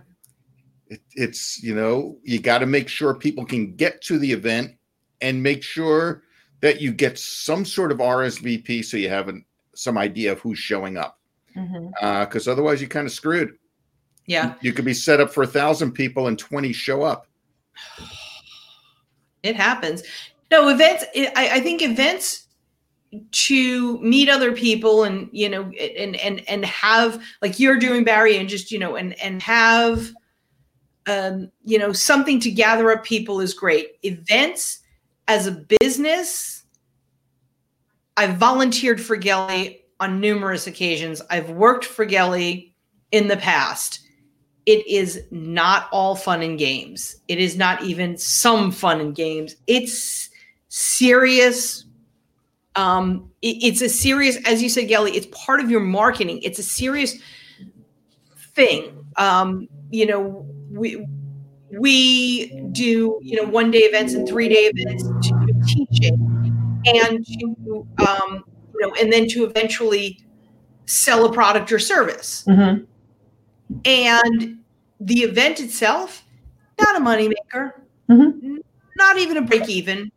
It, 0.86 1.00
it's 1.16 1.60
you 1.60 1.74
know 1.74 2.18
you 2.22 2.38
got 2.38 2.58
to 2.58 2.66
make 2.66 2.88
sure 2.88 3.14
people 3.14 3.44
can 3.44 3.74
get 3.74 4.00
to 4.02 4.18
the 4.18 4.30
event 4.30 4.76
and 5.20 5.42
make 5.42 5.64
sure 5.64 6.22
that 6.60 6.80
you 6.80 6.92
get 6.92 7.18
some 7.18 7.64
sort 7.64 7.90
of 7.90 7.98
RSVP 7.98 8.84
so 8.84 8.96
you 8.96 9.08
have 9.08 9.28
an, 9.28 9.44
some 9.74 9.98
idea 9.98 10.32
of 10.32 10.38
who's 10.38 10.58
showing 10.58 10.96
up. 10.96 11.18
Because 11.48 11.68
mm-hmm. 11.68 12.48
uh, 12.48 12.52
otherwise, 12.52 12.80
you're 12.80 12.88
kind 12.88 13.06
of 13.06 13.12
screwed. 13.12 13.58
Yeah. 14.26 14.50
You, 14.60 14.68
you 14.68 14.72
could 14.72 14.84
be 14.84 14.94
set 14.94 15.20
up 15.20 15.32
for 15.32 15.42
a 15.42 15.46
thousand 15.46 15.92
people 15.92 16.28
and 16.28 16.38
20 16.38 16.72
show 16.72 17.02
up. 17.02 17.26
It 19.42 19.56
happens. 19.56 20.02
No, 20.50 20.68
events, 20.68 21.04
I, 21.14 21.50
I 21.54 21.60
think 21.60 21.82
events 21.82 22.46
to 23.30 23.98
meet 24.00 24.28
other 24.28 24.52
people 24.52 25.04
and 25.04 25.30
you 25.32 25.48
know 25.48 25.70
and 25.70 26.16
and 26.16 26.46
and 26.46 26.64
have 26.66 27.22
like 27.40 27.58
you're 27.58 27.78
doing 27.78 28.04
barry 28.04 28.36
and 28.36 28.50
just 28.50 28.70
you 28.70 28.78
know 28.78 28.96
and 28.96 29.18
and 29.18 29.40
have 29.42 30.10
um 31.06 31.50
you 31.64 31.78
know 31.78 31.90
something 31.90 32.38
to 32.38 32.50
gather 32.50 32.90
up 32.90 33.04
people 33.04 33.40
is 33.40 33.54
great 33.54 33.92
events 34.02 34.80
as 35.28 35.46
a 35.46 35.64
business, 35.80 36.64
I've 38.16 38.38
volunteered 38.38 39.00
for 39.00 39.16
Gelly 39.16 39.84
on 40.00 40.20
numerous 40.20 40.66
occasions. 40.66 41.22
I've 41.30 41.50
worked 41.50 41.84
for 41.84 42.06
Gelly 42.06 42.74
in 43.12 43.28
the 43.28 43.36
past. 43.36 44.00
It 44.68 44.86
is 44.86 45.24
not 45.30 45.88
all 45.92 46.14
fun 46.14 46.42
and 46.42 46.58
games. 46.58 47.16
It 47.26 47.38
is 47.38 47.56
not 47.56 47.82
even 47.84 48.18
some 48.18 48.70
fun 48.70 49.00
and 49.00 49.14
games. 49.14 49.56
It's 49.66 50.28
serious. 50.68 51.86
Um, 52.76 53.30
it, 53.40 53.56
it's 53.62 53.80
a 53.80 53.88
serious, 53.88 54.36
as 54.44 54.62
you 54.62 54.68
said, 54.68 54.88
Gelly, 54.88 55.12
it's 55.12 55.26
part 55.32 55.60
of 55.60 55.70
your 55.70 55.80
marketing. 55.80 56.40
It's 56.42 56.58
a 56.58 56.62
serious 56.62 57.14
thing. 58.54 59.06
Um, 59.16 59.68
you 59.90 60.04
know, 60.04 60.46
we 60.70 61.02
we 61.70 62.48
do 62.72 63.18
you 63.22 63.40
know 63.40 63.48
one 63.48 63.70
day 63.70 63.80
events 63.80 64.12
and 64.12 64.28
three 64.28 64.50
day 64.50 64.70
events 64.74 65.02
to 65.28 65.62
teaching 65.66 66.82
and 66.86 67.26
to 67.26 67.86
um, 68.06 68.44
you 68.74 68.80
know 68.80 68.94
and 69.00 69.10
then 69.10 69.26
to 69.28 69.44
eventually 69.44 70.20
sell 70.84 71.24
a 71.24 71.32
product 71.32 71.72
or 71.72 71.78
service 71.78 72.44
mm-hmm. 72.46 72.84
And 73.84 74.58
the 75.00 75.20
event 75.20 75.60
itself 75.60 76.24
not 76.80 76.96
a 76.96 77.04
moneymaker. 77.04 77.72
Mm-hmm. 78.08 78.56
not 78.96 79.18
even 79.18 79.36
a 79.36 79.42
break 79.42 79.68
even. 79.68 80.10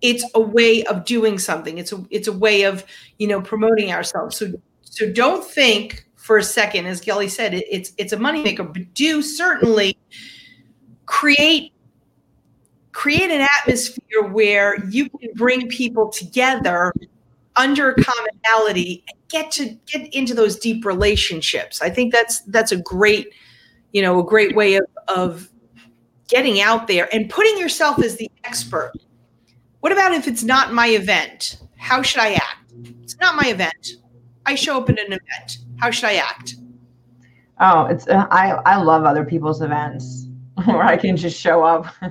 It's 0.00 0.24
a 0.34 0.40
way 0.40 0.82
of 0.84 1.04
doing 1.04 1.38
something. 1.38 1.78
It's 1.78 1.92
a 1.92 2.04
it's 2.10 2.28
a 2.28 2.32
way 2.32 2.62
of 2.64 2.84
you 3.18 3.28
know 3.28 3.40
promoting 3.40 3.92
ourselves. 3.92 4.36
So 4.36 4.52
so 4.82 5.10
don't 5.10 5.44
think 5.44 6.06
for 6.16 6.38
a 6.38 6.42
second 6.42 6.86
as 6.86 7.00
gelly 7.00 7.28
said 7.28 7.54
it, 7.54 7.66
it's 7.70 7.92
it's 7.98 8.12
a 8.12 8.16
moneymaker 8.16 8.72
but 8.72 8.94
do 8.94 9.22
certainly 9.22 9.96
create 11.06 11.72
create 12.92 13.30
an 13.30 13.46
atmosphere 13.60 14.22
where 14.30 14.82
you 14.86 15.08
can 15.10 15.30
bring 15.34 15.68
people 15.68 16.08
together 16.08 16.92
under 17.56 17.94
commonality 17.94 19.04
and 19.08 19.18
get 19.28 19.50
to 19.52 19.76
get 19.86 20.12
into 20.14 20.34
those 20.34 20.58
deep 20.58 20.84
relationships. 20.84 21.80
I 21.80 21.90
think 21.90 22.12
that's 22.12 22.40
that's 22.42 22.72
a 22.72 22.76
great 22.76 23.32
you 23.92 24.02
know 24.02 24.18
a 24.18 24.24
great 24.24 24.54
way 24.56 24.74
of 24.76 24.86
of 25.08 25.48
getting 26.28 26.60
out 26.60 26.86
there 26.86 27.08
and 27.14 27.28
putting 27.28 27.58
yourself 27.58 27.98
as 28.00 28.16
the 28.16 28.30
expert. 28.44 28.92
What 29.80 29.92
about 29.92 30.12
if 30.12 30.26
it's 30.26 30.42
not 30.42 30.72
my 30.72 30.88
event? 30.88 31.58
How 31.76 32.02
should 32.02 32.20
i 32.20 32.32
act? 32.32 32.72
It's 33.02 33.18
not 33.18 33.36
my 33.36 33.48
event. 33.50 33.96
I 34.46 34.54
show 34.54 34.78
up 34.78 34.88
at 34.88 34.98
an 34.98 35.12
event. 35.12 35.58
How 35.76 35.90
should 35.90 36.08
i 36.08 36.14
act? 36.14 36.56
Oh 37.60 37.86
it's 37.86 38.08
uh, 38.08 38.26
i 38.30 38.52
i 38.66 38.76
love 38.76 39.04
other 39.04 39.24
people's 39.24 39.62
events 39.62 40.24
where 40.64 40.82
I 40.82 40.96
can 40.96 41.16
just 41.16 41.38
show 41.38 41.64
up. 41.64 41.86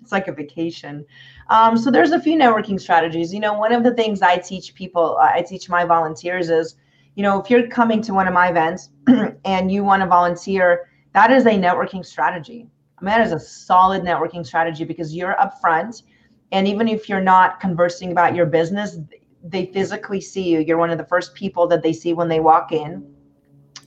it's 0.00 0.12
like 0.12 0.28
a 0.28 0.32
vacation. 0.32 1.04
Um, 1.52 1.76
so 1.76 1.90
there's 1.90 2.12
a 2.12 2.18
few 2.18 2.38
networking 2.38 2.80
strategies. 2.80 3.32
You 3.32 3.38
know, 3.38 3.52
one 3.52 3.74
of 3.74 3.84
the 3.84 3.92
things 3.92 4.22
I 4.22 4.38
teach 4.38 4.74
people, 4.74 5.18
I 5.20 5.42
teach 5.42 5.68
my 5.68 5.84
volunteers 5.84 6.48
is, 6.48 6.76
you 7.14 7.22
know, 7.22 7.38
if 7.38 7.50
you're 7.50 7.68
coming 7.68 8.00
to 8.04 8.14
one 8.14 8.26
of 8.26 8.32
my 8.32 8.48
events 8.48 8.88
and 9.44 9.70
you 9.70 9.84
want 9.84 10.00
to 10.00 10.08
volunteer, 10.08 10.88
that 11.12 11.30
is 11.30 11.44
a 11.44 11.50
networking 11.50 12.06
strategy. 12.06 12.66
I 12.96 13.04
mean, 13.04 13.10
that 13.10 13.20
is 13.20 13.32
a 13.32 13.38
solid 13.38 14.02
networking 14.02 14.46
strategy 14.46 14.84
because 14.84 15.14
you're 15.14 15.34
upfront. 15.34 16.04
And 16.52 16.66
even 16.66 16.88
if 16.88 17.06
you're 17.06 17.20
not 17.20 17.60
conversing 17.60 18.12
about 18.12 18.34
your 18.34 18.46
business, 18.46 18.96
they 19.44 19.66
physically 19.66 20.22
see 20.22 20.48
you. 20.48 20.60
You're 20.60 20.78
one 20.78 20.88
of 20.88 20.96
the 20.96 21.04
first 21.04 21.34
people 21.34 21.66
that 21.66 21.82
they 21.82 21.92
see 21.92 22.14
when 22.14 22.28
they 22.28 22.40
walk 22.40 22.72
in. 22.72 23.14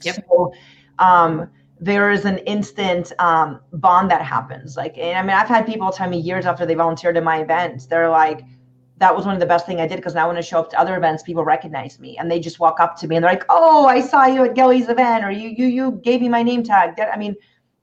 Yep. 0.02 0.24
So, 0.28 0.52
um, 1.00 1.50
there 1.78 2.10
is 2.10 2.24
an 2.24 2.38
instant 2.38 3.12
um, 3.18 3.60
bond 3.72 4.10
that 4.10 4.22
happens. 4.22 4.76
Like, 4.76 4.96
and 4.96 5.18
I 5.18 5.22
mean, 5.22 5.36
I've 5.36 5.48
had 5.48 5.66
people 5.66 5.90
tell 5.90 6.08
me 6.08 6.18
years 6.18 6.46
after 6.46 6.64
they 6.64 6.74
volunteered 6.74 7.16
at 7.16 7.24
my 7.24 7.40
events, 7.40 7.86
they're 7.86 8.08
like, 8.08 8.42
that 8.98 9.14
was 9.14 9.26
one 9.26 9.34
of 9.34 9.40
the 9.40 9.46
best 9.46 9.66
thing 9.66 9.80
I 9.80 9.86
did 9.86 9.96
because 9.96 10.14
now 10.14 10.26
when 10.26 10.38
I 10.38 10.40
show 10.40 10.58
up 10.58 10.70
to 10.70 10.80
other 10.80 10.96
events, 10.96 11.22
people 11.22 11.44
recognize 11.44 12.00
me 12.00 12.16
and 12.16 12.30
they 12.30 12.40
just 12.40 12.58
walk 12.58 12.80
up 12.80 12.96
to 12.98 13.08
me 13.08 13.16
and 13.16 13.24
they're 13.24 13.32
like, 13.32 13.44
"Oh, 13.50 13.86
I 13.86 14.00
saw 14.00 14.24
you 14.24 14.42
at 14.44 14.54
Gelly's 14.54 14.88
event, 14.88 15.22
or 15.22 15.30
you 15.30 15.50
you 15.50 15.66
you 15.66 16.00
gave 16.02 16.22
me 16.22 16.30
my 16.30 16.42
name 16.42 16.62
tag." 16.62 16.98
I 16.98 17.18
mean, 17.18 17.36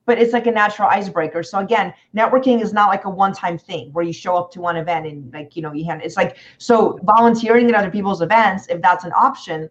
but 0.06 0.18
it's 0.18 0.34
like 0.34 0.48
a 0.48 0.52
natural 0.52 0.88
icebreaker. 0.88 1.44
So 1.44 1.60
again, 1.60 1.94
networking 2.16 2.64
is 2.64 2.74
not 2.74 2.90
like 2.90 3.06
a 3.06 3.10
one-time 3.10 3.60
thing 3.60 3.94
where 3.94 4.04
you 4.04 4.12
show 4.12 4.36
up 4.36 4.52
to 4.54 4.62
one 4.62 4.76
event 4.76 5.06
and 5.06 5.32
like 5.32 5.56
you 5.56 5.62
know 5.62 5.72
you 5.72 5.86
hand. 5.86 6.02
It's 6.04 6.18
like 6.18 6.38
so 6.58 6.98
volunteering 7.04 7.70
at 7.70 7.76
other 7.76 7.92
people's 7.92 8.22
events, 8.24 8.68
if 8.68 8.82
that's 8.82 9.04
an 9.04 9.12
option, 9.16 9.70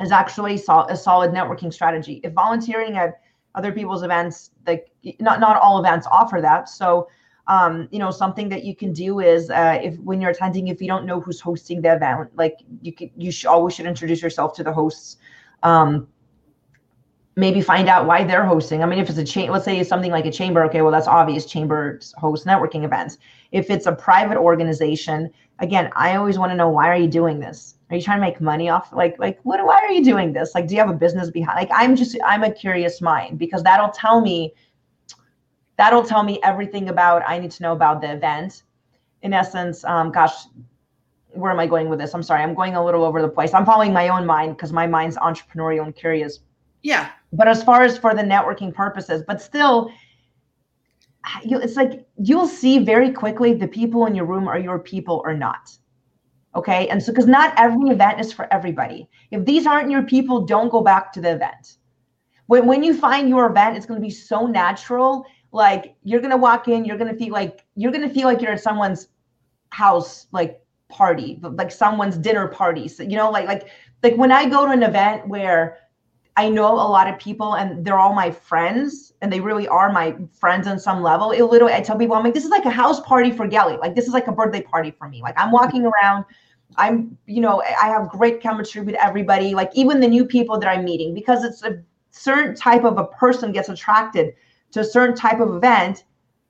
is 0.00 0.12
actually 0.12 0.56
a 0.56 0.96
solid 0.96 1.32
networking 1.32 1.72
strategy. 1.72 2.20
If 2.22 2.34
volunteering 2.34 2.98
at 2.98 3.20
other 3.58 3.72
people's 3.72 4.02
events 4.02 4.50
like 4.66 4.90
not 5.20 5.40
not 5.40 5.60
all 5.60 5.78
events 5.78 6.06
offer 6.10 6.40
that. 6.40 6.68
So 6.68 7.08
um, 7.48 7.88
you 7.90 7.98
know 7.98 8.10
something 8.10 8.48
that 8.50 8.62
you 8.64 8.74
can 8.76 8.92
do 8.92 9.20
is 9.20 9.50
uh, 9.50 9.78
if 9.82 9.98
when 9.98 10.20
you're 10.20 10.30
attending 10.30 10.68
if 10.68 10.80
you 10.80 10.86
don't 10.86 11.04
know 11.04 11.20
who's 11.20 11.40
hosting 11.40 11.82
the 11.82 11.94
event 11.94 12.30
like 12.36 12.56
you 12.82 12.92
could 12.92 13.10
you 13.16 13.30
should 13.32 13.48
always 13.48 13.74
should 13.74 13.86
introduce 13.86 14.22
yourself 14.22 14.54
to 14.56 14.62
the 14.62 14.72
hosts. 14.72 15.16
Um, 15.62 16.08
maybe 17.34 17.60
find 17.60 17.88
out 17.88 18.06
why 18.06 18.24
they're 18.24 18.44
hosting. 18.44 18.82
I 18.82 18.86
mean 18.86 19.00
if 19.00 19.08
it's 19.08 19.18
a 19.18 19.24
chain 19.24 19.50
let's 19.50 19.64
say 19.64 19.78
it's 19.78 19.88
something 19.88 20.12
like 20.12 20.26
a 20.26 20.32
chamber 20.32 20.64
okay 20.66 20.82
well 20.82 20.92
that's 20.92 21.08
obvious 21.08 21.44
chambers 21.46 22.14
host 22.16 22.46
networking 22.46 22.84
events 22.84 23.18
if 23.52 23.70
it's 23.70 23.86
a 23.86 23.92
private 23.92 24.36
organization 24.36 25.30
again 25.60 25.90
i 25.96 26.16
always 26.16 26.38
want 26.38 26.50
to 26.50 26.56
know 26.56 26.68
why 26.68 26.88
are 26.88 26.96
you 26.96 27.08
doing 27.08 27.40
this? 27.40 27.74
Are 27.90 27.96
you 27.96 28.02
trying 28.02 28.18
to 28.18 28.26
make 28.26 28.40
money 28.40 28.68
off 28.68 28.92
like 28.92 29.18
like 29.18 29.38
what 29.44 29.64
why 29.64 29.80
are 29.80 29.90
you 29.90 30.04
doing 30.04 30.32
this? 30.32 30.54
Like 30.54 30.66
do 30.68 30.74
you 30.74 30.80
have 30.80 30.90
a 30.90 30.94
business 30.94 31.30
behind 31.30 31.56
like 31.56 31.70
i'm 31.72 31.96
just 31.96 32.16
i'm 32.24 32.44
a 32.44 32.50
curious 32.50 33.00
mind 33.00 33.38
because 33.38 33.62
that'll 33.62 33.90
tell 33.90 34.20
me 34.20 34.52
that'll 35.76 36.04
tell 36.04 36.22
me 36.22 36.38
everything 36.42 36.88
about 36.88 37.22
i 37.26 37.38
need 37.38 37.50
to 37.52 37.62
know 37.62 37.72
about 37.72 38.00
the 38.00 38.12
event. 38.12 38.62
In 39.22 39.32
essence 39.32 39.84
um 39.84 40.12
gosh 40.12 40.34
where 41.30 41.50
am 41.50 41.60
i 41.60 41.66
going 41.66 41.88
with 41.88 41.98
this? 41.98 42.14
I'm 42.14 42.22
sorry 42.22 42.42
i'm 42.42 42.54
going 42.54 42.74
a 42.74 42.84
little 42.84 43.04
over 43.04 43.22
the 43.22 43.28
place. 43.28 43.54
I'm 43.54 43.64
following 43.64 43.92
my 43.92 44.08
own 44.08 44.26
mind 44.26 44.56
because 44.56 44.72
my 44.72 44.86
mind's 44.86 45.16
entrepreneurial 45.16 45.84
and 45.84 45.94
curious. 45.94 46.40
Yeah. 46.82 47.10
But 47.32 47.48
as 47.48 47.62
far 47.62 47.82
as 47.82 47.98
for 47.98 48.14
the 48.14 48.22
networking 48.22 48.72
purposes, 48.72 49.22
but 49.26 49.42
still, 49.42 49.90
you, 51.44 51.58
it's 51.58 51.76
like 51.76 52.06
you'll 52.16 52.48
see 52.48 52.78
very 52.78 53.12
quickly 53.12 53.54
the 53.54 53.68
people 53.68 54.06
in 54.06 54.14
your 54.14 54.24
room 54.24 54.48
are 54.48 54.58
your 54.58 54.78
people 54.78 55.22
or 55.24 55.34
not. 55.34 55.70
Okay. 56.54 56.88
And 56.88 57.02
so, 57.02 57.12
because 57.12 57.26
not 57.26 57.54
every 57.56 57.90
event 57.90 58.20
is 58.20 58.32
for 58.32 58.52
everybody. 58.52 59.08
If 59.30 59.44
these 59.44 59.66
aren't 59.66 59.90
your 59.90 60.02
people, 60.02 60.46
don't 60.46 60.70
go 60.70 60.80
back 60.80 61.12
to 61.12 61.20
the 61.20 61.32
event. 61.32 61.76
When, 62.46 62.66
when 62.66 62.82
you 62.82 62.96
find 62.96 63.28
your 63.28 63.46
event, 63.46 63.76
it's 63.76 63.86
going 63.86 64.00
to 64.00 64.04
be 64.04 64.12
so 64.12 64.46
natural. 64.46 65.24
Like 65.52 65.94
you're 66.02 66.20
going 66.20 66.30
to 66.30 66.36
walk 66.36 66.68
in, 66.68 66.84
you're 66.84 66.98
going 66.98 67.12
to 67.12 67.18
feel 67.18 67.32
like 67.32 67.64
you're 67.74 67.92
going 67.92 68.06
to 68.06 68.12
feel 68.12 68.26
like 68.26 68.40
you're 68.40 68.52
at 68.52 68.60
someone's 68.60 69.08
house, 69.70 70.26
like 70.32 70.60
party, 70.88 71.38
like 71.42 71.70
someone's 71.70 72.16
dinner 72.16 72.48
party. 72.48 72.88
So, 72.88 73.02
you 73.02 73.16
know, 73.16 73.30
like, 73.30 73.46
like, 73.46 73.68
like 74.02 74.16
when 74.16 74.32
I 74.32 74.48
go 74.48 74.66
to 74.66 74.72
an 74.72 74.82
event 74.82 75.28
where 75.28 75.78
I 76.38 76.48
know 76.48 76.74
a 76.74 76.88
lot 76.96 77.08
of 77.08 77.18
people 77.18 77.56
and 77.56 77.84
they're 77.84 77.98
all 77.98 78.14
my 78.14 78.30
friends 78.30 79.12
and 79.20 79.32
they 79.32 79.40
really 79.40 79.66
are 79.66 79.90
my 79.90 80.16
friends 80.32 80.68
on 80.68 80.78
some 80.78 81.02
level. 81.02 81.32
It 81.32 81.42
literally, 81.42 81.74
I 81.74 81.80
tell 81.80 81.98
people, 81.98 82.14
I'm 82.14 82.22
like, 82.22 82.32
this 82.32 82.44
is 82.44 82.50
like 82.50 82.64
a 82.64 82.70
house 82.70 83.00
party 83.00 83.32
for 83.32 83.48
Gelly. 83.48 83.76
Like, 83.76 83.96
this 83.96 84.06
is 84.06 84.12
like 84.12 84.28
a 84.28 84.32
birthday 84.32 84.62
party 84.62 84.92
for 84.92 85.08
me. 85.08 85.20
Like, 85.20 85.34
I'm 85.36 85.50
walking 85.50 85.84
around. 85.84 86.24
I'm, 86.76 87.18
you 87.26 87.40
know, 87.40 87.60
I 87.82 87.88
have 87.88 88.08
great 88.08 88.40
chemistry 88.40 88.82
with 88.82 88.94
everybody, 88.94 89.52
like 89.52 89.72
even 89.74 89.98
the 89.98 90.06
new 90.06 90.24
people 90.24 90.60
that 90.60 90.68
I'm 90.68 90.84
meeting, 90.84 91.12
because 91.12 91.42
it's 91.42 91.64
a 91.64 91.82
certain 92.12 92.54
type 92.54 92.84
of 92.84 92.98
a 92.98 93.06
person 93.06 93.50
gets 93.50 93.68
attracted 93.68 94.34
to 94.70 94.80
a 94.80 94.84
certain 94.84 95.16
type 95.16 95.40
of 95.40 95.56
event 95.56 96.04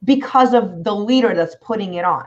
because 0.05 0.53
of 0.53 0.85
the 0.85 0.95
leader 0.95 1.35
that's 1.35 1.57
putting 1.63 1.95
it 1.95 2.05
on. 2.05 2.27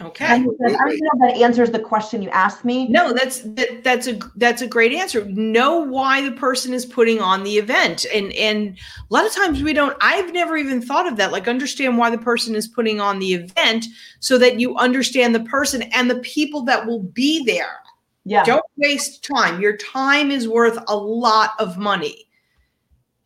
Okay. 0.00 0.26
I 0.26 0.38
don't 0.38 0.46
know 0.46 0.54
if 0.58 1.20
that 1.20 1.40
answers 1.40 1.70
the 1.70 1.78
question 1.78 2.20
you 2.20 2.28
asked 2.30 2.64
me. 2.64 2.88
No, 2.88 3.12
that's 3.12 3.42
that, 3.42 3.84
that's 3.84 4.08
a 4.08 4.18
that's 4.34 4.60
a 4.60 4.66
great 4.66 4.92
answer. 4.92 5.24
Know 5.26 5.78
why 5.78 6.20
the 6.20 6.32
person 6.32 6.74
is 6.74 6.84
putting 6.84 7.20
on 7.20 7.44
the 7.44 7.58
event, 7.58 8.04
and 8.12 8.32
and 8.32 8.76
a 8.98 9.14
lot 9.14 9.24
of 9.24 9.32
times 9.32 9.62
we 9.62 9.72
don't. 9.72 9.96
I've 10.00 10.32
never 10.32 10.56
even 10.56 10.82
thought 10.82 11.06
of 11.06 11.16
that. 11.18 11.30
Like 11.30 11.46
understand 11.46 11.96
why 11.96 12.10
the 12.10 12.18
person 12.18 12.56
is 12.56 12.66
putting 12.66 13.00
on 13.00 13.20
the 13.20 13.34
event, 13.34 13.86
so 14.18 14.36
that 14.38 14.58
you 14.58 14.76
understand 14.76 15.32
the 15.32 15.44
person 15.44 15.82
and 15.82 16.10
the 16.10 16.18
people 16.20 16.62
that 16.62 16.86
will 16.86 17.04
be 17.04 17.44
there. 17.44 17.78
Yeah. 18.24 18.42
Don't 18.42 18.64
waste 18.78 19.22
time. 19.22 19.60
Your 19.60 19.76
time 19.76 20.32
is 20.32 20.48
worth 20.48 20.78
a 20.88 20.96
lot 20.96 21.50
of 21.60 21.78
money. 21.78 22.26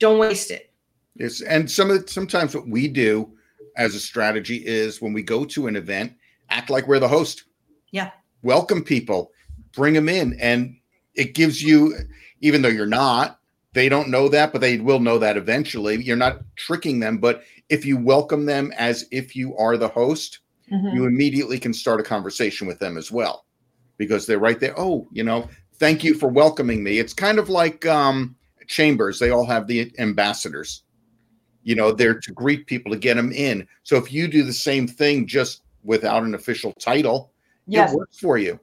Don't 0.00 0.18
waste 0.18 0.50
it. 0.50 0.70
Yes, 1.14 1.40
and 1.40 1.70
some 1.70 1.90
of 1.90 2.04
the, 2.04 2.12
sometimes 2.12 2.54
what 2.54 2.68
we 2.68 2.88
do 2.88 3.32
as 3.76 3.94
a 3.94 4.00
strategy 4.00 4.56
is 4.66 5.00
when 5.00 5.14
we 5.14 5.22
go 5.22 5.46
to 5.46 5.66
an 5.66 5.76
event 5.76 6.12
act 6.50 6.70
like 6.70 6.86
we're 6.86 6.98
the 6.98 7.08
host. 7.08 7.44
Yeah. 7.90 8.10
Welcome 8.42 8.82
people, 8.82 9.30
bring 9.72 9.94
them 9.94 10.08
in. 10.08 10.38
And 10.40 10.76
it 11.14 11.34
gives 11.34 11.62
you, 11.62 11.94
even 12.40 12.62
though 12.62 12.68
you're 12.68 12.86
not, 12.86 13.38
they 13.74 13.88
don't 13.88 14.08
know 14.08 14.28
that, 14.28 14.52
but 14.52 14.60
they 14.60 14.78
will 14.78 15.00
know 15.00 15.18
that 15.18 15.36
eventually. 15.36 16.02
You're 16.02 16.16
not 16.16 16.40
tricking 16.56 17.00
them. 17.00 17.18
But 17.18 17.42
if 17.68 17.84
you 17.84 17.96
welcome 17.96 18.46
them 18.46 18.72
as 18.76 19.06
if 19.10 19.36
you 19.36 19.56
are 19.56 19.76
the 19.76 19.88
host, 19.88 20.40
mm-hmm. 20.72 20.96
you 20.96 21.06
immediately 21.06 21.58
can 21.58 21.72
start 21.72 22.00
a 22.00 22.04
conversation 22.04 22.66
with 22.66 22.78
them 22.78 22.96
as 22.96 23.12
well 23.12 23.44
because 23.98 24.26
they're 24.26 24.38
right 24.38 24.60
there. 24.60 24.74
Oh, 24.78 25.08
you 25.12 25.22
know, 25.22 25.48
thank 25.74 26.02
you 26.02 26.14
for 26.14 26.28
welcoming 26.28 26.82
me. 26.82 26.98
It's 26.98 27.12
kind 27.12 27.38
of 27.38 27.48
like 27.48 27.84
um, 27.86 28.36
chambers, 28.68 29.18
they 29.18 29.30
all 29.30 29.46
have 29.46 29.66
the 29.66 29.92
ambassadors. 29.98 30.82
You 31.62 31.74
know, 31.74 31.92
they're 31.92 32.18
to 32.20 32.32
greet 32.32 32.66
people 32.66 32.92
to 32.92 32.98
get 32.98 33.14
them 33.14 33.32
in. 33.32 33.66
So 33.82 33.96
if 33.96 34.12
you 34.12 34.28
do 34.28 34.42
the 34.42 34.52
same 34.52 34.86
thing, 34.86 35.26
just 35.26 35.62
without 35.84 36.22
an 36.22 36.34
official 36.34 36.72
title, 36.74 37.32
yes. 37.66 37.92
it 37.92 37.96
works 37.96 38.18
for 38.18 38.38
you. 38.38 38.58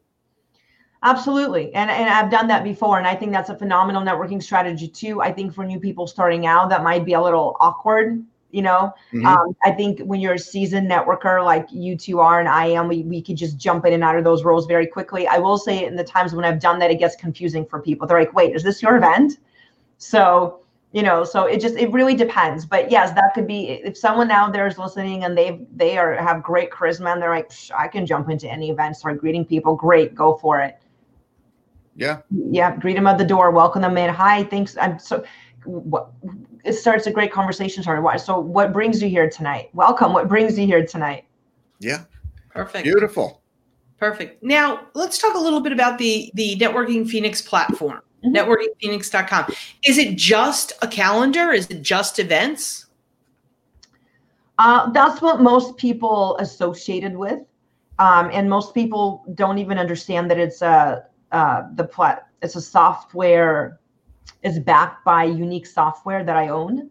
Absolutely. 1.03 1.73
And, 1.75 1.91
and 1.91 2.09
I've 2.09 2.31
done 2.31 2.47
that 2.47 2.63
before. 2.63 2.97
And 2.97 3.05
I 3.05 3.15
think 3.15 3.31
that's 3.31 3.49
a 3.49 3.57
phenomenal 3.57 4.01
networking 4.01 4.41
strategy 4.41 4.87
too. 4.87 5.21
I 5.21 5.31
think 5.31 5.53
for 5.53 5.63
new 5.63 5.79
people 5.79 6.07
starting 6.07 6.47
out, 6.47 6.69
that 6.69 6.83
might 6.83 7.05
be 7.05 7.13
a 7.13 7.21
little 7.21 7.55
awkward. 7.59 8.23
You 8.51 8.61
know, 8.61 8.93
mm-hmm. 9.11 9.25
um, 9.25 9.55
I 9.65 9.71
think 9.71 9.99
when 9.99 10.21
you're 10.21 10.35
a 10.35 10.39
seasoned 10.39 10.89
networker 10.89 11.43
like 11.43 11.67
you 11.71 11.97
two 11.97 12.21
are 12.21 12.39
and 12.39 12.47
I 12.47 12.67
am, 12.67 12.87
we, 12.87 13.03
we 13.03 13.21
could 13.21 13.35
just 13.35 13.57
jump 13.57 13.85
in 13.85 13.91
and 13.91 14.03
out 14.03 14.17
of 14.17 14.23
those 14.23 14.45
roles 14.45 14.65
very 14.65 14.87
quickly. 14.87 15.27
I 15.27 15.39
will 15.39 15.57
say 15.57 15.85
in 15.85 15.97
the 15.97 16.05
times 16.05 16.33
when 16.33 16.45
I've 16.45 16.61
done 16.61 16.79
that, 16.79 16.89
it 16.89 16.97
gets 16.97 17.17
confusing 17.17 17.65
for 17.65 17.81
people. 17.81 18.07
They're 18.07 18.17
like, 18.17 18.33
wait, 18.33 18.55
is 18.55 18.63
this 18.63 18.81
your 18.81 18.95
event? 18.95 19.39
So 19.97 20.61
you 20.95 21.03
know 21.03 21.25
so 21.25 21.45
it 21.45 21.59
just 21.59 21.75
it 21.75 21.91
really 21.91 22.15
depends. 22.15 22.65
But 22.65 22.89
yes 22.89 23.11
that 23.11 23.33
could 23.35 23.45
be 23.45 23.69
if 23.89 23.97
someone 23.97 24.31
out 24.31 24.53
there 24.53 24.65
is 24.65 24.77
listening 24.77 25.25
and 25.25 25.37
they 25.37 25.59
they 25.75 25.97
are 25.97 26.15
have 26.15 26.41
great 26.41 26.71
charisma 26.71 27.11
and 27.11 27.21
they're 27.21 27.29
like 27.29 27.51
i 27.77 27.87
can 27.87 28.05
jump 28.05 28.29
into 28.29 28.49
any 28.49 28.69
event 28.71 28.95
start 28.95 29.19
greeting 29.19 29.45
people 29.45 29.75
great 29.75 30.15
go 30.15 30.37
for 30.37 30.61
it. 30.61 30.77
Yeah. 31.97 32.21
Yeah 32.31 32.77
greet 32.77 32.95
them 32.95 33.07
at 33.07 33.17
the 33.17 33.25
door 33.25 33.51
welcome 33.51 33.81
them 33.81 33.97
in 33.97 34.09
hi 34.09 34.45
thanks 34.45 34.77
i'm 34.77 34.97
so 34.97 35.23
what 35.65 36.11
it 36.63 36.73
starts 36.73 37.07
a 37.07 37.11
great 37.11 37.31
conversation 37.31 37.83
started 37.83 38.19
so 38.19 38.39
what 38.39 38.71
brings 38.71 39.01
you 39.01 39.09
here 39.09 39.29
tonight? 39.29 39.69
Welcome 39.73 40.13
what 40.13 40.29
brings 40.29 40.57
you 40.57 40.65
here 40.65 40.85
tonight? 40.85 41.25
Yeah. 41.79 42.05
Perfect. 42.51 42.85
Beautiful. 42.85 43.41
Perfect. 43.99 44.41
Now 44.41 44.87
let's 44.93 45.17
talk 45.17 45.35
a 45.35 45.39
little 45.39 45.59
bit 45.59 45.73
about 45.73 45.97
the 45.97 46.31
the 46.35 46.55
networking 46.57 47.07
phoenix 47.09 47.41
platform 47.41 48.01
mm-hmm. 48.25 48.35
networkingphoenix.com. 48.35 49.53
Is 49.85 49.97
it 49.97 50.17
just 50.17 50.73
a 50.81 50.87
calendar? 50.87 51.51
Is 51.51 51.67
it 51.67 51.81
just 51.81 52.19
events? 52.19 52.87
Uh, 54.57 54.89
that's 54.91 55.21
what 55.21 55.41
most 55.41 55.75
people 55.77 56.37
associated 56.39 57.15
with. 57.15 57.39
Um, 57.99 58.29
and 58.33 58.49
most 58.49 58.73
people 58.73 59.23
don't 59.35 59.57
even 59.57 59.77
understand 59.77 60.29
that 60.31 60.37
it's 60.37 60.61
a 60.61 61.05
uh, 61.31 61.63
the 61.75 61.83
plat 61.83 62.27
it's 62.41 62.55
a 62.55 62.61
software 62.61 63.79
is 64.43 64.59
backed 64.59 65.03
by 65.05 65.23
unique 65.23 65.65
software 65.65 66.23
that 66.23 66.35
I 66.35 66.49
own. 66.49 66.89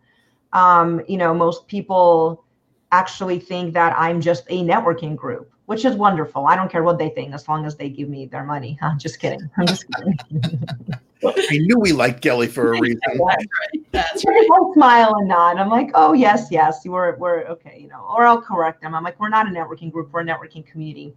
Um, 0.53 1.03
you 1.09 1.17
know, 1.17 1.35
most 1.35 1.67
people 1.69 2.45
actually 2.91 3.39
think 3.39 3.75
that 3.75 3.95
I'm 3.99 4.21
just 4.21 4.45
a 4.49 4.63
networking 4.63 5.17
group 5.17 5.55
which 5.67 5.85
is 5.85 5.97
wonderful. 5.97 6.47
I 6.47 6.57
don't 6.57 6.71
care 6.71 6.83
what 6.83 6.99
they 6.99 7.09
think 7.11 7.35
as 7.35 7.49
long 7.49 7.65
as 7.65 7.77
they 7.77 7.89
give 7.89 8.09
me 8.09 8.27
their 8.27 8.45
money. 8.45 8.79
I'm 8.83 8.99
just 8.99 9.19
kidding. 9.19 9.49
I'm 9.57 9.67
just 9.67 9.87
kidding. 9.93 10.19
I 11.27 11.59
knew 11.59 11.79
we 11.79 11.93
liked 11.93 12.23
Gelly 12.23 12.47
for 12.47 12.75
a 12.75 12.81
reason. 12.81 13.01
That's 13.07 13.21
right. 13.21 13.93
That's 13.93 14.25
right. 14.25 14.49
I 14.51 14.73
smile 14.75 15.15
and 15.17 15.29
nod. 15.29 15.57
I'm 15.59 15.69
like, 15.69 15.91
oh 15.95 16.13
yes, 16.13 16.49
yes, 16.51 16.85
we're 16.85 17.17
we're 17.17 17.45
okay, 17.45 17.79
you 17.81 17.89
know. 17.89 18.07
Or 18.17 18.27
I'll 18.27 18.41
correct 18.41 18.83
them. 18.83 18.95
I'm 18.95 19.05
like, 19.05 19.19
we're 19.19 19.29
not 19.29 19.47
a 19.47 19.51
networking 19.51 19.91
group. 19.91 20.13
We're 20.13 20.21
a 20.21 20.25
networking 20.25 20.67
community. 20.67 21.15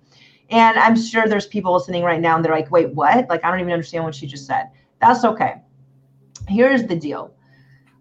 And 0.49 0.77
I'm 0.77 0.95
sure 0.95 1.27
there's 1.27 1.47
people 1.47 1.73
listening 1.73 2.03
right 2.03 2.21
now 2.21 2.35
and 2.35 2.45
they're 2.45 2.53
like, 2.53 2.71
wait, 2.71 2.93
what? 2.93 3.27
Like, 3.29 3.43
I 3.43 3.51
don't 3.51 3.59
even 3.59 3.73
understand 3.73 4.03
what 4.03 4.15
she 4.15 4.27
just 4.27 4.45
said. 4.45 4.69
That's 5.01 5.25
okay. 5.25 5.55
Here's 6.47 6.85
the 6.85 6.95
deal. 6.95 7.33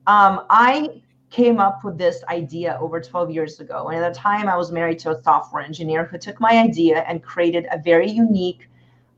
Um, 0.06 0.46
I 0.48 1.02
came 1.30 1.58
up 1.58 1.82
with 1.84 1.98
this 1.98 2.22
idea 2.28 2.78
over 2.80 3.00
12 3.00 3.30
years 3.30 3.58
ago. 3.58 3.88
And 3.88 4.02
at 4.02 4.14
the 4.14 4.18
time, 4.18 4.48
I 4.48 4.56
was 4.56 4.70
married 4.70 4.98
to 5.00 5.10
a 5.10 5.22
software 5.22 5.62
engineer 5.62 6.04
who 6.04 6.18
took 6.18 6.40
my 6.40 6.52
idea 6.52 7.04
and 7.08 7.22
created 7.22 7.66
a 7.72 7.78
very 7.78 8.08
unique 8.08 8.68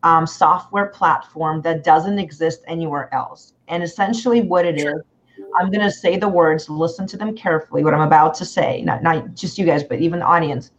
um, 0.02 0.26
software 0.26 0.86
platform 0.86 1.62
that 1.62 1.84
doesn't 1.84 2.18
exist 2.18 2.62
anywhere 2.66 3.12
else. 3.14 3.54
And 3.68 3.82
essentially, 3.82 4.40
what 4.40 4.64
it 4.64 4.78
is, 4.78 4.94
I'm 5.58 5.70
going 5.70 5.84
to 5.84 5.90
say 5.90 6.16
the 6.16 6.28
words, 6.28 6.68
listen 6.68 7.06
to 7.08 7.16
them 7.16 7.36
carefully, 7.36 7.84
what 7.84 7.94
I'm 7.94 8.00
about 8.00 8.34
to 8.34 8.44
say, 8.44 8.82
not, 8.82 9.02
not 9.02 9.34
just 9.34 9.58
you 9.58 9.66
guys, 9.66 9.84
but 9.84 10.00
even 10.00 10.20
the 10.20 10.24
audience. 10.24 10.70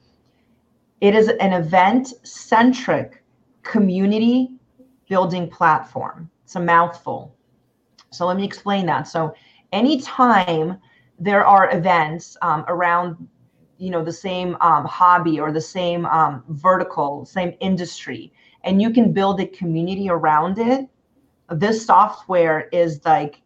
It 1.02 1.16
is 1.16 1.30
an 1.40 1.54
event 1.54 2.14
centric 2.24 3.24
community 3.64 4.52
building 5.08 5.50
platform. 5.50 6.30
It's 6.44 6.56
a 6.56 6.60
mouthful. 6.60 7.36
So 8.12 8.26
let 8.26 8.38
me 8.38 8.44
explain 8.44 8.86
that. 8.88 9.08
So, 9.08 9.34
anytime 9.72 10.80
there 11.20 11.46
are 11.46 11.76
events 11.76 12.38
um, 12.42 12.66
around 12.68 13.28
you 13.78 13.90
know 13.90 14.04
the 14.04 14.12
same 14.12 14.58
um, 14.62 14.86
hobby 14.86 15.40
or 15.40 15.52
the 15.52 15.62
same 15.62 16.06
um, 16.08 16.44
vertical 16.50 17.26
same 17.26 17.54
industry 17.60 18.32
and 18.64 18.82
you 18.82 18.92
can 18.92 19.12
build 19.12 19.40
a 19.40 19.48
community 19.48 20.10
around 20.10 20.58
it 20.60 20.88
this 21.52 21.86
software 21.86 22.70
is 22.72 23.02
like 23.06 23.42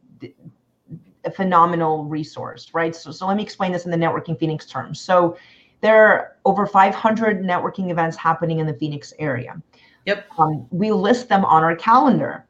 a 1.25 1.31
phenomenal 1.31 2.05
resource 2.05 2.71
right? 2.73 2.95
So, 2.95 3.11
so 3.11 3.27
let 3.27 3.37
me 3.37 3.43
explain 3.43 3.71
this 3.71 3.85
in 3.85 3.91
the 3.91 3.97
networking 3.97 4.37
phoenix 4.37 4.65
terms 4.65 4.99
so 4.99 5.37
there 5.83 6.07
are 6.07 6.37
over 6.45 6.65
500 6.65 7.43
networking 7.43 7.91
events 7.91 8.15
happening 8.15 8.59
in 8.59 8.65
the 8.65 8.73
phoenix 8.73 9.13
area. 9.19 9.61
Yep. 10.05 10.25
Um, 10.39 10.65
we 10.71 10.93
list 10.93 11.27
them 11.27 11.43
on 11.43 11.61
our 11.61 11.75
calendar. 11.75 12.47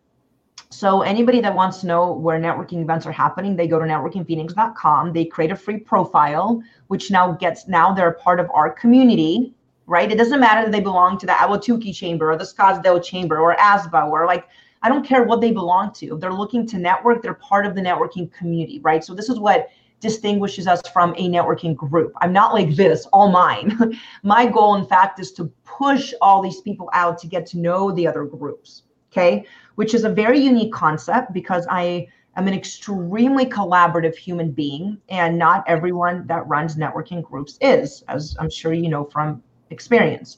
So 0.70 1.02
anybody 1.02 1.42
that 1.42 1.56
wants 1.56 1.80
to 1.80 1.88
know 1.88 2.14
where 2.14 2.40
networking 2.40 2.84
events 2.84 3.08
are 3.08 3.12
happening, 3.12 3.56
they 3.56 3.68
go 3.68 3.80
to 3.80 3.86
networkingphoenix.com. 3.86 5.14
They 5.14 5.26
create 5.26 5.52
a 5.52 5.56
free 5.56 5.80
profile, 5.80 6.62
which 6.88 7.10
now 7.10 7.32
gets 7.32 7.68
now 7.68 7.92
they're 7.92 8.10
a 8.10 8.20
part 8.20 8.40
of 8.40 8.52
our 8.54 8.70
community, 8.70 9.56
right? 9.94 10.12
It 10.12 10.18
doesn't 10.18 10.40
matter 10.40 10.64
that 10.64 10.72
they 10.72 10.82
belong 10.82 11.18
to 11.20 11.26
the 11.26 11.34
Ahwatukee 11.34 11.96
Chamber 11.96 12.32
or 12.32 12.38
the 12.38 12.44
Scottsdale 12.44 13.04
Chamber 13.04 13.40
or 13.40 13.56
ASBA 13.56 14.10
or 14.10 14.26
like 14.26 14.48
I 14.82 14.90
don't 14.90 15.06
care 15.06 15.24
what 15.24 15.40
they 15.40 15.52
belong 15.52 15.94
to. 15.94 16.16
If 16.16 16.20
they're 16.20 16.34
looking 16.34 16.68
to 16.68 16.78
network, 16.78 17.22
they're 17.22 17.36
part 17.36 17.66
of 17.66 17.74
the 17.76 17.82
networking 17.82 18.30
community, 18.34 18.80
right? 18.80 19.02
So 19.04 19.14
this 19.14 19.30
is 19.30 19.40
what 19.40 19.70
distinguishes 20.02 20.68
us 20.68 20.82
from 20.92 21.12
a 21.12 21.30
networking 21.30 21.74
group. 21.74 22.12
I'm 22.22 22.34
not 22.34 22.54
like 22.54 22.76
this, 22.76 23.06
all 23.14 23.32
mine. 23.32 23.98
My 24.24 24.46
goal, 24.46 24.76
in 24.76 24.86
fact, 24.86 25.22
is 25.22 25.32
to 25.34 25.46
push 25.64 26.14
all 26.22 26.42
these 26.42 26.60
people 26.60 26.90
out 26.92 27.18
to 27.20 27.28
get 27.28 27.46
to 27.48 27.60
know 27.60 27.92
the 27.92 28.06
other 28.06 28.26
groups. 28.26 28.84
Okay 29.12 29.46
which 29.76 29.94
is 29.94 30.04
a 30.04 30.10
very 30.10 30.40
unique 30.40 30.74
concept 30.74 31.34
because 31.34 31.66
I'm 31.70 32.08
an 32.36 32.54
extremely 32.54 33.46
collaborative 33.46 34.16
human 34.16 34.52
being, 34.52 34.98
and 35.10 35.38
not 35.38 35.64
everyone 35.68 36.28
that 36.28 36.48
runs 36.48 36.76
networking 36.76 37.24
groups 37.24 37.58
is, 37.62 38.04
as 38.08 38.36
I'm 38.40 38.50
sure 38.50 38.74
you 38.74 38.90
know 38.90 39.06
from 39.06 39.42
experience. 39.74 40.38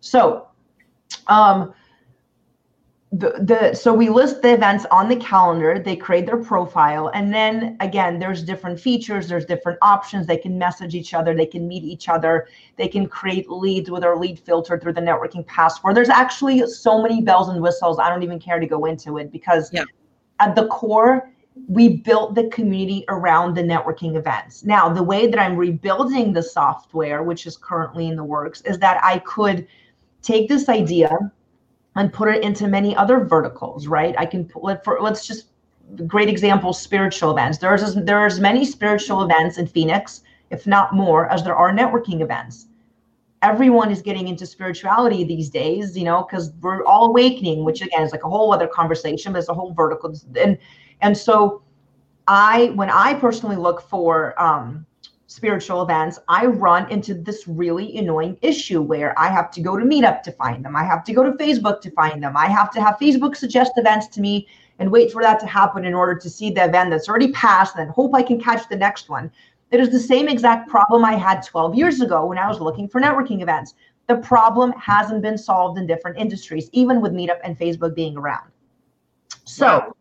So, 0.00 0.48
um, 1.26 1.74
the, 3.12 3.34
the 3.40 3.74
so 3.74 3.94
we 3.94 4.08
list 4.08 4.42
the 4.42 4.52
events 4.52 4.84
on 4.90 5.08
the 5.08 5.16
calendar 5.16 5.78
they 5.78 5.94
create 5.94 6.26
their 6.26 6.36
profile 6.36 7.08
and 7.14 7.32
then 7.32 7.76
again 7.78 8.18
there's 8.18 8.42
different 8.42 8.78
features 8.78 9.28
there's 9.28 9.46
different 9.46 9.78
options 9.80 10.26
they 10.26 10.36
can 10.36 10.58
message 10.58 10.94
each 10.94 11.14
other 11.14 11.32
they 11.32 11.46
can 11.46 11.68
meet 11.68 11.84
each 11.84 12.08
other 12.08 12.48
they 12.76 12.88
can 12.88 13.06
create 13.06 13.48
leads 13.48 13.90
with 13.90 14.02
our 14.02 14.18
lead 14.18 14.40
filter 14.40 14.78
through 14.78 14.92
the 14.92 15.00
networking 15.00 15.46
passport 15.46 15.94
there's 15.94 16.08
actually 16.08 16.66
so 16.66 17.00
many 17.00 17.22
bells 17.22 17.48
and 17.48 17.62
whistles 17.62 18.00
i 18.00 18.08
don't 18.08 18.24
even 18.24 18.40
care 18.40 18.58
to 18.58 18.66
go 18.66 18.86
into 18.86 19.18
it 19.18 19.30
because 19.30 19.72
yeah. 19.72 19.84
at 20.40 20.56
the 20.56 20.66
core 20.66 21.30
we 21.68 21.96
built 21.96 22.34
the 22.34 22.48
community 22.48 23.04
around 23.08 23.54
the 23.54 23.62
networking 23.62 24.16
events 24.16 24.64
now 24.64 24.88
the 24.88 25.02
way 25.02 25.26
that 25.26 25.40
i'm 25.40 25.56
rebuilding 25.56 26.32
the 26.32 26.42
software 26.42 27.22
which 27.22 27.46
is 27.46 27.56
currently 27.56 28.08
in 28.08 28.16
the 28.16 28.24
works 28.24 28.60
is 28.62 28.78
that 28.78 29.02
i 29.02 29.18
could 29.20 29.66
take 30.22 30.48
this 30.48 30.68
idea 30.68 31.10
and 31.96 32.12
put 32.12 32.28
it 32.28 32.44
into 32.44 32.68
many 32.68 32.94
other 32.94 33.24
verticals, 33.24 33.86
right? 33.86 34.14
I 34.18 34.26
can 34.26 34.44
put 34.44 34.84
for 34.84 34.98
let's 35.00 35.26
just 35.26 35.46
great 36.06 36.28
example 36.28 36.72
spiritual 36.72 37.30
events. 37.30 37.58
There's 37.58 37.82
as, 37.82 37.94
there 37.94 38.18
are 38.18 38.26
as 38.26 38.38
many 38.38 38.64
spiritual 38.64 39.22
events 39.22 39.56
in 39.56 39.66
Phoenix, 39.66 40.22
if 40.50 40.66
not 40.66 40.94
more, 40.94 41.30
as 41.30 41.42
there 41.42 41.56
are 41.56 41.72
networking 41.72 42.20
events. 42.20 42.66
Everyone 43.42 43.90
is 43.90 44.02
getting 44.02 44.28
into 44.28 44.46
spirituality 44.46 45.22
these 45.24 45.48
days, 45.48 45.96
you 45.96 46.04
know, 46.04 46.26
because 46.28 46.52
we're 46.60 46.84
all 46.84 47.06
awakening, 47.06 47.64
which 47.64 47.82
again 47.82 48.02
is 48.02 48.12
like 48.12 48.24
a 48.24 48.28
whole 48.28 48.52
other 48.52 48.66
conversation, 48.66 49.32
but 49.32 49.38
it's 49.38 49.48
a 49.48 49.54
whole 49.54 49.72
vertical. 49.72 50.14
And 50.38 50.58
and 51.00 51.16
so 51.16 51.62
I 52.28 52.66
when 52.74 52.90
I 52.90 53.14
personally 53.14 53.56
look 53.56 53.82
for 53.82 54.40
um 54.40 54.86
spiritual 55.26 55.82
events, 55.82 56.18
I 56.28 56.46
run 56.46 56.90
into 56.90 57.12
this 57.12 57.46
really 57.46 57.98
annoying 57.98 58.38
issue 58.42 58.80
where 58.80 59.16
I 59.18 59.28
have 59.28 59.50
to 59.52 59.60
go 59.60 59.76
to 59.76 59.84
Meetup 59.84 60.22
to 60.22 60.32
find 60.32 60.64
them. 60.64 60.74
I 60.74 60.84
have 60.84 61.04
to 61.04 61.12
go 61.12 61.22
to 61.22 61.32
Facebook 61.32 61.80
to 61.82 61.90
find 61.90 62.22
them. 62.22 62.36
I 62.36 62.46
have 62.46 62.70
to 62.72 62.80
have 62.80 62.96
Facebook 62.98 63.36
suggest 63.36 63.72
events 63.76 64.06
to 64.08 64.20
me 64.20 64.48
and 64.78 64.90
wait 64.90 65.12
for 65.12 65.22
that 65.22 65.40
to 65.40 65.46
happen 65.46 65.84
in 65.84 65.94
order 65.94 66.14
to 66.14 66.30
see 66.30 66.50
the 66.50 66.64
event 66.64 66.90
that's 66.90 67.08
already 67.08 67.32
passed 67.32 67.76
and 67.76 67.90
hope 67.90 68.14
I 68.14 68.22
can 68.22 68.40
catch 68.40 68.68
the 68.68 68.76
next 68.76 69.08
one. 69.08 69.30
It 69.70 69.80
is 69.80 69.90
the 69.90 70.00
same 70.00 70.28
exact 70.28 70.68
problem 70.68 71.04
I 71.04 71.14
had 71.14 71.42
12 71.42 71.74
years 71.74 72.00
ago 72.00 72.24
when 72.26 72.38
I 72.38 72.48
was 72.48 72.60
looking 72.60 72.88
for 72.88 73.00
networking 73.00 73.42
events. 73.42 73.74
The 74.06 74.16
problem 74.16 74.72
hasn't 74.72 75.22
been 75.22 75.36
solved 75.36 75.78
in 75.78 75.86
different 75.86 76.18
industries, 76.18 76.70
even 76.72 77.00
with 77.00 77.12
Meetup 77.12 77.40
and 77.42 77.58
Facebook 77.58 77.94
being 77.94 78.16
around. 78.16 78.50
So. 79.44 79.96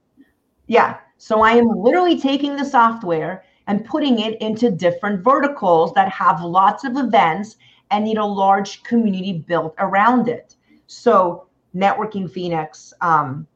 Yeah. 0.68 0.97
So 1.18 1.41
I 1.41 1.51
am 1.51 1.68
literally 1.68 2.20
taking 2.20 2.55
the 2.55 2.66
software 2.66 3.43
and 3.68 3.86
putting 3.86 4.20
it 4.20 4.39
into 4.41 4.70
different 4.70 5.24
verticals 5.24 5.93
that 5.93 6.09
have 6.09 6.43
lots 6.43 6.84
of 6.84 6.97
events 6.97 7.57
and 7.91 8.03
need 8.03 8.18
a 8.18 8.26
large 8.26 8.84
community 8.84 9.34
built 9.34 9.74
around 9.80 10.28
it. 10.28 10.55
So, 10.88 11.47
networking 11.76 12.30
Phoenix, 12.30 12.93
um, 13.01 13.47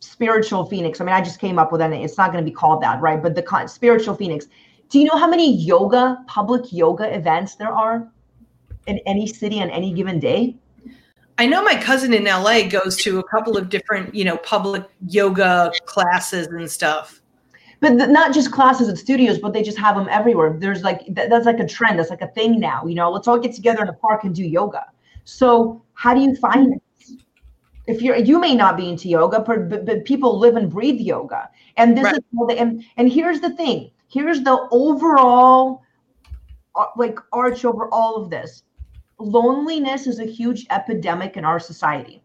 spiritual 0.00 0.66
Phoenix. 0.66 1.00
I 1.00 1.04
mean, 1.04 1.14
I 1.14 1.20
just 1.20 1.40
came 1.40 1.58
up 1.58 1.72
with 1.72 1.80
it. 1.80 1.92
It's 1.92 2.16
not 2.16 2.32
going 2.32 2.44
to 2.44 2.48
be 2.48 2.54
called 2.54 2.82
that, 2.82 3.00
right? 3.00 3.22
But 3.22 3.34
the 3.34 3.42
con- 3.42 3.68
spiritual 3.68 4.14
Phoenix. 4.14 4.46
Do 4.88 4.98
you 5.00 5.06
know 5.06 5.16
how 5.16 5.28
many 5.28 5.56
yoga, 5.56 6.18
public 6.26 6.72
yoga 6.72 7.12
events 7.14 7.56
there 7.56 7.72
are 7.72 8.08
in 8.86 8.98
any 9.06 9.26
city 9.26 9.60
on 9.60 9.70
any 9.70 9.92
given 9.92 10.20
day? 10.20 10.56
I 11.38 11.46
know 11.46 11.62
my 11.62 11.74
cousin 11.74 12.14
in 12.14 12.24
LA 12.24 12.68
goes 12.68 12.96
to 12.98 13.18
a 13.18 13.24
couple 13.24 13.58
of 13.58 13.68
different, 13.68 14.14
you 14.14 14.24
know, 14.24 14.38
public 14.38 14.84
yoga 15.06 15.70
classes 15.84 16.46
and 16.46 16.70
stuff 16.70 17.20
but 17.80 17.92
not 17.92 18.32
just 18.32 18.52
classes 18.52 18.88
at 18.88 18.98
studios, 18.98 19.38
but 19.38 19.52
they 19.52 19.62
just 19.62 19.78
have 19.78 19.96
them 19.96 20.08
everywhere. 20.10 20.56
There's 20.58 20.82
like 20.82 21.02
that's 21.10 21.46
like 21.46 21.60
a 21.60 21.66
trend. 21.66 21.98
That's 21.98 22.10
like 22.10 22.22
a 22.22 22.28
thing 22.28 22.58
now. 22.58 22.86
You 22.86 22.94
know, 22.94 23.10
let's 23.10 23.28
all 23.28 23.38
get 23.38 23.54
together 23.54 23.82
in 23.82 23.88
a 23.88 23.92
park 23.92 24.24
and 24.24 24.34
do 24.34 24.44
yoga. 24.44 24.86
So 25.24 25.82
how 25.94 26.14
do 26.14 26.20
you 26.20 26.34
find 26.36 26.74
it? 26.74 26.82
If 27.86 28.02
you're 28.02 28.16
you 28.16 28.40
may 28.40 28.54
not 28.54 28.76
be 28.76 28.88
into 28.88 29.08
yoga, 29.08 29.40
but 29.40 29.68
but, 29.68 29.84
but 29.84 30.04
people 30.04 30.38
live 30.38 30.56
and 30.56 30.70
breathe 30.70 31.00
yoga. 31.00 31.50
And 31.76 31.96
this 31.96 32.04
right. 32.04 32.14
is 32.14 32.22
the, 32.32 32.54
and 32.58 32.84
and 32.96 33.12
here's 33.12 33.40
the 33.40 33.50
thing. 33.50 33.90
Here's 34.08 34.40
the 34.42 34.66
overall 34.70 35.82
uh, 36.74 36.86
like 36.96 37.18
arch 37.32 37.64
over 37.64 37.88
all 37.92 38.16
of 38.16 38.30
this. 38.30 38.62
Loneliness 39.18 40.06
is 40.06 40.20
a 40.20 40.26
huge 40.26 40.66
epidemic 40.70 41.36
in 41.36 41.44
our 41.44 41.58
society. 41.58 42.22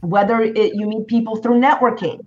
Whether 0.00 0.42
it, 0.42 0.74
you 0.74 0.86
meet 0.86 1.06
people 1.06 1.36
through 1.36 1.60
networking, 1.60 2.26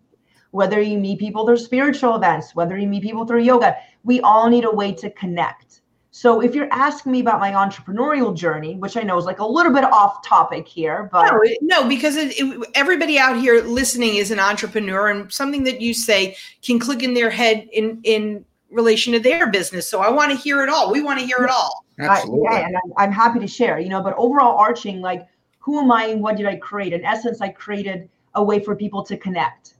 whether 0.51 0.79
you 0.79 0.97
meet 0.97 1.19
people 1.19 1.45
through 1.45 1.57
spiritual 1.57 2.15
events, 2.15 2.55
whether 2.55 2.77
you 2.77 2.87
meet 2.87 3.03
people 3.03 3.25
through 3.25 3.41
yoga, 3.41 3.75
we 4.03 4.21
all 4.21 4.49
need 4.49 4.65
a 4.65 4.71
way 4.71 4.93
to 4.93 5.09
connect. 5.11 5.81
So 6.15 6.41
if 6.41 6.53
you're 6.53 6.71
asking 6.71 7.11
me 7.11 7.21
about 7.21 7.39
my 7.39 7.51
entrepreneurial 7.51 8.37
journey, 8.37 8.75
which 8.75 8.95
I 8.95 9.01
know 9.01 9.17
is 9.17 9.25
like 9.25 9.39
a 9.39 9.45
little 9.45 9.73
bit 9.73 9.83
off 9.83 10.23
topic 10.23 10.67
here, 10.67 11.09
but 11.11 11.31
no, 11.31 11.41
no 11.81 11.89
because 11.89 12.17
it, 12.17 12.33
it, 12.37 12.67
everybody 12.75 13.17
out 13.17 13.35
here 13.35 13.63
listening 13.63 14.17
is 14.17 14.29
an 14.29 14.39
entrepreneur, 14.39 15.07
and 15.07 15.33
something 15.33 15.63
that 15.63 15.81
you 15.81 15.91
say 15.91 16.37
can 16.61 16.77
click 16.77 17.01
in 17.01 17.15
their 17.15 17.31
head 17.31 17.67
in 17.73 17.99
in 18.03 18.45
relation 18.69 19.11
to 19.13 19.19
their 19.19 19.49
business. 19.49 19.89
So 19.89 20.01
I 20.01 20.09
want 20.11 20.31
to 20.31 20.37
hear 20.37 20.61
it 20.61 20.69
all. 20.69 20.91
We 20.91 21.01
want 21.01 21.19
to 21.19 21.25
hear 21.25 21.43
it 21.43 21.49
all. 21.49 21.82
Absolutely. 21.99 22.47
I, 22.47 22.59
yeah, 22.59 22.67
and 22.67 22.75
I'm, 22.75 22.93
I'm 22.97 23.11
happy 23.11 23.39
to 23.39 23.47
share. 23.47 23.79
You 23.79 23.89
know, 23.89 24.01
but 24.01 24.13
overall, 24.17 24.57
arching 24.57 25.01
like 25.01 25.27
who 25.59 25.79
am 25.79 25.91
I 25.91 26.05
and 26.05 26.21
what 26.21 26.37
did 26.37 26.45
I 26.45 26.57
create? 26.57 26.93
In 26.93 27.05
essence, 27.05 27.41
I 27.41 27.49
created 27.49 28.09
a 28.35 28.43
way 28.43 28.59
for 28.59 28.75
people 28.75 29.03
to 29.03 29.15
connect 29.17 29.75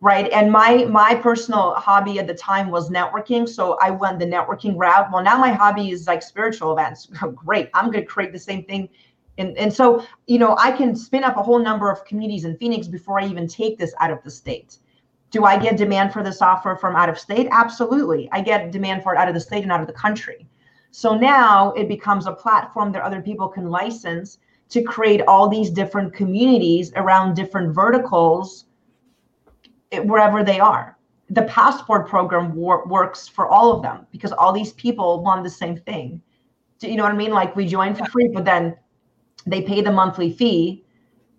right? 0.00 0.30
And 0.32 0.52
my 0.52 0.84
my 0.84 1.14
personal 1.14 1.74
hobby 1.74 2.18
at 2.18 2.26
the 2.26 2.34
time 2.34 2.70
was 2.70 2.90
networking 2.90 3.48
so 3.48 3.78
i 3.80 3.90
went 3.90 4.18
the 4.18 4.26
networking 4.26 4.74
route. 4.76 5.10
Well 5.12 5.22
now 5.22 5.38
my 5.38 5.52
hobby 5.52 5.90
is 5.90 6.06
like 6.06 6.22
spiritual 6.22 6.72
events. 6.72 7.08
Oh, 7.22 7.30
great 7.30 7.70
i'm 7.74 7.90
going 7.90 8.04
to 8.04 8.10
create 8.10 8.32
the 8.32 8.38
same 8.38 8.64
thing. 8.64 8.88
And, 9.38 9.56
and 9.58 9.72
so 9.72 10.04
you 10.26 10.38
know 10.38 10.56
i 10.58 10.70
can 10.70 10.94
spin 10.94 11.24
up 11.24 11.36
a 11.36 11.42
whole 11.42 11.58
number 11.58 11.90
of 11.90 12.04
communities 12.04 12.44
in 12.44 12.56
phoenix 12.58 12.86
before 12.86 13.20
i 13.20 13.26
even 13.26 13.46
take 13.48 13.78
this 13.78 13.94
out 14.00 14.10
of 14.10 14.22
the 14.22 14.30
state. 14.30 14.78
Do 15.30 15.44
i 15.44 15.58
get 15.58 15.76
demand 15.76 16.12
for 16.12 16.22
the 16.22 16.32
software 16.32 16.76
from 16.76 16.94
out 16.94 17.08
of 17.08 17.18
state? 17.18 17.48
Absolutely. 17.50 18.28
I 18.32 18.42
get 18.42 18.70
demand 18.70 19.02
for 19.02 19.14
it 19.14 19.18
out 19.18 19.28
of 19.28 19.34
the 19.34 19.40
state 19.40 19.62
and 19.62 19.72
out 19.72 19.80
of 19.80 19.86
the 19.86 19.92
country 19.92 20.46
so 20.90 21.16
now 21.16 21.72
it 21.72 21.88
becomes 21.88 22.26
a 22.26 22.32
platform 22.32 22.92
that 22.92 23.02
other 23.02 23.20
people 23.20 23.48
can 23.48 23.70
license 23.70 24.38
to 24.68 24.82
create 24.82 25.22
all 25.28 25.48
these 25.48 25.70
different 25.70 26.12
communities 26.12 26.92
around 26.96 27.34
different 27.34 27.74
verticals 27.74 28.66
wherever 30.04 30.42
they 30.42 30.58
are. 30.60 30.96
The 31.30 31.42
passport 31.42 32.08
program 32.08 32.54
wor- 32.54 32.86
works 32.86 33.28
for 33.28 33.46
all 33.48 33.72
of 33.72 33.82
them 33.82 34.06
because 34.10 34.32
all 34.32 34.52
these 34.52 34.72
people 34.74 35.22
want 35.22 35.44
the 35.44 35.50
same 35.50 35.76
thing. 35.76 36.20
Do 36.78 36.88
you 36.88 36.96
know 36.96 37.04
what 37.04 37.12
I 37.12 37.16
mean? 37.16 37.32
Like 37.32 37.56
we 37.56 37.66
join 37.66 37.94
for 37.94 38.04
free, 38.06 38.28
but 38.28 38.44
then 38.44 38.76
they 39.46 39.62
pay 39.62 39.80
the 39.80 39.92
monthly 39.92 40.32
fee, 40.32 40.84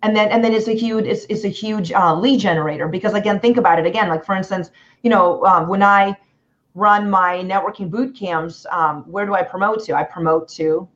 and 0.02 0.16
then 0.16 0.28
and 0.28 0.42
then 0.42 0.52
it's 0.52 0.68
a 0.68 0.74
huge 0.74 1.06
it's, 1.06 1.24
it's 1.28 1.44
a 1.44 1.48
huge 1.48 1.92
uh, 1.92 2.14
lead 2.14 2.40
generator 2.40 2.88
because 2.88 3.14
again, 3.14 3.38
think 3.38 3.56
about 3.56 3.78
it 3.78 3.86
again. 3.86 4.08
Like 4.08 4.24
for 4.24 4.34
instance, 4.34 4.70
you 5.02 5.10
know 5.10 5.44
um, 5.44 5.68
when 5.68 5.82
I 5.82 6.16
run 6.74 7.10
my 7.10 7.38
networking 7.38 7.90
boot 7.90 8.16
camps, 8.16 8.66
um, 8.70 9.04
where 9.10 9.26
do 9.26 9.34
I 9.34 9.42
promote 9.42 9.84
to? 9.84 9.94
I 9.94 10.04
promote 10.04 10.48
to 10.50 10.88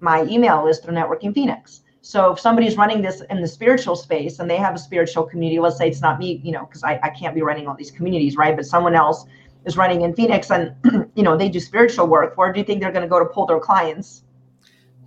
my 0.00 0.24
email 0.24 0.64
list 0.64 0.84
through 0.84 0.94
Networking 0.94 1.34
Phoenix. 1.34 1.82
So 2.02 2.32
if 2.32 2.40
somebody's 2.40 2.76
running 2.76 3.02
this 3.02 3.22
in 3.30 3.40
the 3.40 3.48
spiritual 3.48 3.96
space 3.96 4.38
and 4.38 4.48
they 4.48 4.56
have 4.58 4.76
a 4.76 4.78
spiritual 4.78 5.24
community, 5.24 5.58
let's 5.58 5.76
say 5.76 5.88
it's 5.88 6.00
not 6.00 6.20
me, 6.20 6.40
you 6.44 6.52
know, 6.52 6.64
because 6.64 6.84
I, 6.84 7.00
I 7.02 7.10
can't 7.10 7.34
be 7.34 7.42
running 7.42 7.66
all 7.66 7.74
these 7.74 7.90
communities, 7.90 8.36
right? 8.36 8.54
But 8.54 8.64
someone 8.64 8.94
else 8.94 9.26
is 9.64 9.76
running 9.76 10.02
in 10.02 10.14
Phoenix 10.14 10.50
and, 10.50 10.72
you 11.16 11.24
know, 11.24 11.36
they 11.36 11.48
do 11.48 11.58
spiritual 11.58 12.06
work. 12.06 12.36
Where 12.36 12.52
do 12.52 12.60
you 12.60 12.64
think 12.64 12.80
they're 12.80 12.92
going 12.92 13.02
to 13.02 13.08
go 13.08 13.18
to 13.18 13.24
pull 13.24 13.46
their 13.46 13.58
clients? 13.58 14.22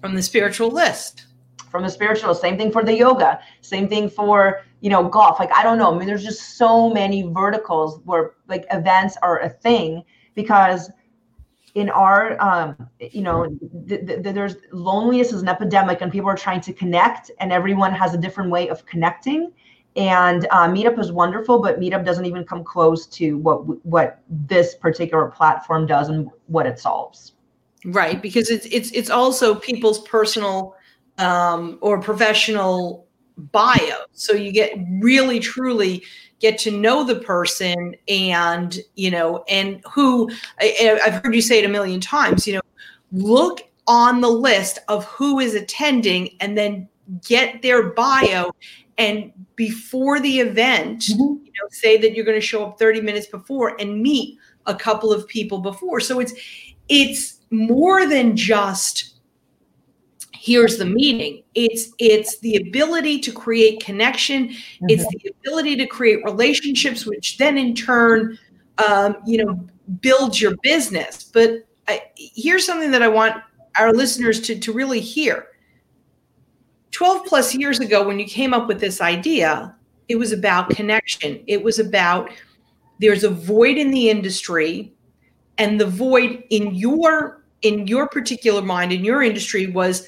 From 0.01 0.13
the 0.13 0.21
spiritual 0.21 0.69
list. 0.71 1.27
From 1.71 1.83
the 1.83 1.89
spiritual. 1.89 2.35
Same 2.35 2.57
thing 2.57 2.71
for 2.71 2.83
the 2.83 2.93
yoga. 2.93 3.39
Same 3.61 3.87
thing 3.87 4.09
for, 4.09 4.61
you 4.81 4.89
know, 4.89 5.07
golf. 5.07 5.39
Like, 5.39 5.51
I 5.53 5.63
don't 5.63 5.77
know. 5.77 5.93
I 5.93 5.97
mean, 5.97 6.07
there's 6.07 6.23
just 6.23 6.57
so 6.57 6.89
many 6.89 7.23
verticals 7.23 7.99
where 8.05 8.33
like 8.47 8.65
events 8.71 9.17
are 9.21 9.39
a 9.39 9.49
thing 9.49 10.03
because 10.35 10.89
in 11.75 11.89
our 11.89 12.41
um, 12.41 12.89
you 12.99 13.21
know 13.21 13.47
th- 13.87 14.05
th- 14.05 14.21
there's 14.23 14.55
loneliness 14.71 15.31
is 15.31 15.41
an 15.41 15.47
epidemic 15.47 16.01
and 16.01 16.11
people 16.11 16.29
are 16.29 16.35
trying 16.35 16.61
to 16.61 16.73
connect 16.73 17.31
and 17.39 17.51
everyone 17.51 17.93
has 17.93 18.13
a 18.13 18.17
different 18.17 18.49
way 18.49 18.69
of 18.69 18.85
connecting 18.85 19.51
and 19.95 20.47
uh, 20.51 20.67
meetup 20.67 20.97
is 20.99 21.11
wonderful 21.11 21.59
but 21.61 21.79
meetup 21.79 22.03
doesn't 22.03 22.25
even 22.25 22.43
come 22.43 22.63
close 22.63 23.05
to 23.05 23.37
what 23.37 23.59
what 23.85 24.21
this 24.29 24.75
particular 24.75 25.27
platform 25.27 25.85
does 25.85 26.09
and 26.09 26.29
what 26.47 26.65
it 26.65 26.79
solves 26.79 27.33
right 27.85 28.21
because 28.21 28.49
it's 28.49 28.65
it's 28.67 28.91
it's 28.91 29.09
also 29.09 29.53
people's 29.55 29.99
personal 30.07 30.75
um, 31.17 31.77
or 31.81 32.01
professional 32.01 33.07
bio 33.51 33.97
so 34.11 34.33
you 34.33 34.51
get 34.51 34.73
really 35.01 35.39
truly 35.39 36.03
get 36.39 36.57
to 36.57 36.71
know 36.71 37.03
the 37.03 37.15
person 37.15 37.95
and 38.07 38.79
you 38.95 39.11
know 39.11 39.43
and 39.49 39.81
who 39.91 40.29
I, 40.59 40.99
i've 41.05 41.23
heard 41.23 41.35
you 41.35 41.41
say 41.41 41.59
it 41.59 41.65
a 41.65 41.69
million 41.69 41.99
times 41.99 42.47
you 42.47 42.55
know 42.55 42.61
look 43.11 43.61
on 43.87 44.21
the 44.21 44.29
list 44.29 44.79
of 44.87 45.05
who 45.05 45.39
is 45.39 45.55
attending 45.55 46.35
and 46.39 46.57
then 46.57 46.87
get 47.25 47.61
their 47.61 47.89
bio 47.91 48.51
and 48.99 49.31
before 49.55 50.19
the 50.19 50.39
event, 50.39 51.03
mm-hmm. 51.03 51.21
you 51.21 51.51
know, 51.51 51.67
say 51.69 51.97
that 51.97 52.15
you're 52.15 52.25
going 52.25 52.39
to 52.39 52.45
show 52.45 52.65
up 52.65 52.77
30 52.77 53.01
minutes 53.01 53.27
before 53.27 53.75
and 53.79 54.01
meet 54.01 54.37
a 54.65 54.75
couple 54.75 55.11
of 55.11 55.25
people 55.27 55.59
before. 55.59 56.01
So 56.01 56.19
it's 56.19 56.33
it's 56.89 57.39
more 57.49 58.05
than 58.05 58.35
just 58.35 59.18
here's 60.39 60.77
the 60.77 60.85
meaning. 60.85 61.43
It's 61.53 61.91
it's 61.99 62.39
the 62.39 62.55
ability 62.55 63.19
to 63.19 63.31
create 63.31 63.83
connection. 63.83 64.49
Mm-hmm. 64.49 64.85
it's 64.89 65.07
the 65.07 65.31
ability 65.39 65.75
to 65.77 65.85
create 65.85 66.23
relationships 66.23 67.05
which 67.05 67.37
then 67.37 67.57
in 67.57 67.75
turn 67.75 68.37
um, 68.85 69.17
you 69.25 69.43
know 69.43 69.67
builds 70.01 70.41
your 70.41 70.55
business. 70.63 71.23
But 71.23 71.65
I, 71.87 72.03
here's 72.15 72.65
something 72.65 72.91
that 72.91 73.01
i 73.01 73.07
want 73.07 73.35
our 73.77 73.93
listeners 73.93 74.41
to, 74.41 74.59
to 74.59 74.73
really 74.73 74.99
hear. 74.99 75.47
12 76.91 77.25
plus 77.25 77.53
years 77.53 77.79
ago 77.79 78.05
when 78.05 78.19
you 78.19 78.25
came 78.25 78.53
up 78.53 78.67
with 78.67 78.79
this 78.79 78.99
idea 78.99 79.75
it 80.09 80.17
was 80.17 80.31
about 80.31 80.71
connection. 80.71 81.41
It 81.45 81.63
was 81.63 81.77
about 81.77 82.31
there's 82.99 83.23
a 83.23 83.29
void 83.29 83.77
in 83.77 83.91
the 83.91 84.09
industry 84.09 84.91
and 85.59 85.79
the 85.79 85.85
void 85.85 86.43
in 86.49 86.73
your 86.73 87.43
in 87.61 87.87
your 87.87 88.07
particular 88.07 88.61
mind 88.61 88.91
in 88.91 89.05
your 89.05 89.21
industry 89.21 89.67
was 89.67 90.07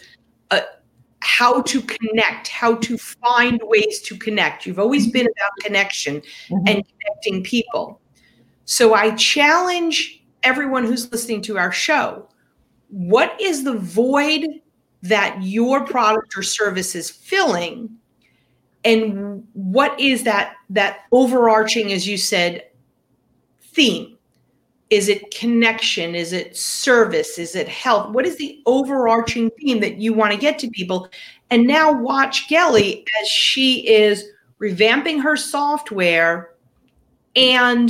how 1.21 1.61
to 1.61 1.81
connect 1.81 2.47
how 2.47 2.75
to 2.75 2.97
find 2.97 3.61
ways 3.63 4.01
to 4.01 4.17
connect. 4.17 4.65
You've 4.65 4.79
always 4.79 5.07
been 5.11 5.27
about 5.27 5.51
connection 5.61 6.21
mm-hmm. 6.21 6.67
and 6.67 6.83
connecting 6.87 7.43
people. 7.43 8.01
So 8.65 8.93
i 8.93 9.11
challenge 9.15 10.23
everyone 10.43 10.85
who's 10.85 11.11
listening 11.11 11.41
to 11.43 11.57
our 11.57 11.71
show 11.71 12.27
what 12.91 13.39
is 13.39 13.63
the 13.63 13.77
void 13.77 14.45
that 15.01 15.41
your 15.41 15.85
product 15.85 16.37
or 16.37 16.43
service 16.43 16.93
is 16.93 17.09
filling? 17.09 17.89
And 18.83 19.47
what 19.53 19.99
is 19.99 20.23
that 20.23 20.55
that 20.69 21.01
overarching 21.11 21.91
as 21.93 22.07
you 22.07 22.17
said 22.17 22.65
theme 23.61 24.17
is 24.91 25.07
it 25.07 25.33
connection? 25.33 26.15
Is 26.15 26.33
it 26.33 26.55
service? 26.55 27.39
Is 27.39 27.55
it 27.55 27.67
health? 27.69 28.11
What 28.11 28.25
is 28.25 28.35
the 28.35 28.61
overarching 28.65 29.49
theme 29.51 29.79
that 29.79 29.97
you 29.97 30.13
want 30.13 30.33
to 30.33 30.37
get 30.37 30.59
to 30.59 30.69
people? 30.69 31.09
And 31.49 31.65
now 31.65 31.91
watch 31.93 32.49
Gelly 32.49 33.05
as 33.21 33.27
she 33.27 33.87
is 33.87 34.25
revamping 34.61 35.21
her 35.23 35.37
software 35.37 36.55
and 37.37 37.89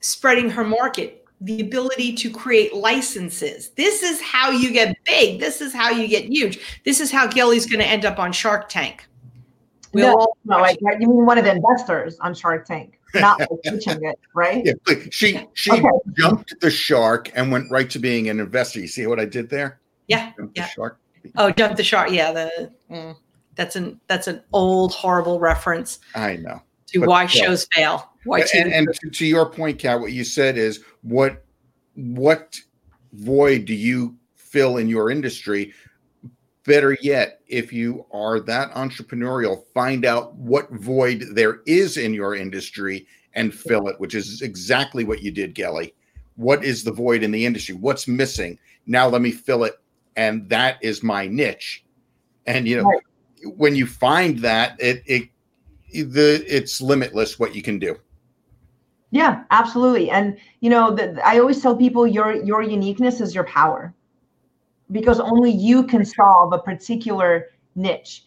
spreading 0.00 0.48
her 0.48 0.64
market, 0.64 1.26
the 1.42 1.60
ability 1.60 2.14
to 2.14 2.30
create 2.30 2.72
licenses. 2.72 3.70
This 3.70 4.02
is 4.02 4.22
how 4.22 4.50
you 4.50 4.72
get 4.72 4.96
big. 5.04 5.38
This 5.38 5.60
is 5.60 5.74
how 5.74 5.90
you 5.90 6.08
get 6.08 6.24
huge. 6.24 6.80
This 6.86 6.98
is 6.98 7.10
how 7.10 7.26
Gelly's 7.26 7.66
going 7.66 7.80
to 7.80 7.86
end 7.86 8.06
up 8.06 8.18
on 8.18 8.32
Shark 8.32 8.70
Tank. 8.70 9.06
We'll 9.92 10.16
no, 10.16 10.56
no, 10.56 10.62
like, 10.62 10.78
you 10.80 11.08
mean 11.08 11.26
one 11.26 11.36
of 11.36 11.44
the 11.44 11.52
investors 11.52 12.18
on 12.20 12.34
Shark 12.34 12.66
Tank 12.66 12.95
not 13.14 13.40
pitching 13.62 14.04
it, 14.04 14.18
right? 14.34 14.64
Yeah, 14.64 14.94
she 15.10 15.46
she 15.54 15.72
okay. 15.72 15.88
jumped 16.18 16.60
the 16.60 16.70
shark 16.70 17.30
and 17.34 17.50
went 17.50 17.70
right 17.70 17.88
to 17.90 17.98
being 17.98 18.28
an 18.28 18.40
investor. 18.40 18.80
You 18.80 18.88
see 18.88 19.06
what 19.06 19.20
I 19.20 19.24
did 19.24 19.48
there? 19.48 19.80
Yeah, 20.08 20.32
jumped 20.36 20.56
yeah. 20.56 20.66
shark. 20.66 20.98
Oh, 21.36 21.50
jump 21.50 21.76
the 21.76 21.84
shark. 21.84 22.10
Yeah, 22.10 22.32
the 22.32 22.72
mm, 22.90 23.16
that's 23.54 23.76
an 23.76 24.00
that's 24.06 24.28
an 24.28 24.42
old 24.52 24.92
horrible 24.92 25.40
reference. 25.40 26.00
I 26.14 26.36
know. 26.36 26.60
To 26.88 27.00
but, 27.00 27.08
why 27.08 27.26
shows 27.26 27.66
fail. 27.72 28.10
Why 28.24 28.44
and, 28.54 28.72
and 28.72 28.88
to, 29.02 29.10
to 29.10 29.26
your 29.26 29.50
point, 29.50 29.78
Kat, 29.78 30.00
what 30.00 30.12
you 30.12 30.24
said 30.24 30.56
is 30.56 30.84
what 31.02 31.44
what 31.94 32.56
void 33.12 33.64
do 33.64 33.74
you 33.74 34.16
fill 34.34 34.76
in 34.76 34.88
your 34.88 35.10
industry? 35.10 35.72
Better 36.66 36.98
yet, 37.00 37.40
if 37.46 37.72
you 37.72 38.06
are 38.12 38.40
that 38.40 38.72
entrepreneurial, 38.72 39.62
find 39.72 40.04
out 40.04 40.34
what 40.34 40.70
void 40.72 41.24
there 41.32 41.60
is 41.66 41.96
in 41.96 42.12
your 42.12 42.34
industry 42.34 43.06
and 43.34 43.54
fill 43.54 43.86
it, 43.86 44.00
which 44.00 44.14
is 44.14 44.42
exactly 44.42 45.04
what 45.04 45.22
you 45.22 45.30
did, 45.30 45.54
Gelly. 45.54 45.94
What 46.34 46.64
is 46.64 46.82
the 46.82 46.92
void 46.92 47.22
in 47.22 47.30
the 47.30 47.46
industry? 47.46 47.76
What's 47.76 48.08
missing? 48.08 48.58
Now 48.86 49.06
let 49.08 49.22
me 49.22 49.30
fill 49.30 49.62
it. 49.64 49.74
And 50.16 50.48
that 50.48 50.78
is 50.82 51.02
my 51.02 51.28
niche. 51.28 51.84
And 52.46 52.66
you 52.66 52.78
know, 52.78 52.84
right. 52.84 53.02
when 53.56 53.76
you 53.76 53.86
find 53.86 54.38
that, 54.40 54.76
it 54.80 55.02
it 55.06 55.28
the 55.92 56.44
it's 56.48 56.80
limitless 56.80 57.38
what 57.38 57.54
you 57.54 57.62
can 57.62 57.78
do. 57.78 57.96
Yeah, 59.10 59.44
absolutely. 59.50 60.10
And 60.10 60.36
you 60.60 60.70
know, 60.70 60.94
the, 60.94 61.20
I 61.24 61.38
always 61.38 61.62
tell 61.62 61.76
people 61.76 62.06
your 62.06 62.42
your 62.44 62.62
uniqueness 62.62 63.20
is 63.20 63.34
your 63.34 63.44
power 63.44 63.94
because 64.90 65.20
only 65.20 65.50
you 65.50 65.84
can 65.84 66.04
solve 66.04 66.52
a 66.52 66.58
particular 66.58 67.46
niche. 67.74 68.24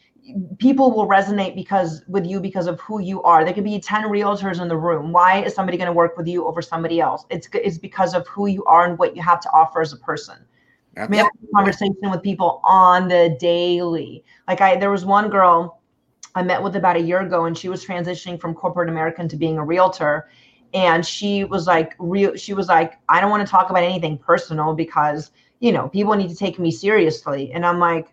People 0.59 0.91
will 0.91 1.07
resonate 1.07 1.55
because 1.55 2.03
with 2.07 2.25
you 2.25 2.39
because 2.39 2.67
of 2.67 2.79
who 2.81 3.01
you 3.01 3.23
are. 3.23 3.43
There 3.43 3.53
could 3.53 3.63
be 3.63 3.79
10 3.79 4.03
realtors 4.03 4.61
in 4.61 4.67
the 4.67 4.77
room. 4.77 5.11
Why 5.11 5.41
is 5.43 5.55
somebody 5.55 5.77
going 5.77 5.87
to 5.87 5.93
work 5.93 6.17
with 6.17 6.27
you 6.27 6.45
over 6.47 6.61
somebody 6.61 6.99
else? 6.99 7.25
It's 7.29 7.47
it's 7.53 7.77
because 7.77 8.13
of 8.13 8.27
who 8.27 8.47
you 8.47 8.63
are 8.65 8.85
and 8.85 8.99
what 8.99 9.15
you 9.15 9.23
have 9.23 9.39
to 9.41 9.49
offer 9.51 9.81
as 9.81 9.93
a 9.93 9.97
person. 9.97 10.37
I 10.97 11.07
mean, 11.07 11.19
have 11.19 11.27
a 11.27 11.55
conversation 11.55 12.11
with 12.11 12.21
people 12.21 12.61
on 12.63 13.07
the 13.07 13.37
daily. 13.39 14.23
Like 14.47 14.61
i 14.61 14.75
there 14.75 14.91
was 14.91 15.05
one 15.05 15.29
girl 15.29 15.79
i 16.35 16.43
met 16.43 16.61
with 16.61 16.75
about 16.75 16.95
a 16.95 16.99
year 16.99 17.21
ago 17.21 17.45
and 17.45 17.57
she 17.57 17.69
was 17.69 17.85
transitioning 17.85 18.39
from 18.39 18.53
corporate 18.53 18.89
american 18.89 19.27
to 19.27 19.35
being 19.35 19.57
a 19.57 19.63
realtor 19.63 20.29
and 20.73 21.05
she 21.05 21.43
was 21.43 21.65
like 21.67 21.95
real 21.97 22.35
she 22.35 22.53
was 22.53 22.67
like 22.67 22.99
i 23.09 23.19
don't 23.19 23.31
want 23.31 23.45
to 23.45 23.49
talk 23.49 23.69
about 23.69 23.83
anything 23.83 24.17
personal 24.17 24.73
because 24.73 25.31
you 25.59 25.71
know, 25.71 25.89
people 25.89 26.13
need 26.15 26.29
to 26.29 26.35
take 26.35 26.57
me 26.57 26.71
seriously. 26.71 27.51
And 27.53 27.65
I'm 27.65 27.79
like, 27.79 28.07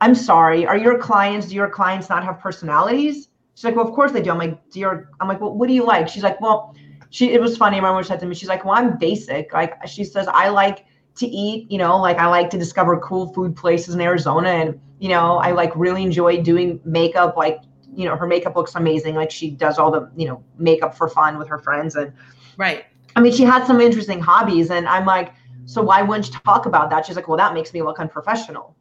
I'm 0.00 0.14
sorry. 0.14 0.66
Are 0.66 0.76
your 0.76 0.98
clients, 0.98 1.48
do 1.48 1.54
your 1.54 1.68
clients 1.68 2.08
not 2.08 2.24
have 2.24 2.38
personalities? 2.38 3.28
She's 3.54 3.64
like, 3.64 3.76
well, 3.76 3.86
of 3.86 3.94
course 3.94 4.12
they 4.12 4.22
do. 4.22 4.30
I'm 4.30 4.38
like, 4.38 4.60
your, 4.74 5.10
I'm 5.20 5.28
like, 5.28 5.40
well, 5.40 5.54
what 5.54 5.68
do 5.68 5.74
you 5.74 5.84
like? 5.84 6.08
She's 6.08 6.22
like, 6.22 6.40
well, 6.40 6.74
she, 7.10 7.32
it 7.32 7.40
was 7.40 7.56
funny. 7.56 7.76
Remember 7.76 8.02
she 8.02 8.08
said 8.08 8.20
to 8.20 8.26
me, 8.26 8.34
she's 8.34 8.48
like, 8.48 8.64
well, 8.64 8.74
I'm 8.74 8.98
basic. 8.98 9.52
Like 9.52 9.74
she 9.86 10.04
says, 10.04 10.28
I 10.28 10.48
like 10.48 10.84
to 11.16 11.26
eat, 11.26 11.70
you 11.70 11.78
know, 11.78 11.98
like 11.98 12.18
I 12.18 12.26
like 12.26 12.50
to 12.50 12.58
discover 12.58 13.00
cool 13.00 13.32
food 13.32 13.56
places 13.56 13.94
in 13.94 14.00
Arizona. 14.00 14.50
And, 14.50 14.80
you 14.98 15.08
know, 15.08 15.38
I 15.38 15.52
like 15.52 15.74
really 15.74 16.02
enjoy 16.02 16.42
doing 16.42 16.80
makeup. 16.84 17.36
Like, 17.36 17.60
you 17.96 18.04
know, 18.04 18.16
her 18.16 18.26
makeup 18.26 18.54
looks 18.54 18.74
amazing. 18.74 19.14
Like 19.14 19.30
she 19.30 19.50
does 19.50 19.78
all 19.78 19.90
the, 19.90 20.10
you 20.16 20.26
know, 20.26 20.42
makeup 20.58 20.96
for 20.96 21.08
fun 21.08 21.38
with 21.38 21.48
her 21.48 21.58
friends. 21.58 21.96
And 21.96 22.12
right. 22.56 22.84
I 23.16 23.20
mean, 23.20 23.32
she 23.32 23.42
had 23.42 23.66
some 23.66 23.80
interesting 23.80 24.20
hobbies. 24.20 24.70
And 24.70 24.86
I'm 24.86 25.06
like, 25.06 25.32
so 25.64 25.82
why 25.82 26.02
wouldn't 26.02 26.28
you 26.28 26.38
talk 26.44 26.66
about 26.66 26.90
that? 26.90 27.06
She's 27.06 27.16
like, 27.16 27.26
well, 27.26 27.38
that 27.38 27.54
makes 27.54 27.72
me 27.72 27.82
look 27.82 27.98
unprofessional. 27.98 28.76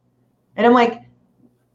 And 0.58 0.68
I'm 0.68 0.74
like, 0.74 1.02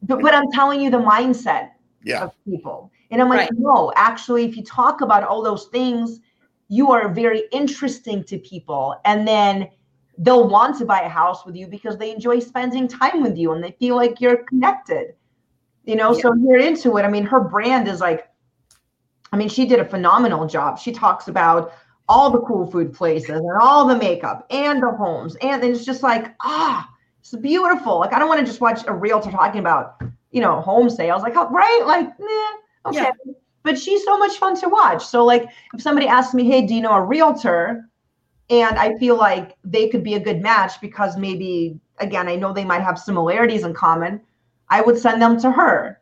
but, 0.03 0.21
but 0.21 0.35
I'm 0.35 0.51
telling 0.53 0.81
you 0.81 0.91
the 0.91 0.99
mindset 0.99 1.71
yeah. 2.05 2.25
of 2.25 2.33
people. 2.45 2.93
And 3.11 3.21
I'm 3.21 3.29
like, 3.29 3.41
right. 3.41 3.51
no, 3.59 3.93
actually, 3.97 4.45
if 4.45 4.57
you 4.57 4.63
talk 4.63 5.01
about 5.01 5.25
all 5.25 5.43
those 5.43 5.67
things, 5.67 6.21
you 6.69 6.93
are 6.93 7.09
very 7.13 7.45
interesting 7.53 8.23
to 8.25 8.39
people. 8.39 8.95
And 9.05 9.27
then 9.27 9.69
they'll 10.19 10.49
want 10.49 10.79
to 10.79 10.85
buy 10.85 11.01
a 11.01 11.09
house 11.09 11.45
with 11.45 11.57
you 11.57 11.67
because 11.67 11.97
they 11.97 12.13
enjoy 12.13 12.39
spending 12.39 12.87
time 12.87 13.23
with 13.23 13.37
you 13.37 13.53
and 13.53 13.65
they 13.65 13.73
feel 13.81 13.97
like 13.97 14.21
you're 14.21 14.45
connected. 14.45 15.15
You 15.85 15.97
know, 15.97 16.15
yeah. 16.15 16.23
so 16.23 16.35
you're 16.35 16.59
into 16.59 16.97
it. 16.99 17.03
I 17.03 17.09
mean, 17.09 17.25
her 17.25 17.41
brand 17.41 17.89
is 17.89 18.01
like, 18.01 18.29
I 19.33 19.37
mean, 19.37 19.49
she 19.49 19.67
did 19.67 19.79
a 19.79 19.85
phenomenal 19.85 20.47
job. 20.47 20.79
She 20.79 20.93
talks 20.93 21.29
about 21.29 21.73
all 22.09 22.31
the 22.31 22.41
cool 22.41 22.67
food 22.71 22.93
places 22.93 23.31
and 23.31 23.47
all 23.61 23.87
the 23.87 23.97
makeup 23.97 24.47
and 24.51 24.83
the 24.83 24.91
homes. 24.91 25.37
And 25.41 25.63
it's 25.63 25.85
just 25.85 26.03
like, 26.03 26.35
ah, 26.41 26.89
it's 27.21 27.35
beautiful. 27.37 28.01
Like, 28.01 28.13
I 28.13 28.19
don't 28.19 28.29
want 28.29 28.41
to 28.41 28.47
just 28.47 28.61
watch 28.61 28.81
a 28.87 28.93
realtor 28.93 29.31
talking 29.31 29.61
about, 29.61 30.03
you 30.33 30.41
know, 30.41 30.61
home 30.61 30.91
sales. 30.91 31.23
Like, 31.23 31.35
oh, 31.37 31.49
right? 31.51 31.83
Like, 31.87 32.09
nah, 32.19 32.91
okay. 32.91 33.11
Yeah. 33.25 33.33
But 33.63 33.79
she's 33.79 34.03
so 34.05 34.19
much 34.19 34.39
fun 34.39 34.59
to 34.61 34.69
watch. 34.69 35.07
So, 35.07 35.25
like, 35.25 35.49
if 35.75 35.81
somebody 35.81 36.09
asks 36.09 36.35
me, 36.35 36.45
hey, 36.45 36.67
do 36.67 36.75
you 36.75 36.81
know 36.81 36.93
a 36.93 37.05
realtor? 37.05 37.89
And 38.49 38.77
I 38.77 38.97
feel 38.99 39.17
like 39.17 39.55
they 39.63 39.89
could 39.89 40.03
be 40.03 40.15
a 40.15 40.21
good 40.21 40.41
match 40.41 40.81
because 40.81 41.17
maybe, 41.17 41.79
again, 41.99 42.27
I 42.27 42.35
know 42.35 42.53
they 42.53 42.65
might 42.65 42.83
have 42.83 42.99
similarities 42.99 43.63
in 43.63 43.73
common. 43.75 44.21
I 44.71 44.81
would 44.81 44.99
send 44.99 45.21
them 45.21 45.39
to 45.41 45.51
her. 45.51 46.01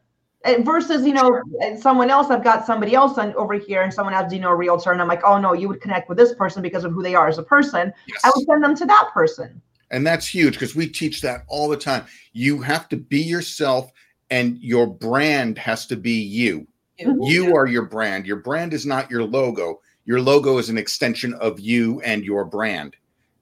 Versus 0.60 1.04
you 1.04 1.12
know 1.12 1.42
someone 1.80 2.10
else 2.10 2.30
i've 2.30 2.44
got 2.44 2.64
somebody 2.64 2.94
else 2.94 3.18
on 3.18 3.34
over 3.34 3.54
here 3.54 3.82
and 3.82 3.92
someone 3.92 4.14
has 4.14 4.32
you 4.32 4.38
know 4.38 4.50
a 4.50 4.54
realtor 4.54 4.92
and 4.92 5.02
i'm 5.02 5.08
like 5.08 5.22
oh 5.24 5.38
no 5.38 5.52
you 5.52 5.68
would 5.68 5.80
connect 5.80 6.08
with 6.08 6.16
this 6.16 6.32
person 6.32 6.62
because 6.62 6.84
of 6.84 6.92
who 6.92 7.02
they 7.02 7.14
are 7.14 7.26
as 7.26 7.38
a 7.38 7.42
person. 7.42 7.92
Yes. 8.06 8.20
i 8.24 8.30
would 8.34 8.46
send 8.46 8.62
them 8.62 8.76
to 8.76 8.86
that 8.86 9.10
person. 9.12 9.60
And 9.90 10.06
that's 10.06 10.26
huge 10.26 10.54
because 10.54 10.76
we 10.76 10.86
teach 10.86 11.20
that 11.22 11.44
all 11.48 11.68
the 11.68 11.76
time. 11.76 12.06
You 12.32 12.60
have 12.62 12.88
to 12.90 12.96
be 12.96 13.20
yourself 13.20 13.90
and 14.30 14.58
your 14.58 14.86
brand 14.86 15.58
has 15.58 15.86
to 15.86 15.96
be 15.96 16.12
you. 16.12 16.66
Mm-hmm. 17.00 17.22
you 17.22 17.56
are 17.56 17.66
your 17.66 17.84
brand. 17.84 18.26
Your 18.26 18.36
brand 18.36 18.74
is 18.74 18.84
not 18.84 19.10
your 19.10 19.24
logo. 19.24 19.80
Your 20.04 20.20
logo 20.20 20.58
is 20.58 20.68
an 20.68 20.78
extension 20.78 21.34
of 21.34 21.60
you 21.60 22.00
and 22.00 22.24
your 22.24 22.44
brand 22.44 22.96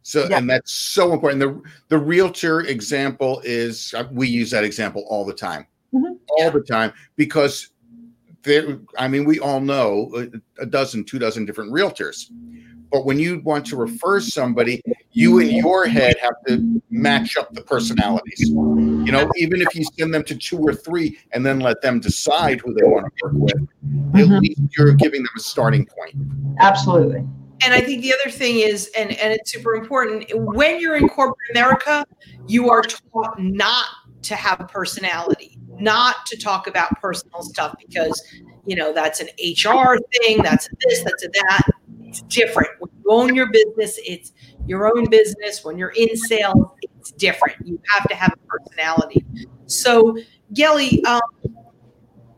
so 0.06 0.28
yeah. 0.28 0.38
and 0.38 0.48
that's 0.48 0.72
so 0.72 1.12
important 1.12 1.40
the 1.40 1.60
the 1.88 1.98
realtor 1.98 2.60
example 2.60 3.40
is 3.44 3.92
uh, 3.94 4.04
we 4.12 4.28
use 4.28 4.50
that 4.50 4.64
example 4.64 5.04
all 5.08 5.24
the 5.24 5.34
time 5.34 5.66
mm-hmm. 5.92 6.12
all 6.28 6.44
yeah. 6.44 6.50
the 6.50 6.60
time 6.60 6.92
because 7.16 7.70
there, 8.46 8.78
I 8.96 9.08
mean, 9.08 9.24
we 9.24 9.38
all 9.38 9.60
know 9.60 10.10
a, 10.16 10.62
a 10.62 10.66
dozen, 10.66 11.04
two 11.04 11.18
dozen 11.18 11.44
different 11.44 11.72
realtors. 11.72 12.30
But 12.92 13.04
when 13.04 13.18
you 13.18 13.40
want 13.40 13.66
to 13.66 13.76
refer 13.76 14.20
somebody, 14.20 14.80
you 15.10 15.40
in 15.40 15.50
your 15.50 15.86
head 15.86 16.16
have 16.22 16.34
to 16.46 16.80
match 16.88 17.36
up 17.36 17.52
the 17.52 17.60
personalities. 17.60 18.48
You 18.48 19.10
know, 19.10 19.28
even 19.36 19.60
if 19.60 19.74
you 19.74 19.84
send 19.98 20.14
them 20.14 20.22
to 20.24 20.36
two 20.36 20.58
or 20.58 20.72
three 20.72 21.18
and 21.32 21.44
then 21.44 21.58
let 21.58 21.82
them 21.82 21.98
decide 21.98 22.60
who 22.60 22.72
they 22.72 22.84
want 22.84 23.06
to 23.06 23.24
work 23.24 23.32
with, 23.34 23.54
at 23.54 24.28
Mhm. 24.28 24.40
least 24.40 24.60
you're 24.78 24.94
giving 24.94 25.22
them 25.22 25.32
a 25.36 25.40
starting 25.40 25.84
point. 25.84 26.14
Absolutely. 26.60 27.26
And 27.62 27.72
I 27.72 27.80
think 27.80 28.02
the 28.02 28.12
other 28.12 28.30
thing 28.30 28.58
is, 28.58 28.90
and 28.96 29.12
and 29.12 29.32
it's 29.32 29.52
super 29.52 29.74
important. 29.74 30.26
When 30.34 30.80
you're 30.80 30.96
in 30.96 31.08
corporate 31.08 31.50
America, 31.52 32.04
you 32.46 32.70
are 32.70 32.82
taught 32.82 33.40
not 33.40 33.86
to 34.22 34.34
have 34.34 34.60
a 34.60 34.64
personality, 34.64 35.58
not 35.78 36.26
to 36.26 36.36
talk 36.36 36.66
about 36.66 37.00
personal 37.00 37.42
stuff 37.42 37.74
because 37.86 38.22
you 38.66 38.76
know 38.76 38.92
that's 38.92 39.20
an 39.20 39.28
HR 39.40 39.98
thing, 40.20 40.42
that's 40.42 40.68
this, 40.86 41.02
that's 41.02 41.26
that. 41.32 41.62
It's 42.02 42.22
different. 42.22 42.68
When 42.78 42.90
you 42.94 43.10
own 43.10 43.34
your 43.34 43.50
business, 43.50 43.98
it's 44.04 44.32
your 44.66 44.86
own 44.86 45.08
business. 45.10 45.64
When 45.64 45.78
you're 45.78 45.92
in 45.96 46.16
sales, 46.16 46.66
it's 46.82 47.12
different. 47.12 47.56
You 47.64 47.80
have 47.88 48.08
to 48.08 48.14
have 48.14 48.32
a 48.32 48.46
personality. 48.46 49.24
So, 49.66 50.16
Gelly, 50.52 51.04
um, 51.04 51.20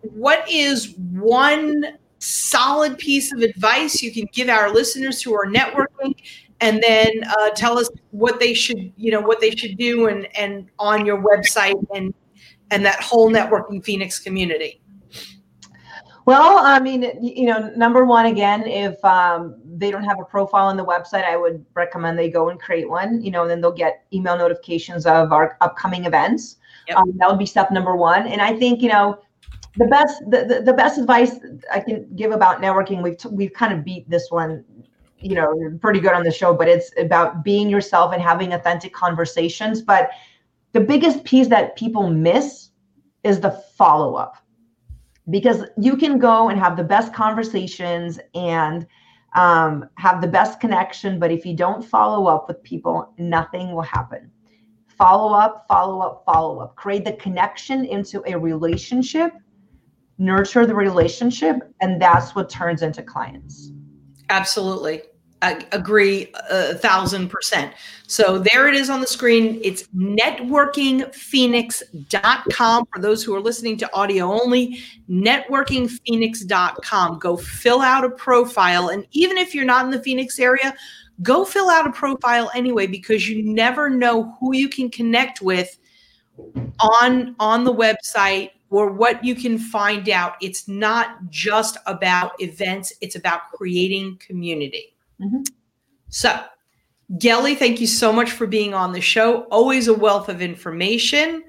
what 0.03 0.49
is 0.49 0.95
one 0.97 1.99
solid 2.19 2.99
piece 2.99 3.33
of 3.33 3.41
advice 3.41 4.03
you 4.03 4.12
can 4.12 4.27
give 4.33 4.49
our 4.49 4.73
listeners 4.73 5.23
who 5.23 5.35
are 5.35 5.47
networking 5.47 6.14
and 6.61 6.83
then 6.83 7.09
uh, 7.39 7.51
tell 7.51 7.79
us 7.79 7.89
what 8.11 8.41
they 8.41 8.53
should 8.53 8.93
you 8.97 9.11
know 9.11 9.21
what 9.21 9.41
they 9.41 9.51
should 9.51 9.77
do 9.79 10.09
and 10.09 10.27
and 10.37 10.69
on 10.79 11.07
your 11.07 11.23
website 11.23 11.81
and 11.95 12.12
and 12.71 12.85
that 12.85 13.01
whole 13.01 13.31
networking 13.31 13.85
phoenix 13.85 14.19
community 14.19 14.81
Well, 16.29 16.59
I 16.59 16.79
mean, 16.79 17.11
you 17.23 17.47
know, 17.47 17.73
number 17.75 18.05
one, 18.05 18.27
again, 18.27 18.66
if 18.66 19.03
um, 19.03 19.57
they 19.64 19.91
don't 19.91 20.05
have 20.05 20.21
a 20.21 20.27
profile 20.27 20.66
on 20.66 20.77
the 20.77 20.85
website, 20.85 21.25
I 21.25 21.39
would 21.39 21.64
recommend 21.73 22.19
they 22.19 22.29
go 22.29 22.51
and 22.51 22.61
create 22.61 22.87
one. 22.87 23.23
You 23.23 23.31
know, 23.31 23.41
and 23.45 23.51
then 23.51 23.62
they'll 23.62 23.73
get 23.73 24.05
email 24.12 24.37
notifications 24.37 25.07
of 25.07 25.33
our 25.33 25.57
upcoming 25.62 26.05
events. 26.05 26.57
Yep. 26.87 26.99
Um, 26.99 27.16
that 27.16 27.31
would 27.31 27.39
be 27.39 27.47
step 27.47 27.71
number 27.71 27.97
one. 27.97 28.27
And 28.27 28.43
I 28.43 28.55
think 28.59 28.83
you 28.83 28.91
know, 28.91 29.19
the 29.79 29.87
best 29.87 30.18
the, 30.29 30.45
the, 30.45 30.62
the 30.64 30.72
best 30.72 30.99
advice 30.99 31.39
I 31.72 31.81
can 31.81 32.14
give 32.16 32.33
about 32.33 32.61
networking, 32.61 33.03
we've 33.03 33.16
t- 33.16 33.29
we've 33.31 33.53
kind 33.53 33.72
of 33.72 33.85
beat 33.85 34.09
this 34.11 34.31
one, 34.31 34.64
you 35.18 35.35
know, 35.35 35.79
pretty 35.81 36.01
good 36.01 36.12
on 36.12 36.24
the 36.24 36.33
show. 36.33 36.53
But 36.53 36.68
it's 36.68 36.91
about 36.99 37.45
being 37.45 37.70
yourself 37.70 38.12
and 38.12 38.20
having 38.20 38.53
authentic 38.53 38.93
conversations. 38.93 39.81
But 39.81 40.11
the 40.72 40.81
biggest 40.81 41.24
piece 41.24 41.49
that 41.49 41.76
people 41.76 42.11
miss 42.11 42.70
is 43.24 43.41
the 43.41 43.53
follow 43.76 44.14
up 44.14 44.37
because 45.31 45.64
you 45.79 45.97
can 45.97 46.18
go 46.18 46.49
and 46.49 46.59
have 46.59 46.76
the 46.76 46.85
best 46.85 47.12
conversations 47.12 48.18
and 48.35 48.87
um, 49.35 49.89
have 49.97 50.20
the 50.20 50.26
best 50.26 50.59
connection 50.59 51.18
but 51.18 51.31
if 51.31 51.45
you 51.45 51.55
don't 51.55 51.85
follow 51.85 52.26
up 52.26 52.49
with 52.49 52.62
people 52.62 53.12
nothing 53.18 53.72
will 53.72 53.83
happen 53.83 54.31
follow 54.87 55.35
up 55.35 55.66
follow 55.68 56.01
up 56.01 56.22
follow 56.24 56.61
up 56.61 56.74
create 56.76 57.05
the 57.05 57.12
connection 57.12 57.85
into 57.85 58.22
a 58.26 58.39
relationship 58.39 59.33
nurture 60.19 60.66
the 60.66 60.75
relationship 60.75 61.57
and 61.81 62.01
that's 62.01 62.35
what 62.35 62.51
turns 62.51 62.83
into 62.83 63.03
clients 63.03 63.71
absolutely 64.31 65.03
I 65.41 65.64
agree 65.73 66.33
a 66.51 66.75
thousand 66.75 67.29
percent. 67.29 67.73
So 68.07 68.39
there 68.39 68.66
it 68.66 68.75
is 68.75 68.91
on 68.91 69.01
the 69.01 69.07
screen. 69.07 69.61
It's 69.62 69.85
networkingphoenix.com 69.97 72.87
for 72.93 73.01
those 73.01 73.23
who 73.23 73.37
are 73.37 73.41
listening 73.41 73.77
to 73.79 73.89
audio 73.95 74.33
only. 74.33 74.81
Networkingphoenix.com. 75.09 77.21
Go 77.21 77.37
fill 77.37 77.83
out 77.83 78.05
a 78.05 78.11
profile. 78.11 78.89
And 78.89 79.07
even 79.12 79.37
if 79.37 79.55
you're 79.55 79.64
not 79.64 79.85
in 79.85 79.93
the 79.93 80.03
Phoenix 80.03 80.41
area, 80.41 80.75
go 81.23 81.45
fill 81.45 81.71
out 81.71 81.87
a 81.87 81.93
profile 81.93 82.51
anyway, 82.55 82.89
because 82.89 83.29
you 83.29 83.45
never 83.45 83.89
know 83.89 84.37
who 84.41 84.57
you 84.57 84.69
can 84.69 84.91
connect 84.91 85.41
with 85.41 85.79
on 86.81 87.37
on 87.39 87.62
the 87.64 87.75
website 87.75 88.51
or 88.71 88.93
what 88.93 89.25
you 89.25 89.35
can 89.35 89.59
find 89.59 90.09
out. 90.09 90.35
It's 90.41 90.69
not 90.69 91.31
just 91.31 91.79
about 91.87 92.33
events, 92.41 92.93
it's 93.01 93.16
about 93.16 93.51
creating 93.53 94.19
community. 94.19 94.95
Mhm. 95.21 95.47
So, 96.09 96.41
Gelly, 97.19 97.55
thank 97.55 97.81
you 97.81 97.87
so 97.87 98.12
much 98.12 98.31
for 98.33 98.47
being 98.47 98.75
on 98.75 98.93
the 98.93 99.01
show. 99.01 99.43
Always 99.45 99.89
a 99.89 99.95
wealth 99.95 100.29
of 100.29 100.43
information. 100.43 101.43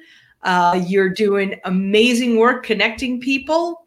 Uh, 0.43 0.82
you're 0.88 1.09
doing 1.09 1.59
amazing 1.65 2.38
work 2.38 2.65
connecting 2.65 3.20
people. 3.20 3.86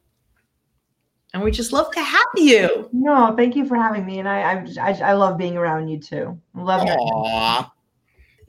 And 1.32 1.42
we 1.42 1.50
just 1.50 1.72
love 1.72 1.90
to 1.92 2.00
have 2.02 2.26
you. 2.36 2.90
no 2.92 3.34
thank 3.38 3.56
you 3.56 3.64
for 3.64 3.74
having 3.74 4.04
me 4.04 4.18
and 4.18 4.28
i 4.28 4.42
i, 4.52 4.66
I, 4.78 4.92
I 5.00 5.12
love 5.14 5.38
being 5.38 5.56
around 5.56 5.88
you 5.88 5.98
too 5.98 6.38
love 6.54 6.82
it 6.86 6.90
Aw. 6.90 7.71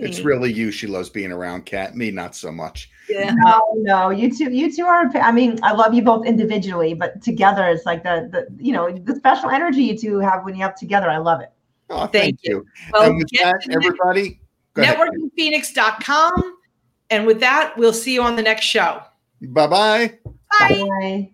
It's 0.06 0.22
really 0.22 0.52
you 0.52 0.72
she 0.72 0.88
loves 0.88 1.10
being 1.10 1.32
around, 1.32 1.66
Kat. 1.66 1.96
Me, 1.96 2.12
not 2.12 2.36
so 2.36 2.52
much. 2.52 2.90
Yeah. 3.10 3.34
No, 3.36 3.62
no, 3.76 4.10
you 4.10 4.34
two, 4.34 4.52
you 4.52 4.74
two 4.74 4.86
are. 4.86 5.10
I 5.18 5.32
mean, 5.32 5.60
I 5.64 5.74
love 5.74 5.94
you 5.94 6.02
both 6.02 6.26
individually, 6.26 6.94
but 6.94 7.22
together, 7.22 7.68
it's 7.68 7.86
like 7.86 8.04
the, 8.04 8.30
the, 8.32 8.64
you 8.64 8.74
know, 8.74 8.92
the 8.92 9.16
special 9.16 9.50
energy 9.50 9.84
you 9.84 9.98
two 9.98 10.20
have 10.20 10.44
when 10.44 10.56
you 10.56 10.62
have 10.62 10.76
together. 10.76 11.10
I 11.10 11.18
love 11.18 11.42
it. 11.42 11.52
Oh, 11.90 12.08
Thank 12.08 12.12
thank, 12.12 12.40
you. 12.44 12.58
you. 12.58 12.66
Well, 12.92 13.04
and 13.04 13.18
with 13.18 13.30
that, 13.42 13.68
everybody, 13.70 14.40
go 14.74 14.82
ahead. 14.82 14.98
networkingphoenix.com. 14.98 16.58
And 17.10 17.28
with 17.28 17.40
that, 17.42 17.74
we'll 17.78 17.94
see 17.94 18.14
you 18.14 18.24
on 18.24 18.36
the 18.36 18.42
next 18.42 18.66
show. 18.66 19.02
Bye 19.42 19.68
bye. 19.68 20.20
Bye. 20.60 20.88
Bye. 21.00 21.32